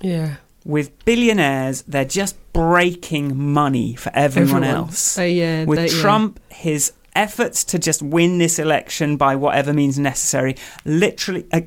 Yeah. 0.02 0.38
With 0.66 1.06
billionaires, 1.06 1.84
they're 1.84 2.06
just 2.06 2.36
breaking 2.54 3.38
money 3.38 3.96
for 3.96 4.12
everyone, 4.14 4.64
Everyone. 4.64 4.64
else. 4.88 5.18
Oh, 5.18 5.24
yeah, 5.24 5.64
With 5.66 5.80
yeah. 5.80 6.02
Trump, 6.02 6.40
his 6.50 6.94
efforts 7.16 7.64
to 7.66 7.80
just 7.80 8.02
win 8.02 8.38
this 8.38 8.58
election 8.60 9.18
by 9.18 9.36
whatever 9.36 9.74
means 9.74 10.00
necessary 10.00 10.56
literally 10.86 11.46
uh, 11.52 11.62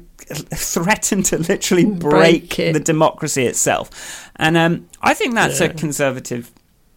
threaten 0.55 1.23
to 1.23 1.39
literally 1.39 1.85
break, 1.85 2.57
Break 2.57 2.73
the 2.73 2.81
democracy 2.81 3.45
itself. 3.47 4.31
And 4.37 4.57
um, 4.57 4.89
I 5.03 5.15
think 5.15 5.35
that's 5.35 5.61
a 5.61 5.69
conservative 5.69 6.51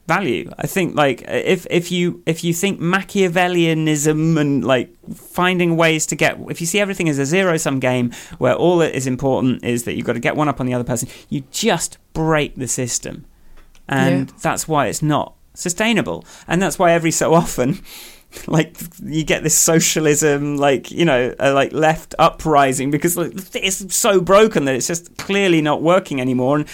value. 0.08 0.50
I 0.58 0.68
think 0.68 0.96
like 0.96 1.24
if 1.28 1.68
if 1.70 1.92
you 1.92 2.24
if 2.26 2.44
you 2.44 2.54
think 2.54 2.80
Machiavellianism 2.80 4.40
and 4.40 4.64
like 4.64 4.90
finding 5.14 5.76
ways 5.78 6.06
to 6.08 6.16
get 6.16 6.40
if 6.50 6.62
you 6.62 6.68
see 6.68 6.80
everything 6.80 7.10
as 7.10 7.20
a 7.20 7.26
zero 7.26 7.58
sum 7.58 7.80
game 7.80 8.12
where 8.38 8.54
all 8.56 8.78
that 8.78 8.96
is 8.96 9.08
important 9.08 9.64
is 9.64 9.84
that 9.84 9.96
you've 9.96 10.06
got 10.06 10.14
to 10.14 10.20
get 10.20 10.36
one 10.36 10.48
up 10.48 10.60
on 10.60 10.66
the 10.66 10.74
other 10.74 10.84
person, 10.86 11.10
you 11.30 11.44
just 11.52 11.98
break 12.14 12.56
the 12.56 12.68
system. 12.68 13.26
And 13.90 14.30
Yeah. 14.30 14.36
that's 14.42 14.68
why 14.68 14.88
it's 14.88 15.02
not 15.02 15.34
sustainable. 15.54 16.26
And 16.48 16.62
that's 16.62 16.78
why 16.80 16.92
every 16.94 17.12
so 17.12 17.34
often 17.34 17.80
like 18.48 18.78
you 19.04 19.24
get 19.24 19.44
this 19.44 19.58
socialism 19.58 20.58
like 20.58 20.92
you 20.92 21.06
know 21.06 21.34
uh, 21.40 21.54
like 21.54 21.72
left 21.72 22.14
uprising 22.20 22.92
because 22.92 23.18
it's 23.18 23.96
so 23.96 24.20
broken 24.20 24.66
that 24.66 24.76
it's 24.76 24.88
just 24.88 25.18
clearly 25.18 25.62
not 25.62 25.82
working 25.82 26.20
anymore 26.20 26.58
and 26.58 26.68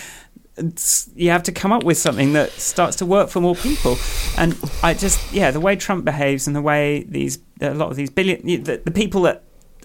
you 1.15 1.31
have 1.31 1.43
to 1.43 1.51
come 1.51 1.71
up 1.71 1.83
with 1.83 1.97
something 1.97 2.33
that 2.33 2.51
starts 2.51 2.97
to 2.97 3.05
work 3.05 3.29
for 3.29 3.41
more 3.41 3.55
people. 3.55 3.97
And 4.37 4.57
I 4.83 4.93
just, 4.93 5.33
yeah, 5.33 5.51
the 5.51 5.59
way 5.59 5.75
Trump 5.75 6.05
behaves 6.05 6.45
and 6.45 6.55
the 6.55 6.61
way 6.61 7.03
these, 7.03 7.39
a 7.59 7.73
lot 7.73 7.89
of 7.89 7.95
these 7.95 8.11
billion, 8.11 8.45
the, 8.63 8.81
the 8.83 8.91
people 8.91 9.23
that 9.23 9.43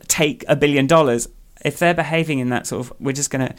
take 0.08 0.44
a 0.46 0.56
billion 0.56 0.86
dollars, 0.86 1.28
if 1.64 1.78
they're 1.78 1.94
behaving 1.94 2.38
in 2.38 2.50
that 2.50 2.66
sort 2.66 2.86
of, 2.86 2.92
we're 3.00 3.12
just 3.12 3.30
going 3.30 3.48
to 3.48 3.54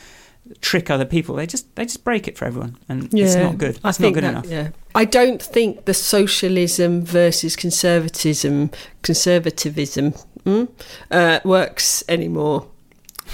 trick 0.61 0.89
other 0.89 1.05
people. 1.05 1.35
They 1.35 1.45
just, 1.47 1.73
they 1.75 1.85
just 1.85 2.03
break 2.03 2.27
it 2.27 2.37
for 2.37 2.45
everyone, 2.45 2.77
and 2.87 3.13
it's 3.13 3.35
not 3.35 3.57
good. 3.57 3.79
It's 3.83 3.99
I 3.99 4.03
not 4.03 4.13
good 4.13 4.23
that- 4.23 4.29
enough. 4.29 4.45
Yeah, 4.47 4.69
I 4.95 5.05
don't 5.05 5.41
think 5.41 5.85
the 5.85 5.93
socialism 5.93 7.03
versus 7.05 7.55
conservatism, 7.55 8.71
conservatism 9.01 10.13
mm, 10.45 10.67
uh, 11.11 11.39
works 11.43 12.03
anymore 12.09 12.67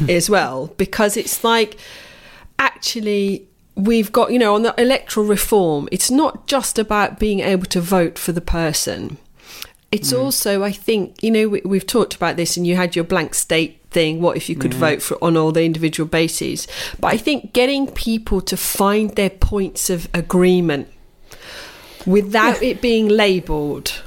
as 0.10 0.30
well 0.30 0.68
because 0.76 1.16
it's 1.16 1.42
like 1.42 1.78
actually 2.60 3.48
we've 3.76 4.12
got 4.12 4.32
you 4.32 4.40
know 4.40 4.56
on 4.56 4.64
the 4.64 4.74
electoral 4.78 5.26
reform. 5.26 5.88
It's 5.92 6.12
not 6.12 6.48
just 6.48 6.78
about 6.80 7.20
being 7.20 7.40
able 7.40 7.66
to 7.68 7.82
vote 7.82 8.18
for 8.20 8.32
the 8.32 8.42
person. 8.42 9.18
It's 9.92 10.12
also, 10.12 10.62
I 10.62 10.74
think, 10.74 11.24
you 11.24 11.32
know, 11.32 11.48
we, 11.48 11.62
we've 11.64 11.88
talked 11.88 12.16
about 12.16 12.36
this, 12.36 12.58
and 12.58 12.68
you 12.68 12.76
had 12.76 12.98
your 12.98 13.06
blank 13.06 13.34
state 13.34 13.85
thing. 13.96 14.22
What 14.22 14.36
if 14.38 14.50
you 14.50 14.56
could 14.56 14.74
mm. 14.74 14.86
vote 14.88 15.02
for 15.02 15.18
on 15.24 15.36
all 15.38 15.52
the 15.52 15.64
individual 15.64 16.08
bases? 16.08 16.68
But 17.00 17.14
I 17.14 17.18
think 17.18 17.54
getting 17.54 17.88
people 17.88 18.42
to 18.42 18.58
find 18.58 19.16
their 19.16 19.32
points 19.32 19.90
of 19.90 20.08
agreement 20.14 20.88
without 22.06 22.62
it 22.62 22.82
being 22.82 23.08
labelled. 23.08 24.04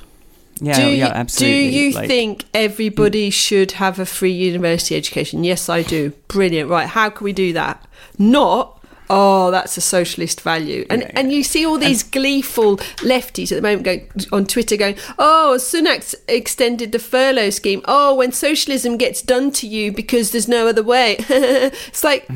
Yeah, 0.60 0.76
do 0.76 0.82
yeah, 0.82 0.88
you, 0.88 1.04
absolutely. 1.04 1.70
Do 1.70 1.76
you 1.76 1.92
Like, 1.92 2.08
think 2.08 2.44
everybody 2.52 3.30
should 3.30 3.72
have 3.72 3.98
a 3.98 4.06
free 4.06 4.32
university 4.32 4.96
education? 4.96 5.42
Yes, 5.42 5.68
I 5.68 5.82
do. 5.82 6.10
Brilliant. 6.28 6.68
Right. 6.68 6.88
How 6.88 7.10
can 7.10 7.24
we 7.24 7.32
do 7.32 7.52
that? 7.54 7.86
Not. 8.18 8.77
Oh, 9.10 9.50
that's 9.50 9.76
a 9.76 9.80
socialist 9.80 10.40
value, 10.40 10.86
and 10.90 11.02
Yeah, 11.02 11.10
and 11.14 11.32
you 11.32 11.42
see 11.42 11.64
all 11.64 11.78
these 11.78 12.02
gleeful 12.02 12.76
lefties 12.98 13.50
at 13.50 13.56
the 13.56 13.62
moment 13.62 13.84
going 13.84 14.10
on 14.32 14.46
Twitter 14.46 14.76
going, 14.76 14.96
"Oh, 15.18 15.56
Sunak's 15.58 16.14
extended 16.28 16.92
the 16.92 16.98
furlough 16.98 17.50
scheme. 17.50 17.82
Oh, 17.86 18.14
when 18.14 18.32
socialism 18.32 18.96
gets 18.96 19.22
done 19.22 19.50
to 19.52 19.66
you 19.66 19.92
because 19.92 20.30
there's 20.32 20.48
no 20.48 20.68
other 20.68 20.82
way." 20.82 21.16
it's 21.28 22.04
like, 22.04 22.28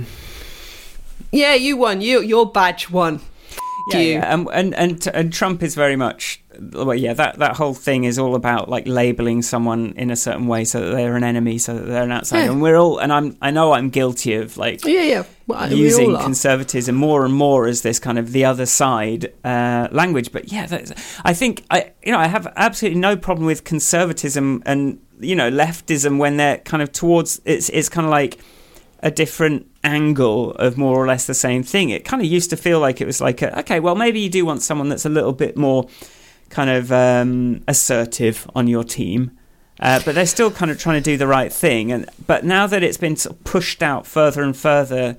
yeah, 1.31 1.55
you 1.55 1.77
won. 1.77 2.01
You 2.01 2.21
your 2.23 2.51
badge 2.51 2.91
won. 2.91 3.21
yeah, 3.91 3.99
you. 3.99 4.13
yeah. 4.13 4.35
And, 4.35 4.49
and 4.53 4.75
and 4.75 5.07
and 5.13 5.33
Trump 5.33 5.63
is 5.63 5.75
very 5.75 5.97
much 5.97 6.43
well, 6.61 6.95
yeah. 6.95 7.15
That 7.15 7.39
that 7.39 7.57
whole 7.57 7.75
thing 7.75 8.05
is 8.05 8.19
all 8.19 8.35
about 8.35 8.69
like 8.69 8.87
labeling 8.87 9.43
someone 9.43 9.95
in 9.97 10.11
a 10.11 10.17
certain 10.17 10.47
way 10.47 10.65
so 10.65 10.81
that 10.81 10.95
they're 10.95 11.17
an 11.17 11.25
enemy, 11.25 11.59
so 11.59 11.75
that 11.75 11.87
they're 11.87 12.03
an 12.03 12.13
outsider. 12.13 12.45
Yeah. 12.45 12.53
And 12.53 12.63
we're 12.63 12.77
all, 12.77 12.99
and 12.99 13.13
I'm 13.13 13.37
I 13.41 13.51
know 13.51 13.73
I'm 13.73 13.91
guilty 13.91 14.35
of 14.35 14.57
like 14.57 14.85
Yeah, 14.85 15.03
yeah. 15.03 15.23
Well, 15.53 15.73
using 15.73 16.17
conservatism 16.17 16.95
more 16.95 17.25
and 17.25 17.35
more 17.35 17.67
as 17.67 17.83
this 17.83 17.99
kind 17.99 18.19
of 18.19 18.33
the 18.33 18.45
other 18.45 18.67
side 18.67 19.33
uh, 19.45 19.89
language. 19.91 20.33
But 20.33 20.53
yeah, 20.53 20.85
I 21.25 21.35
think 21.35 21.65
I 21.71 21.93
you 22.03 22.13
know 22.13 22.19
I 22.19 22.27
have 22.27 22.53
absolutely 22.57 23.01
no 23.01 23.17
problem 23.17 23.47
with 23.47 23.65
conservatism 23.65 24.63
and 24.67 25.01
you 25.21 25.37
know 25.37 25.51
leftism 25.51 26.19
when 26.19 26.37
they're 26.37 26.59
kind 26.59 26.83
of 26.83 26.93
towards 26.93 27.41
it's 27.45 27.69
it's 27.71 27.89
kind 27.89 28.07
of 28.07 28.11
like 28.11 28.39
a 29.01 29.11
different 29.11 29.67
angle 29.85 30.53
of 30.53 30.77
more 30.79 30.97
or 30.97 31.07
less 31.07 31.27
the 31.27 31.35
same 31.35 31.63
thing. 31.63 31.91
It 31.91 32.05
kind 32.05 32.23
of 32.23 32.29
used 32.29 32.51
to 32.51 32.57
feel 32.57 32.79
like 32.79 33.01
it 33.01 33.07
was 33.07 33.21
like 33.21 33.43
a, 33.43 33.59
okay, 33.61 33.81
well 33.81 33.95
maybe 33.95 34.21
you 34.21 34.31
do 34.31 34.45
want 34.45 34.63
someone 34.63 34.89
that's 34.89 35.05
a 35.05 35.11
little 35.11 35.33
bit 35.33 35.57
more 35.57 35.89
kind 36.51 36.71
of 36.71 36.93
um, 36.93 37.63
assertive 37.67 38.49
on 38.55 38.69
your 38.69 38.85
team. 38.85 39.33
Uh, 39.81 40.01
but 40.05 40.15
they're 40.15 40.27
still 40.27 40.51
kind 40.51 40.71
of 40.71 40.79
trying 40.79 41.03
to 41.03 41.11
do 41.11 41.17
the 41.17 41.27
right 41.27 41.53
thing, 41.53 41.91
and 41.91 42.09
but 42.27 42.45
now 42.45 42.69
that 42.69 42.85
it's 42.85 42.99
been 42.99 43.17
sort 43.17 43.35
of 43.35 43.43
pushed 43.43 43.83
out 43.83 44.07
further 44.07 44.43
and 44.43 44.57
further, 44.57 45.17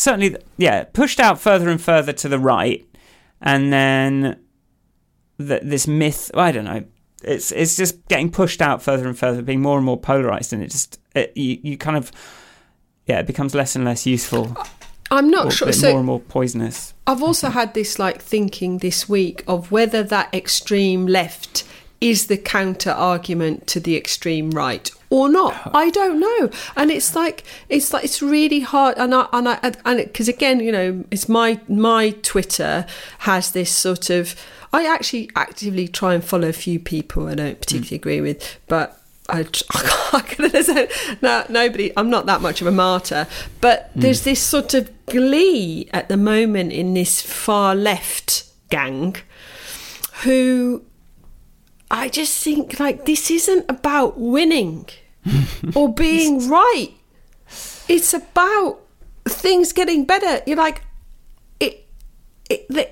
certainly, 0.00 0.36
yeah, 0.56 0.84
pushed 0.84 1.20
out 1.20 1.40
further 1.40 1.68
and 1.68 1.80
further 1.80 2.12
to 2.12 2.28
the 2.28 2.38
right, 2.38 2.86
and 3.40 3.72
then 3.72 4.40
th 5.38 5.62
this 5.62 5.86
myth. 5.86 6.30
I 6.34 6.52
don't 6.52 6.64
know. 6.64 6.84
It's 7.22 7.52
it's 7.52 7.76
just 7.76 8.06
getting 8.08 8.30
pushed 8.30 8.62
out 8.62 8.82
further 8.82 9.06
and 9.06 9.18
further, 9.18 9.42
being 9.42 9.62
more 9.62 9.76
and 9.76 9.84
more 9.84 10.00
polarized, 10.00 10.52
and 10.52 10.62
it 10.62 10.70
just 10.70 10.98
it, 11.14 11.36
you 11.36 11.58
you 11.62 11.76
kind 11.76 11.96
of 11.96 12.10
yeah, 13.06 13.18
it 13.20 13.26
becomes 13.26 13.54
less 13.54 13.76
and 13.76 13.84
less 13.84 14.06
useful, 14.06 14.56
I'm 15.10 15.30
not 15.30 15.52
sure. 15.52 15.72
So 15.72 15.90
more 15.90 15.98
and 15.98 16.06
more 16.06 16.20
poisonous. 16.20 16.94
I've 17.06 17.22
also 17.22 17.50
had 17.50 17.74
this 17.74 17.98
like 17.98 18.22
thinking 18.22 18.78
this 18.78 19.08
week 19.08 19.42
of 19.46 19.70
whether 19.72 20.02
that 20.04 20.32
extreme 20.32 21.06
left 21.06 21.64
is 22.00 22.28
the 22.28 22.38
counter 22.38 22.92
argument 22.92 23.66
to 23.66 23.80
the 23.80 23.96
extreme 23.96 24.50
right 24.50 24.90
or 25.10 25.28
not. 25.28 25.70
I 25.74 25.90
don't 25.90 26.20
know, 26.20 26.50
and 26.76 26.90
it's 26.90 27.14
like 27.14 27.44
it's 27.68 27.92
like 27.92 28.04
it's 28.04 28.22
really 28.22 28.60
hard. 28.60 28.96
And 28.96 29.14
I 29.14 29.26
and 29.32 29.48
I 29.48 29.58
and 29.84 29.98
because 29.98 30.28
again, 30.28 30.60
you 30.60 30.72
know, 30.72 31.04
it's 31.10 31.28
my 31.28 31.60
my 31.68 32.10
Twitter 32.22 32.86
has 33.18 33.50
this 33.50 33.70
sort 33.70 34.08
of. 34.08 34.34
I 34.72 34.86
actually 34.86 35.28
actively 35.34 35.88
try 35.88 36.14
and 36.14 36.22
follow 36.22 36.48
a 36.48 36.52
few 36.52 36.78
people 36.78 37.26
I 37.26 37.34
don't 37.34 37.60
particularly 37.60 37.98
mm. 37.98 38.00
agree 38.00 38.20
with, 38.20 38.58
but. 38.68 38.96
I, 39.32 39.46
I 40.12 40.22
can't 40.22 40.66
say, 40.66 40.88
no, 41.22 41.44
nobody. 41.48 41.92
I'm 41.96 42.10
not 42.10 42.26
that 42.26 42.40
much 42.40 42.60
of 42.60 42.66
a 42.66 42.72
martyr, 42.72 43.28
but 43.60 43.96
mm. 43.96 44.02
there's 44.02 44.24
this 44.24 44.42
sort 44.42 44.74
of 44.74 44.90
glee 45.06 45.88
at 45.92 46.08
the 46.08 46.16
moment 46.16 46.72
in 46.72 46.94
this 46.94 47.22
far 47.22 47.76
left 47.76 48.42
gang, 48.70 49.14
who 50.24 50.84
I 51.90 52.08
just 52.08 52.42
think 52.42 52.78
like 52.78 53.04
this 53.04 53.30
isn't 53.30 53.66
about 53.68 54.18
winning 54.18 54.86
or 55.74 55.92
being 55.94 56.48
right. 56.48 56.92
It's 57.88 58.14
about 58.14 58.80
things 59.28 59.72
getting 59.72 60.04
better. 60.04 60.42
You're 60.46 60.56
like, 60.56 60.82
it, 61.58 61.86
it, 62.48 62.68
the, 62.68 62.88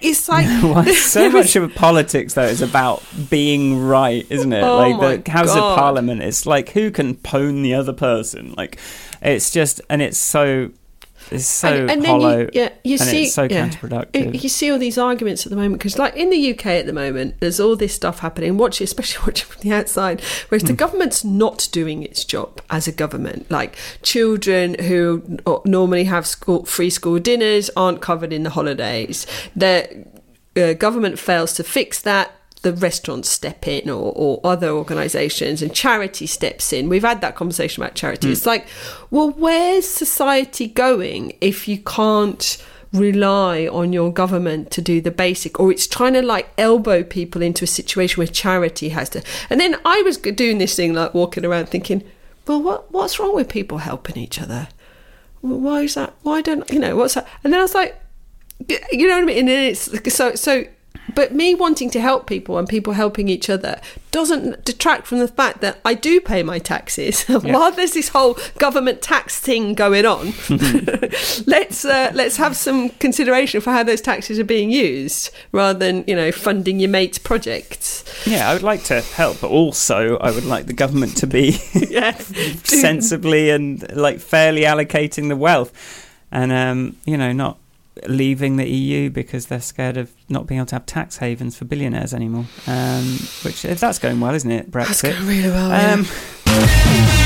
it's 0.00 0.28
like 0.28 0.46
Well, 0.62 0.84
so 0.94 1.30
much 1.30 1.56
of 1.56 1.74
politics 1.74 2.34
though 2.34 2.42
is 2.42 2.62
about 2.62 3.02
being 3.28 3.78
right, 3.82 4.26
isn't 4.30 4.52
it? 4.52 4.62
Oh 4.62 4.78
like 4.78 5.24
the 5.24 5.30
House 5.30 5.54
God. 5.54 5.72
of 5.72 5.78
Parliament, 5.78 6.22
it's 6.22 6.46
like 6.46 6.70
who 6.70 6.90
can 6.90 7.14
pwn 7.14 7.62
the 7.62 7.74
other 7.74 7.92
person. 7.92 8.54
Like 8.56 8.78
it's 9.20 9.50
just, 9.50 9.80
and 9.90 10.00
it's 10.00 10.18
so, 10.18 10.70
it's 11.30 11.46
so 11.46 11.68
and, 11.68 11.90
and 11.90 12.02
then 12.02 12.10
hollow, 12.10 12.38
you, 12.38 12.50
yeah, 12.52 12.68
you 12.84 12.94
and 12.94 13.00
see, 13.02 13.24
it's 13.24 13.34
so 13.34 13.44
yeah. 13.44 13.68
counterproductive. 13.68 14.42
You 14.42 14.48
see 14.48 14.70
all 14.70 14.78
these 14.78 14.98
arguments 14.98 15.46
at 15.46 15.50
the 15.50 15.56
moment 15.56 15.78
because, 15.78 15.98
like 15.98 16.14
in 16.16 16.30
the 16.30 16.52
UK 16.52 16.66
at 16.66 16.86
the 16.86 16.92
moment, 16.92 17.40
there's 17.40 17.60
all 17.60 17.76
this 17.76 17.94
stuff 17.94 18.20
happening. 18.20 18.56
Watch, 18.56 18.80
it, 18.80 18.84
especially 18.84 19.24
watching 19.26 19.48
from 19.48 19.62
the 19.62 19.72
outside, 19.72 20.20
whereas 20.48 20.62
Hmm. 20.62 20.68
the 20.68 20.72
government's 20.74 21.24
not 21.24 21.68
doing 21.72 22.02
its 22.02 22.24
job 22.24 22.60
as 22.70 22.86
a 22.86 22.92
government. 22.92 23.50
Like 23.50 23.76
children 24.02 24.76
who 24.80 25.38
normally 25.64 26.04
have 26.04 26.26
school, 26.26 26.64
free 26.64 26.90
school 26.90 27.18
dinners 27.18 27.70
aren't 27.76 28.00
covered 28.00 28.32
in 28.32 28.42
the 28.42 28.50
holidays. 28.50 29.26
The 29.54 30.06
uh, 30.56 30.72
government 30.74 31.18
fails 31.18 31.52
to 31.54 31.64
fix 31.64 32.00
that. 32.02 32.32
The 32.66 32.72
restaurants 32.72 33.28
step 33.28 33.68
in 33.68 33.88
or, 33.88 34.12
or 34.16 34.40
other 34.42 34.70
organisations 34.70 35.62
and 35.62 35.72
charity 35.72 36.26
steps 36.26 36.72
in. 36.72 36.88
We've 36.88 37.04
had 37.04 37.20
that 37.20 37.36
conversation 37.36 37.80
about 37.80 37.94
charity. 37.94 38.26
Mm. 38.26 38.32
It's 38.32 38.44
like, 38.44 38.66
well, 39.12 39.30
where's 39.30 39.86
society 39.86 40.66
going 40.66 41.36
if 41.40 41.68
you 41.68 41.78
can't 41.78 42.60
rely 42.92 43.68
on 43.68 43.92
your 43.92 44.12
government 44.12 44.72
to 44.72 44.82
do 44.82 45.00
the 45.00 45.12
basic 45.12 45.60
or 45.60 45.70
it's 45.70 45.86
trying 45.86 46.14
to 46.14 46.22
like 46.22 46.48
elbow 46.58 47.04
people 47.04 47.40
into 47.40 47.62
a 47.62 47.68
situation 47.68 48.20
where 48.20 48.26
charity 48.26 48.88
has 48.88 49.10
to 49.10 49.22
and 49.50 49.60
then 49.60 49.76
i 49.84 50.00
was 50.02 50.16
doing 50.16 50.56
this 50.58 50.76
thing 50.76 50.94
like 50.94 51.12
walking 51.12 51.44
around 51.44 51.68
thinking 51.68 52.02
well 52.46 52.62
what 52.62 52.90
what's 52.92 53.18
wrong 53.18 53.34
with 53.34 53.50
people 53.50 53.78
helping 53.78 54.16
each 54.16 54.40
other 54.40 54.68
why 55.42 55.82
is 55.82 55.94
that 55.94 56.14
why 56.22 56.40
don't 56.40 56.70
you 56.70 56.78
know 56.78 56.96
what's 56.96 57.14
that 57.14 57.26
and 57.44 57.52
then 57.52 57.60
i 57.60 57.64
was 57.64 57.74
like 57.74 58.00
you 58.92 59.06
know 59.06 59.16
what 59.16 59.24
i 59.24 59.26
mean 59.26 59.38
and 59.40 59.48
then 59.48 59.64
it's 59.64 60.14
so 60.14 60.34
so 60.34 60.64
but 61.16 61.34
me 61.34 61.54
wanting 61.54 61.90
to 61.90 62.00
help 62.00 62.26
people 62.26 62.58
and 62.58 62.68
people 62.68 62.92
helping 62.92 63.28
each 63.28 63.48
other 63.50 63.80
doesn't 64.12 64.64
detract 64.64 65.06
from 65.06 65.18
the 65.18 65.26
fact 65.26 65.62
that 65.62 65.80
I 65.84 65.94
do 65.94 66.20
pay 66.20 66.44
my 66.44 66.60
taxes. 66.60 67.24
Yeah. 67.46 67.52
While 67.52 67.72
there's 67.72 67.92
this 67.92 68.08
whole 68.08 68.38
government 68.58 69.02
tax 69.02 69.38
thing 69.38 69.74
going 69.74 70.04
on, 70.06 70.32
let's 71.46 71.84
uh, 71.84 72.10
let's 72.14 72.36
have 72.36 72.56
some 72.56 72.90
consideration 72.90 73.60
for 73.60 73.70
how 73.70 73.82
those 73.82 74.00
taxes 74.00 74.38
are 74.38 74.44
being 74.44 74.70
used, 74.70 75.30
rather 75.52 75.78
than 75.78 76.04
you 76.06 76.14
know 76.14 76.32
funding 76.32 76.80
your 76.80 76.90
mate's 76.90 77.18
projects. 77.18 78.04
Yeah, 78.26 78.50
I 78.50 78.52
would 78.54 78.62
like 78.62 78.84
to 78.84 79.00
help, 79.00 79.40
but 79.40 79.50
also 79.50 80.18
I 80.18 80.30
would 80.30 80.44
like 80.44 80.66
the 80.66 80.72
government 80.72 81.16
to 81.18 81.26
be 81.26 81.52
sensibly 82.64 83.50
and 83.50 83.94
like 83.94 84.18
fairly 84.18 84.62
allocating 84.62 85.28
the 85.28 85.36
wealth, 85.36 85.72
and 86.30 86.52
um, 86.52 86.96
you 87.04 87.16
know 87.16 87.32
not 87.32 87.58
leaving 88.06 88.56
the 88.56 88.68
EU 88.68 89.10
because 89.10 89.46
they're 89.46 89.60
scared 89.60 89.96
of 89.96 90.12
not 90.28 90.46
being 90.46 90.58
able 90.58 90.66
to 90.66 90.74
have 90.74 90.86
tax 90.86 91.16
havens 91.18 91.56
for 91.56 91.64
billionaires 91.64 92.12
anymore. 92.12 92.46
Um, 92.66 93.18
which 93.42 93.64
if 93.64 93.80
that's 93.80 93.98
going 93.98 94.20
well, 94.20 94.34
isn't 94.34 94.50
it? 94.50 94.70
Brexit. 94.70 95.02
That's 95.02 95.02
going 95.02 95.26
really 95.26 95.50
well. 95.50 95.72
Um, 95.72 97.24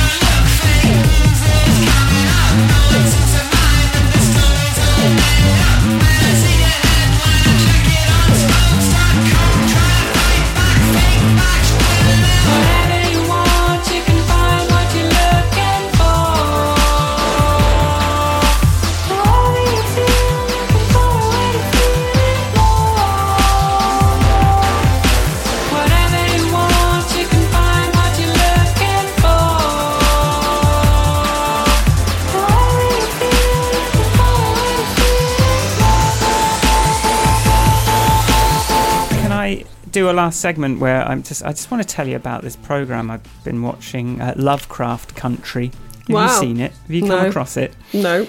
do 39.92 40.10
a 40.10 40.12
last 40.12 40.40
segment 40.40 40.80
where 40.80 41.02
I'm 41.06 41.22
just 41.22 41.44
I 41.44 41.50
just 41.50 41.70
want 41.70 41.82
to 41.82 41.88
tell 41.88 42.06
you 42.06 42.16
about 42.16 42.42
this 42.42 42.56
program 42.56 43.10
I've 43.10 43.44
been 43.44 43.62
watching, 43.62 44.20
uh, 44.20 44.34
Lovecraft 44.36 45.16
Country. 45.16 45.70
Have 46.08 46.08
wow. 46.08 46.26
you 46.26 46.40
seen 46.40 46.60
it? 46.60 46.72
Have 46.72 46.90
you 46.90 47.02
come 47.02 47.22
no. 47.22 47.28
across 47.28 47.56
it? 47.56 47.74
No. 47.92 48.26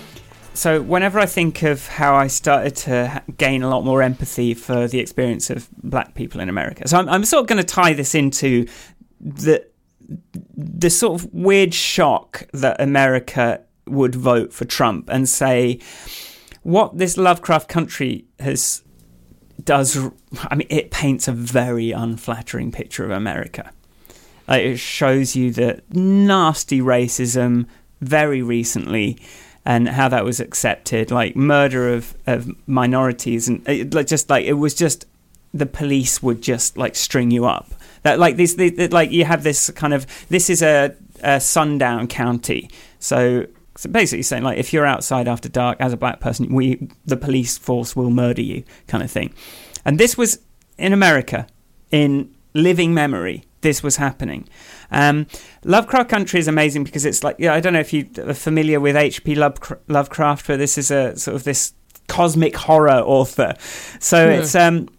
So 0.54 0.82
whenever 0.82 1.20
I 1.20 1.26
think 1.26 1.64
of 1.64 1.88
how 1.88 2.16
I 2.16 2.28
started 2.28 2.76
to 2.78 3.24
gain 3.38 3.64
a 3.64 3.70
lot 3.70 3.86
more 3.86 4.02
empathy 4.02 4.54
for 4.54 4.88
the 4.88 5.00
experience 5.00 5.50
of 5.50 5.70
black 5.82 6.14
people 6.14 6.42
in 6.42 6.50
America, 6.50 6.88
so 6.88 6.98
I'm, 6.98 7.08
I'm 7.08 7.26
sort 7.26 7.42
of 7.42 7.48
going 7.48 7.62
to 7.62 7.68
tie 7.68 7.94
this 7.94 8.16
into 8.16 8.68
the 9.20 9.66
the 10.58 10.90
sort 10.90 11.22
of 11.22 11.34
weird 11.34 11.74
shock 11.74 12.44
that 12.54 12.82
America 12.82 13.62
would 13.88 14.14
vote 14.14 14.52
for 14.52 14.66
Trump 14.66 15.10
and 15.10 15.28
say 15.28 15.80
what 16.64 16.98
this 16.98 17.18
Lovecraft 17.18 17.70
Country 17.70 18.26
has 18.40 18.84
does, 19.66 19.98
I 20.44 20.56
mean, 20.56 20.68
it 20.70 20.92
paints 20.92 21.28
a 21.28 21.32
very 21.32 21.92
unflattering 21.92 22.72
picture 22.72 23.04
of 23.04 23.12
America. 23.12 23.72
Like, 24.48 24.64
it 24.64 24.78
shows 24.78 25.36
you 25.36 25.52
the 25.52 25.82
nasty 25.92 26.82
racism 26.82 27.68
very 28.02 28.42
recently 28.42 29.20
and 29.66 29.88
how 29.88 30.10
that 30.10 30.26
was 30.26 30.40
accepted, 30.40 31.12
like 31.12 31.36
murder 31.36 31.94
of, 31.94 32.16
of 32.26 32.50
minorities, 32.68 33.48
and 33.48 33.68
it, 33.68 33.94
like 33.94 34.08
just 34.08 34.30
like 34.30 34.46
it 34.46 34.54
was 34.54 34.74
just 34.74 35.06
the 35.54 35.66
police 35.66 36.24
would 36.24 36.42
just 36.42 36.78
like 36.78 36.96
string 36.96 37.32
you 37.32 37.46
up. 37.46 37.70
That 38.04 38.18
like 38.18 38.38
this, 38.38 38.58
like 38.92 39.12
you 39.12 39.26
have 39.26 39.44
this 39.44 39.70
kind 39.72 39.94
of 39.94 40.08
this 40.30 40.50
is 40.50 40.64
a, 40.64 40.96
a 41.22 41.40
sundown 41.40 42.08
county, 42.08 42.70
so 43.00 43.46
so 43.82 43.90
basically 43.90 44.22
saying 44.22 44.44
like 44.44 44.60
if 44.60 44.74
you're 44.74 44.86
outside 44.86 45.28
after 45.28 45.50
dark 45.50 45.82
as 45.82 45.92
a 45.92 45.98
black 45.98 46.20
person, 46.20 46.54
we 46.54 46.88
the 47.04 47.18
police 47.18 47.58
force 47.58 47.96
will 47.96 48.12
murder 48.12 48.44
you, 48.44 48.64
kind 48.86 49.04
of 49.04 49.10
thing. 49.10 49.34
And 49.84 49.98
this 49.98 50.16
was 50.16 50.38
in 50.78 50.94
America, 50.94 51.48
in 51.90 52.32
living 52.54 52.94
memory. 52.94 53.44
This 53.62 53.82
was 53.82 53.96
happening. 53.96 54.48
Um, 54.92 55.26
Lovecraft 55.64 56.12
Country 56.12 56.40
is 56.40 56.48
amazing 56.48 56.84
because 56.84 57.06
it's 57.06 57.24
like 57.24 57.38
yeah, 57.40 57.56
I 57.56 57.60
don't 57.60 57.74
know 57.74 57.80
if 57.80 57.92
you 57.92 58.08
are 58.20 58.36
familiar 58.36 58.80
with 58.80 58.96
H.P. 58.96 59.34
Lovecraft, 59.34 60.46
but 60.46 60.58
this 60.58 60.78
is 60.78 60.92
a 60.92 61.18
sort 61.18 61.34
of 61.34 61.44
this 61.44 61.74
cosmic 62.08 62.56
horror 62.56 63.00
author. 63.00 63.56
So 64.00 64.30
yeah. 64.30 64.36
it's 64.36 64.54
um, 64.54 64.90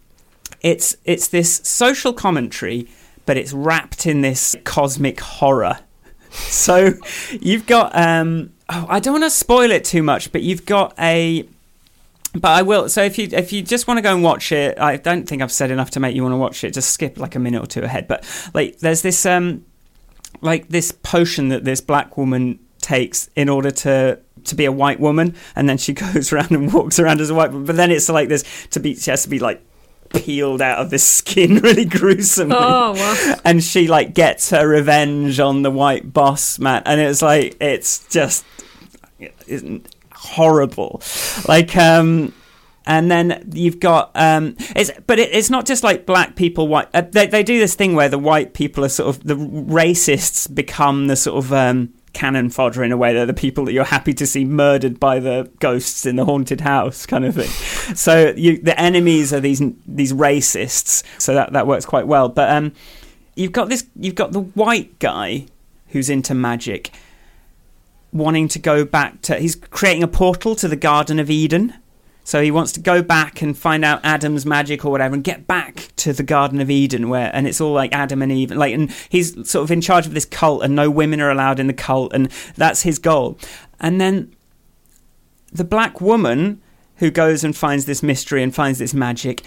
it's 0.59 0.97
it's 1.05 1.29
this 1.29 1.61
social 1.63 2.11
commentary, 2.11 2.89
but 3.25 3.37
it's 3.37 3.53
wrapped 3.53 4.05
in 4.05 4.19
this 4.19 4.57
cosmic 4.65 5.21
horror. 5.21 5.79
So 6.33 6.93
you've 7.29 7.67
got 7.67 7.95
um, 7.95 8.53
oh, 8.73 8.85
I 8.89 8.99
don't 8.99 9.13
want 9.13 9.23
to 9.23 9.29
spoil 9.29 9.71
it 9.71 9.85
too 9.85 10.03
much, 10.03 10.31
but 10.31 10.41
you've 10.41 10.65
got 10.65 10.93
a. 10.99 11.47
But 12.33 12.49
I 12.49 12.61
will. 12.63 12.89
So 12.89 13.03
if 13.03 13.19
you 13.19 13.29
if 13.31 13.53
you 13.53 13.61
just 13.61 13.87
want 13.87 13.99
to 13.99 14.01
go 14.01 14.13
and 14.13 14.23
watch 14.23 14.51
it, 14.51 14.79
I 14.79 14.97
don't 14.97 15.27
think 15.27 15.41
I've 15.41 15.51
said 15.51 15.69
enough 15.69 15.91
to 15.91 15.99
make 15.99 16.15
you 16.15 16.23
want 16.23 16.33
to 16.33 16.37
watch 16.37 16.63
it. 16.63 16.73
Just 16.73 16.91
skip 16.91 17.19
like 17.19 17.35
a 17.35 17.39
minute 17.39 17.63
or 17.63 17.67
two 17.67 17.83
ahead. 17.83 18.07
But 18.07 18.25
like, 18.53 18.79
there's 18.79 19.03
this 19.03 19.25
um, 19.25 19.65
like 20.41 20.69
this 20.69 20.91
potion 20.91 21.49
that 21.49 21.63
this 21.63 21.79
black 21.79 22.17
woman 22.17 22.59
takes 22.79 23.29
in 23.35 23.49
order 23.49 23.69
to 23.71 24.19
to 24.45 24.55
be 24.55 24.65
a 24.65 24.71
white 24.71 24.99
woman, 24.99 25.35
and 25.55 25.69
then 25.69 25.77
she 25.77 25.93
goes 25.93 26.33
around 26.33 26.51
and 26.51 26.73
walks 26.73 26.99
around 26.99 27.21
as 27.21 27.29
a 27.29 27.35
white 27.35 27.51
woman. 27.51 27.65
But 27.65 27.75
then 27.75 27.91
it's 27.91 28.09
like 28.09 28.29
this 28.29 28.43
to 28.71 28.79
be 28.79 28.95
she 28.95 29.11
has 29.11 29.23
to 29.23 29.29
be 29.29 29.39
like 29.39 29.63
peeled 30.13 30.61
out 30.61 30.79
of 30.79 30.89
this 30.89 31.03
skin 31.03 31.55
really 31.63 31.85
gruesomely. 31.85 32.55
Oh, 32.57 32.93
wow. 32.93 33.35
And 33.43 33.63
she 33.63 33.87
like 33.87 34.13
gets 34.13 34.49
her 34.51 34.67
revenge 34.67 35.39
on 35.39 35.61
the 35.61 35.71
white 35.71 36.13
boss 36.13 36.59
man, 36.59 36.83
and 36.85 37.01
it's 37.01 37.21
like 37.21 37.57
it's 37.59 38.07
just 38.07 38.45
horrible. 40.11 41.01
Like, 41.47 41.75
um, 41.75 42.33
and 42.85 43.09
then 43.09 43.49
you've 43.53 43.79
got 43.79 44.11
um, 44.15 44.55
it's 44.75 44.91
but 45.07 45.19
it, 45.19 45.33
it's 45.33 45.49
not 45.49 45.65
just 45.65 45.83
like 45.83 46.05
black 46.05 46.35
people 46.35 46.67
white 46.67 46.89
uh, 46.93 47.01
they, 47.01 47.27
they 47.27 47.43
do 47.43 47.59
this 47.59 47.75
thing 47.75 47.95
where 47.95 48.09
the 48.09 48.19
white 48.19 48.53
people 48.53 48.83
are 48.83 48.89
sort 48.89 49.15
of 49.15 49.23
the 49.23 49.35
racists 49.35 50.53
become 50.53 51.07
the 51.07 51.15
sort 51.15 51.43
of 51.43 51.53
um, 51.53 51.93
cannon 52.13 52.49
fodder 52.49 52.83
in 52.83 52.91
a 52.91 52.97
way 52.97 53.13
they're 53.13 53.25
the 53.25 53.33
people 53.33 53.65
that 53.65 53.73
you're 53.73 53.83
happy 53.83 54.13
to 54.13 54.25
see 54.25 54.45
murdered 54.45 54.99
by 54.99 55.19
the 55.19 55.49
ghosts 55.59 56.05
in 56.05 56.15
the 56.15 56.25
haunted 56.25 56.61
house 56.61 57.05
kind 57.05 57.25
of 57.25 57.35
thing 57.35 57.49
so 57.95 58.33
you, 58.37 58.57
the 58.61 58.79
enemies 58.79 59.33
are 59.33 59.39
these 59.39 59.61
these 59.87 60.13
racists 60.13 61.03
so 61.19 61.33
that 61.33 61.51
that 61.53 61.65
works 61.65 61.85
quite 61.85 62.07
well 62.07 62.29
but 62.29 62.49
um, 62.49 62.71
you've 63.35 63.51
got 63.51 63.67
this 63.67 63.85
you've 63.95 64.15
got 64.15 64.31
the 64.31 64.41
white 64.41 64.97
guy 64.99 65.45
who's 65.89 66.09
into 66.09 66.33
magic 66.33 66.91
wanting 68.13 68.47
to 68.47 68.59
go 68.59 68.85
back 68.85 69.21
to. 69.23 69.35
He's 69.37 69.55
creating 69.55 70.03
a 70.03 70.07
portal 70.07 70.55
to 70.55 70.67
the 70.67 70.75
Garden 70.75 71.19
of 71.19 71.29
Eden. 71.29 71.73
So 72.23 72.41
he 72.41 72.51
wants 72.51 72.71
to 72.73 72.79
go 72.79 73.01
back 73.01 73.41
and 73.41 73.57
find 73.57 73.83
out 73.83 73.99
Adam's 74.03 74.45
magic 74.45 74.85
or 74.85 74.91
whatever, 74.91 75.13
and 75.13 75.23
get 75.23 75.45
back 75.45 75.89
to 75.97 76.13
the 76.13 76.23
Garden 76.23 76.61
of 76.61 76.69
Eden, 76.69 77.09
where 77.09 77.29
and 77.33 77.47
it's 77.47 77.59
all 77.59 77.73
like 77.73 77.93
Adam 77.93 78.21
and 78.21 78.31
Eve, 78.31 78.51
like, 78.51 78.73
and 78.73 78.91
he's 79.09 79.33
sort 79.49 79.63
of 79.63 79.71
in 79.71 79.81
charge 79.81 80.05
of 80.05 80.13
this 80.13 80.25
cult, 80.25 80.63
and 80.63 80.75
no 80.75 80.89
women 80.89 81.19
are 81.19 81.29
allowed 81.29 81.59
in 81.59 81.67
the 81.67 81.73
cult, 81.73 82.13
and 82.13 82.31
that's 82.55 82.83
his 82.83 82.97
goal. 82.97 83.37
And 83.79 83.99
then 83.99 84.33
the 85.51 85.65
black 85.65 85.99
woman 85.99 86.61
who 86.97 87.11
goes 87.11 87.43
and 87.43 87.55
finds 87.55 87.85
this 87.85 88.01
mystery 88.01 88.41
and 88.41 88.55
finds 88.55 88.79
this 88.79 88.93
magic, 88.93 89.41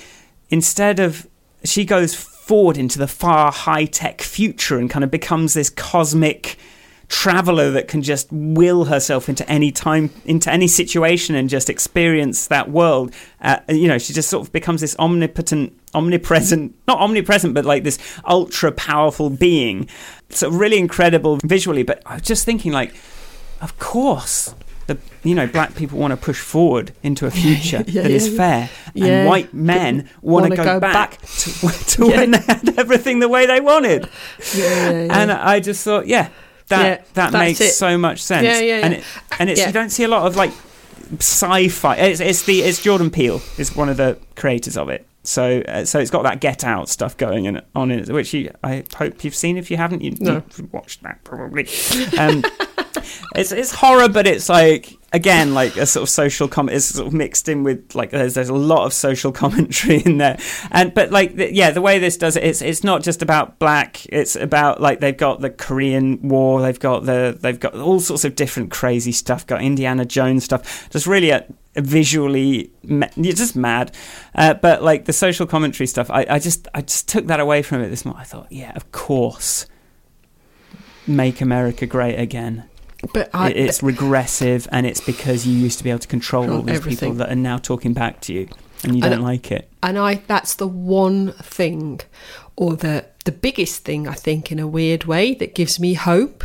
instead 0.51 1.01
of 1.01 1.27
she 1.65 1.85
goes 1.85 2.15
forward 2.15 2.77
into 2.77 2.99
the 2.99 3.09
far 3.09 3.51
high 3.51 3.87
tech 3.87 4.21
future 4.21 4.79
and 4.79 4.91
kind 4.91 5.03
of 5.03 5.11
becomes 5.11 5.55
this 5.55 5.71
cosmic 5.71 6.59
traveler 7.09 7.71
that 7.71 7.89
can 7.89 8.03
just 8.03 8.29
will 8.31 8.85
herself 8.87 9.29
into 9.29 9.49
any 9.49 9.71
time, 9.71 10.11
into 10.25 10.51
any 10.51 10.67
situation, 10.67 11.35
and 11.35 11.49
just 11.49 11.71
experience 11.71 12.49
that 12.49 12.71
world. 12.71 13.15
Uh, 13.41 13.59
you 13.69 13.89
know, 13.89 13.99
she 13.99 14.13
just 14.13 14.29
sort 14.29 14.47
of 14.47 14.53
becomes 14.53 14.81
this 14.81 14.97
omnipotent, 14.99 15.79
omnipresent, 15.95 16.75
not 16.89 16.99
omnipresent, 16.99 17.55
but 17.55 17.65
like 17.65 17.85
this 17.85 17.99
ultra 18.27 18.73
powerful 18.73 19.31
being. 19.31 19.89
So 20.31 20.51
really 20.51 20.79
incredible 20.79 21.39
visually. 21.45 21.83
But 21.83 22.03
I 22.07 22.15
was 22.15 22.23
just 22.23 22.45
thinking, 22.45 22.73
like, 22.73 22.95
of 23.61 23.79
course, 23.79 24.55
the 24.87 24.99
you 25.25 25.35
know 25.35 25.47
black 25.47 25.75
people 25.75 25.99
want 25.99 26.13
to 26.13 26.17
push 26.17 26.41
forward 26.41 26.93
into 27.03 27.27
a 27.27 27.31
future 27.43 27.85
Yeah, 27.87 28.03
that 28.03 28.11
is 28.11 28.29
yeah, 28.31 28.37
fair, 28.37 28.71
yeah. 28.95 29.07
and 29.07 29.29
white 29.29 29.53
men 29.53 30.09
want 30.23 30.51
to 30.51 30.57
go, 30.57 30.65
go 30.65 30.81
back, 30.81 31.21
back. 31.21 31.21
to, 31.21 31.69
to 31.87 32.07
when 32.07 32.33
they 32.33 32.39
had 32.39 32.79
everything 32.79 33.21
the 33.21 33.29
way 33.29 33.47
they 33.47 33.61
wanted. 33.61 34.09
And 34.57 35.33
I 35.33 35.61
just 35.61 35.85
thought, 35.85 36.07
yeah, 36.07 36.31
that 36.69 37.01
Yeah, 37.01 37.05
that 37.15 37.33
makes 37.33 37.61
it. 37.61 37.71
so 37.73 37.97
much 37.99 38.23
sense. 38.23 38.45
Yeah, 38.45 38.61
yeah, 38.61 38.81
And 38.85 38.93
yeah. 38.95 38.99
it, 39.01 39.05
and 39.39 39.51
it's 39.51 39.61
Yeah. 39.61 39.67
you 39.69 39.73
don't 39.73 39.91
see 39.91 40.05
a 40.05 40.09
lot 40.09 40.27
of 40.27 40.37
like 40.37 40.53
sci-fi. 41.19 41.97
It's, 41.97 42.21
it's 42.21 42.43
the 42.43 42.63
it's 42.63 42.83
Jordan 42.83 43.11
Peele 43.11 43.41
is 43.59 43.75
one 43.77 43.89
of 43.89 43.97
the 43.97 44.19
creators 44.35 44.77
of 44.77 44.89
it. 44.89 45.07
So 45.23 45.61
uh, 45.67 45.85
so 45.85 45.99
it's 45.99 46.11
got 46.11 46.23
that 46.23 46.41
Get 46.41 46.65
Out 46.65 46.89
stuff 46.89 47.17
going 47.17 47.47
in, 47.47 47.61
on 47.75 47.91
it, 47.91 48.09
which 48.09 48.33
you 48.33 48.53
I 48.63 48.85
hope 48.97 49.25
you've 49.25 49.35
seen. 49.35 49.57
If 49.57 49.71
you 49.71 49.77
haven't, 49.77 50.03
you, 50.03 50.17
No. 50.21 50.43
you've 50.57 50.73
watched 50.73 51.03
that 51.03 51.23
probably. 51.25 51.69
Um, 52.19 52.45
it's 53.35 53.51
it's 53.53 53.73
horror, 53.73 54.09
but 54.09 54.27
it's 54.27 54.49
like 54.49 54.97
again 55.17 55.55
like 55.55 55.77
a 55.79 55.87
sort 55.87 56.03
of 56.03 56.11
social 56.11 56.47
comment 56.47 56.77
is 56.77 56.85
sort 56.95 57.07
of 57.09 57.15
mixed 57.15 57.49
in 57.49 57.65
with 57.65 57.95
like 57.95 58.11
there's 58.11 58.35
there's 58.35 58.51
a 58.51 58.55
lot 58.55 58.85
of 58.85 58.93
social 58.93 59.33
commentary 59.43 60.03
in 60.05 60.19
there, 60.19 60.39
and 60.71 60.95
but 60.95 61.11
like 61.11 61.35
the, 61.37 61.53
yeah, 61.53 61.71
the 61.71 61.81
way 61.81 61.99
this 61.99 62.17
does 62.17 62.37
it, 62.37 62.45
it's 62.45 62.63
it's 62.63 62.85
not 62.85 63.03
just 63.03 63.23
about 63.23 63.59
black. 63.59 64.05
It's 64.07 64.37
about 64.37 64.81
like 64.81 65.01
they've 65.01 65.17
got 65.17 65.41
the 65.41 65.51
Korean 65.51 66.29
War, 66.29 66.61
they've 66.61 66.79
got 66.79 67.07
the 67.07 67.37
they've 67.41 67.59
got 67.59 67.75
all 67.75 67.99
sorts 67.99 68.25
of 68.25 68.37
different 68.37 68.71
crazy 68.71 69.13
stuff. 69.13 69.47
Got 69.47 69.63
Indiana 69.63 70.05
Jones 70.05 70.45
stuff. 70.45 70.89
Just 70.91 71.07
really 71.07 71.31
a, 71.31 71.47
visually, 71.75 72.71
you're 72.85 73.33
just 73.33 73.57
mad. 73.57 73.95
Uh, 74.35 74.55
but 74.55 74.83
like 74.83 75.07
the 75.07 75.13
social 75.13 75.47
commentary 75.47 75.87
stuff, 75.87 76.11
I, 76.11 76.27
I 76.29 76.39
just 76.39 76.69
I 76.75 76.83
just 76.83 77.09
took 77.09 77.27
that 77.27 77.41
away 77.41 77.63
from 77.63 77.81
it 77.81 77.89
this 77.89 78.05
morning. 78.05 78.21
I 78.21 78.25
thought, 78.25 78.53
yeah, 78.53 78.73
of 78.77 78.93
course, 78.93 79.67
make 81.07 81.41
America 81.41 81.87
great 81.87 82.17
again. 82.17 82.69
But 83.13 83.31
I, 83.35 83.51
It- 83.51 83.57
it's 83.57 83.83
regressive, 83.83 84.69
and 84.73 84.87
it's 84.87 85.01
because 85.01 85.47
you 85.47 85.57
used 85.57 85.79
to 85.79 85.85
be 85.85 85.91
able 85.91 86.01
to 86.01 86.09
control 86.09 86.51
all 86.51 86.63
these 86.63 86.77
everything. 86.77 87.11
people 87.13 87.19
that 87.19 87.31
are 87.31 87.37
now 87.37 87.59
talking 87.59 87.93
back 87.93 88.21
to 88.23 88.33
you, 88.33 88.49
and 88.85 88.95
you 88.97 89.03
don't 89.03 89.23
like 89.23 89.51
it. 89.53 89.69
and 89.83 89.99
I 89.99 90.17
that's 90.27 90.55
the 90.55 90.67
one 90.67 91.33
thing 91.43 92.01
or 92.57 92.77
the 92.77 93.05
the 93.25 93.33
biggest 93.33 93.85
thing 93.85 94.07
I 94.09 94.15
think 94.15 94.51
in 94.53 94.59
a 94.59 94.67
weird 94.69 95.05
way 95.05 95.35
that 95.35 95.55
gives 95.55 95.81
me 95.81 95.95
hope 95.95 96.45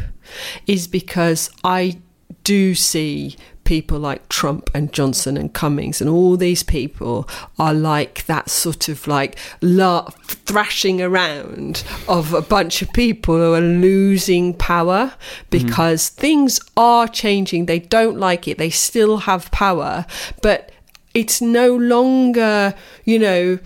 is 0.68 0.88
because 0.88 1.49
I 1.64 1.99
do 2.43 2.74
see 2.76 3.36
people 3.64 3.99
like 3.99 4.28
Trump 4.30 4.70
and 4.74 4.91
Johnson 4.91 5.38
and 5.38 5.53
Cummings 5.53 6.01
and 6.01 6.09
all 6.09 6.38
these 6.38 6.64
people 6.64 7.28
are 7.57 7.74
like 7.74 8.26
that 8.26 8.49
sort 8.49 8.89
of 8.89 9.07
like 9.07 9.38
la- 9.62 10.09
thrashing 10.26 11.01
around 11.01 11.84
of 12.07 12.34
a 12.34 12.41
bunch 12.41 12.82
of 12.82 12.91
people 12.93 13.36
who 13.36 13.53
are 13.53 13.62
losing 13.62 14.53
power 14.53 15.07
mm-hmm. 15.07 15.49
because 15.49 16.09
things 16.09 16.59
are 16.76 17.07
changing. 17.07 17.66
They 17.66 17.80
don't 17.80 18.18
like 18.18 18.47
it. 18.47 18.57
They 18.57 18.70
still 18.70 19.18
have 19.18 19.51
power 19.51 20.05
but 20.41 20.72
it's 21.14 21.41
no 21.41 21.76
longer 21.76 22.74
you 23.05 23.20
know 23.20 23.59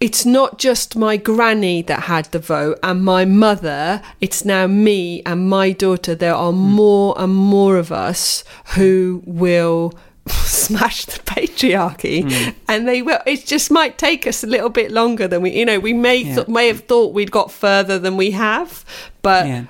it's 0.00 0.24
not 0.24 0.58
just 0.58 0.96
my 0.96 1.18
granny 1.18 1.82
that 1.82 2.04
had 2.04 2.24
the 2.26 2.38
vote 2.38 2.78
and 2.82 3.04
my 3.04 3.26
mother, 3.26 4.00
it's 4.20 4.44
now 4.46 4.66
me 4.66 5.22
and 5.26 5.48
my 5.48 5.72
daughter. 5.72 6.14
There 6.14 6.34
are 6.34 6.52
hmm. 6.52 6.58
more 6.58 7.14
and 7.18 7.34
more 7.34 7.76
of 7.76 7.92
us 7.92 8.42
who 8.74 9.22
will 9.26 9.92
smash 10.26 11.04
the 11.04 11.18
patriarchy 11.20 12.22
hmm. 12.22 12.50
and 12.68 12.86
they 12.86 13.02
will 13.02 13.18
it 13.26 13.46
just 13.46 13.70
might 13.70 13.98
take 13.98 14.26
us 14.26 14.44
a 14.44 14.46
little 14.46 14.68
bit 14.68 14.90
longer 14.90 15.26
than 15.26 15.42
we 15.42 15.50
you 15.50 15.64
know 15.64 15.80
we 15.80 15.92
may 15.92 16.18
Yeah. 16.18 16.34
th- 16.36 16.48
may 16.48 16.68
have 16.68 16.80
thought 16.80 17.14
we'd 17.14 17.30
got 17.30 17.50
further 17.50 17.98
than 17.98 18.16
we 18.16 18.32
have 18.32 18.84
but 19.22 19.46
yeah, 19.46 19.64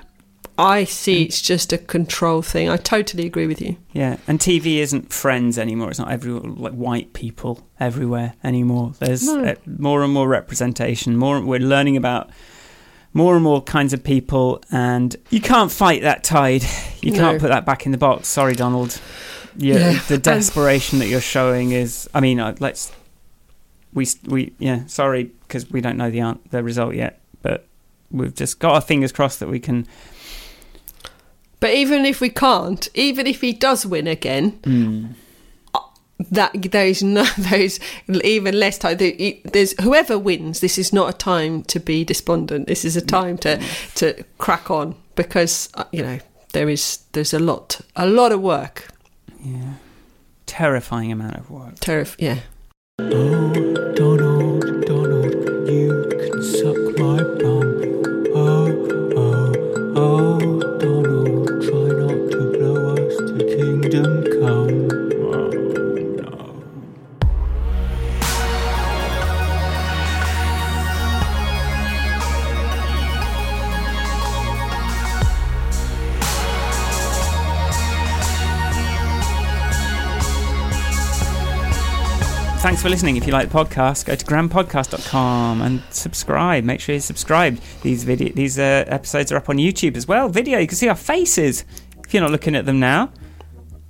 i 0.61 0.83
see 0.85 1.23
it's 1.23 1.41
just 1.41 1.73
a 1.73 1.77
control 1.77 2.41
thing 2.41 2.69
i 2.69 2.77
totally 2.77 3.25
agree 3.25 3.47
with 3.47 3.61
you 3.61 3.75
yeah. 3.93 4.15
And 4.25 4.39
TV 4.39 4.77
isn't 4.77 5.11
friends 5.11 5.57
anymore. 5.59 5.89
It's 5.89 5.99
not 5.99 6.09
every 6.11 6.31
like 6.31 6.71
white 6.71 7.11
people 7.11 7.67
everywhere 7.77 8.35
anymore. 8.41 8.93
There's 8.99 9.27
No. 9.27 9.43
uh, 9.43 9.55
more 9.65 10.01
and 10.03 10.13
more 10.13 10.29
representation. 10.29 11.17
More 11.17 11.41
we're 11.41 11.59
learning 11.59 11.97
about 11.97 12.29
more 13.13 13.35
and 13.35 13.43
more 13.43 13.61
kinds 13.61 13.91
of 13.91 14.01
people, 14.01 14.63
and 14.71 15.13
you 15.29 15.41
can't 15.41 15.69
fight 15.69 16.03
that 16.03 16.23
tide. 16.23 16.63
You 17.01 17.11
can't 17.11 17.37
put 17.41 17.49
that 17.49 17.65
back 17.65 17.85
in 17.85 17.91
the 17.91 17.97
box. 17.97 18.29
Sorry, 18.29 18.53
Donald. 18.55 19.01
Yeah, 19.57 19.75
Yeah. 19.91 19.99
the 20.07 20.15
Um, 20.15 20.21
desperation 20.21 20.99
that 20.99 21.07
you're 21.07 21.19
showing 21.19 21.71
is. 21.73 22.07
I 22.13 22.21
mean, 22.21 22.39
uh, 22.39 22.55
let's. 22.61 22.93
We 23.93 24.07
we 24.25 24.53
yeah. 24.57 24.85
Sorry, 24.87 25.31
because 25.41 25.69
we 25.69 25.81
don't 25.81 25.97
know 25.97 26.09
the 26.09 26.37
the 26.51 26.63
result 26.63 26.95
yet, 26.95 27.19
but 27.41 27.67
we've 28.09 28.33
just 28.33 28.59
got 28.59 28.73
our 28.75 28.81
fingers 28.81 29.11
crossed 29.11 29.41
that 29.41 29.49
we 29.49 29.59
can. 29.59 29.85
But 31.61 31.73
even 31.73 32.05
if 32.05 32.19
we 32.19 32.29
can't 32.29 32.89
even 32.93 33.25
if 33.25 33.39
he 33.41 33.53
does 33.53 33.85
win 33.85 34.07
again 34.07 34.59
Mm, 34.63 35.15
that 36.29 36.51
there 36.71 36.85
is 36.85 37.01
no 37.01 37.23
there's 37.37 37.79
even 38.23 38.59
less 38.59 38.77
time. 38.77 38.97
There's 38.97 39.73
whoever 39.81 40.19
wins 40.19 40.59
this 40.59 40.77
is 40.77 40.93
not 40.93 41.09
a 41.09 41.17
time 41.17 41.63
to 41.63 41.79
be 41.79 42.03
despondent. 42.03 42.67
This 42.67 42.85
is 42.85 42.95
a 42.95 43.01
time 43.01 43.37
to 43.39 43.59
to 43.95 44.23
crack 44.37 44.69
on 44.69 44.95
because 45.15 45.69
uh, 45.73 45.85
you 45.91 46.03
know 46.03 46.19
there 46.53 46.69
is 46.69 46.99
there's 47.13 47.33
a 47.33 47.39
lot 47.39 47.81
a 47.95 48.05
lot 48.07 48.31
of 48.31 48.41
work. 48.41 48.87
Yeah, 49.43 49.73
terrifying 50.45 51.11
amount 51.11 51.37
of 51.37 51.49
work. 51.49 51.75
terrif 51.79 52.15
yeah. 52.19 52.39
Oh, 52.99 53.70
Thanks 82.81 82.89
for 82.89 82.95
listening. 82.95 83.17
If 83.17 83.27
you 83.27 83.33
like 83.33 83.47
the 83.49 83.53
podcast, 83.53 84.05
go 84.05 84.15
to 84.15 84.25
grandpodcast.com 84.25 85.61
and 85.61 85.83
subscribe. 85.91 86.63
Make 86.63 86.79
sure 86.79 86.95
you're 86.95 86.99
subscribed. 86.99 87.61
These 87.83 88.03
video, 88.03 88.33
these 88.33 88.57
uh, 88.57 88.85
episodes 88.87 89.31
are 89.31 89.37
up 89.37 89.49
on 89.49 89.57
YouTube 89.57 89.95
as 89.95 90.07
well. 90.07 90.29
Video, 90.29 90.57
you 90.57 90.65
can 90.65 90.75
see 90.75 90.89
our 90.89 90.95
faces 90.95 91.63
if 92.03 92.11
you're 92.11 92.23
not 92.23 92.31
looking 92.31 92.55
at 92.55 92.65
them 92.65 92.79
now. 92.79 93.11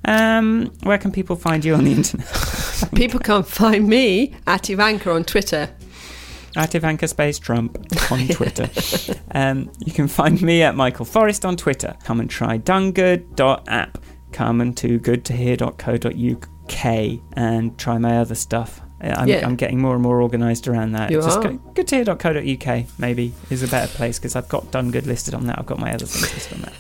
Um, 0.04 0.74
where 0.84 0.98
can 0.98 1.14
people 1.14 1.38
find 1.38 1.64
you 1.64 1.74
on 1.76 1.86
the 1.86 1.94
internet? 1.94 2.28
people 2.94 3.22
can't 3.22 3.48
find 3.48 3.88
me 3.88 4.36
at 4.46 4.70
Ivanka 4.70 5.10
on 5.10 5.24
Twitter 5.24 5.70
At 6.58 6.76
Ivanka 6.76 7.08
Space 7.08 7.40
Trump 7.40 7.78
on 8.12 8.28
Twitter. 8.28 8.70
um, 9.32 9.72
you 9.86 9.94
can 9.94 10.10
find 10.10 10.42
me 10.42 10.64
at 10.64 10.76
Michael 10.76 11.06
Forrest 11.06 11.46
on 11.46 11.56
Twitter. 11.56 11.96
Come 12.04 12.20
and 12.20 12.30
try 12.30 12.58
donegood.app. 12.58 13.98
Come 14.34 14.60
and 14.60 14.76
too 14.76 15.00
good 15.00 15.24
to 15.24 16.51
goodtohear.co.uk 16.68 17.20
and 17.34 17.78
try 17.78 17.98
my 17.98 18.18
other 18.20 18.36
stuff. 18.36 18.82
Uh, 19.04 19.14
I'm, 19.18 19.28
Yeah. 19.28 19.46
I'm 19.46 19.56
getting 19.56 19.82
more 19.82 19.94
and 19.94 20.04
more 20.04 20.22
organised 20.22 20.68
around 20.68 20.92
that. 20.94 21.12
You 21.12 21.22
Just 21.22 21.40
are. 21.40 21.44
go 21.44 21.58
goodtohear.co.uk 21.74 22.86
maybe 23.00 23.34
is 23.50 23.64
a 23.64 23.68
better 23.68 23.92
place 23.96 24.20
because 24.20 24.36
I've 24.36 24.50
got 24.50 24.72
Done 24.72 24.92
Good 24.92 25.08
listed 25.08 25.34
on 25.34 25.48
that. 25.48 25.58
I've 25.60 25.66
got 25.66 25.80
my 25.80 25.94
other 25.94 26.06
things 26.06 26.34
listed 26.34 26.54
on 26.58 26.62
that. 26.62 26.74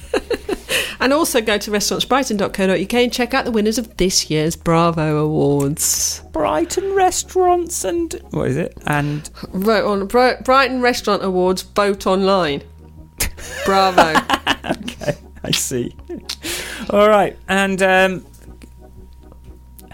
and 0.99 1.13
also 1.13 1.41
go 1.41 1.57
to 1.57 1.71
restaurantsbrighton.co.uk 1.71 2.93
and 2.93 3.11
check 3.13 3.34
out 3.34 3.45
the 3.45 3.51
winners 3.51 3.77
of 3.79 3.97
this 3.97 4.29
year's 4.29 4.55
Bravo 4.55 5.17
Awards 5.25 6.21
Brighton 6.32 6.93
restaurants 6.93 7.84
and 7.84 8.13
what 8.32 8.49
is 8.49 8.57
it? 8.57 8.77
And 8.86 9.27
vote 9.53 9.86
on 9.89 10.05
Bri- 10.07 10.38
Brighton 10.43 10.82
Restaurant 10.82 11.23
Awards 11.23 11.63
vote 11.63 12.05
online 12.05 12.61
Bravo 13.65 14.13
okay, 14.65 15.15
I 15.43 15.51
see. 15.51 15.95
All 16.91 17.07
right, 17.07 17.38
and 17.47 17.82
um, 17.82 18.25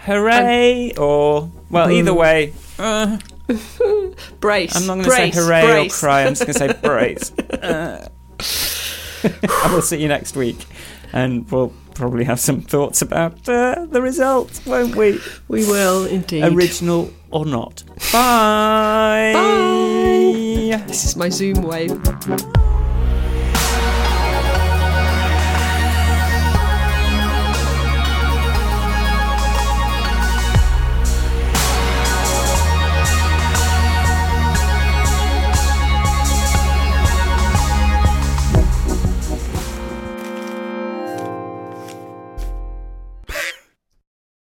hooray 0.08 0.92
or 0.96 1.50
well, 1.70 1.90
either 1.90 2.14
way. 2.14 2.52
Uh, 2.78 3.18
brace 4.40 4.74
I'm 4.76 4.86
not 4.86 4.94
going 4.94 5.04
to 5.04 5.10
say 5.10 5.30
hooray 5.30 5.62
brace. 5.62 5.96
or 5.96 6.06
cry. 6.06 6.22
I'm 6.24 6.34
just 6.34 6.42
going 6.42 6.54
to 6.54 6.58
say 6.58 6.72
brace. 6.82 7.32
Uh, 7.38 8.08
I 9.64 9.72
will 9.72 9.82
see 9.82 10.00
you 10.00 10.08
next 10.08 10.36
week, 10.36 10.64
and 11.12 11.50
we'll 11.50 11.72
probably 11.94 12.24
have 12.24 12.40
some 12.40 12.60
thoughts 12.62 13.02
about 13.02 13.48
uh, 13.48 13.86
the 13.90 14.00
results, 14.00 14.64
won't 14.64 14.96
we? 14.96 15.20
We 15.48 15.66
will 15.66 16.06
indeed. 16.06 16.44
Original 16.44 17.12
or 17.30 17.44
not. 17.44 17.82
Bye. 18.12 19.32
Bye. 19.34 20.84
This 20.86 21.04
is 21.04 21.16
my 21.16 21.28
Zoom 21.28 21.62
wave. 21.62 22.00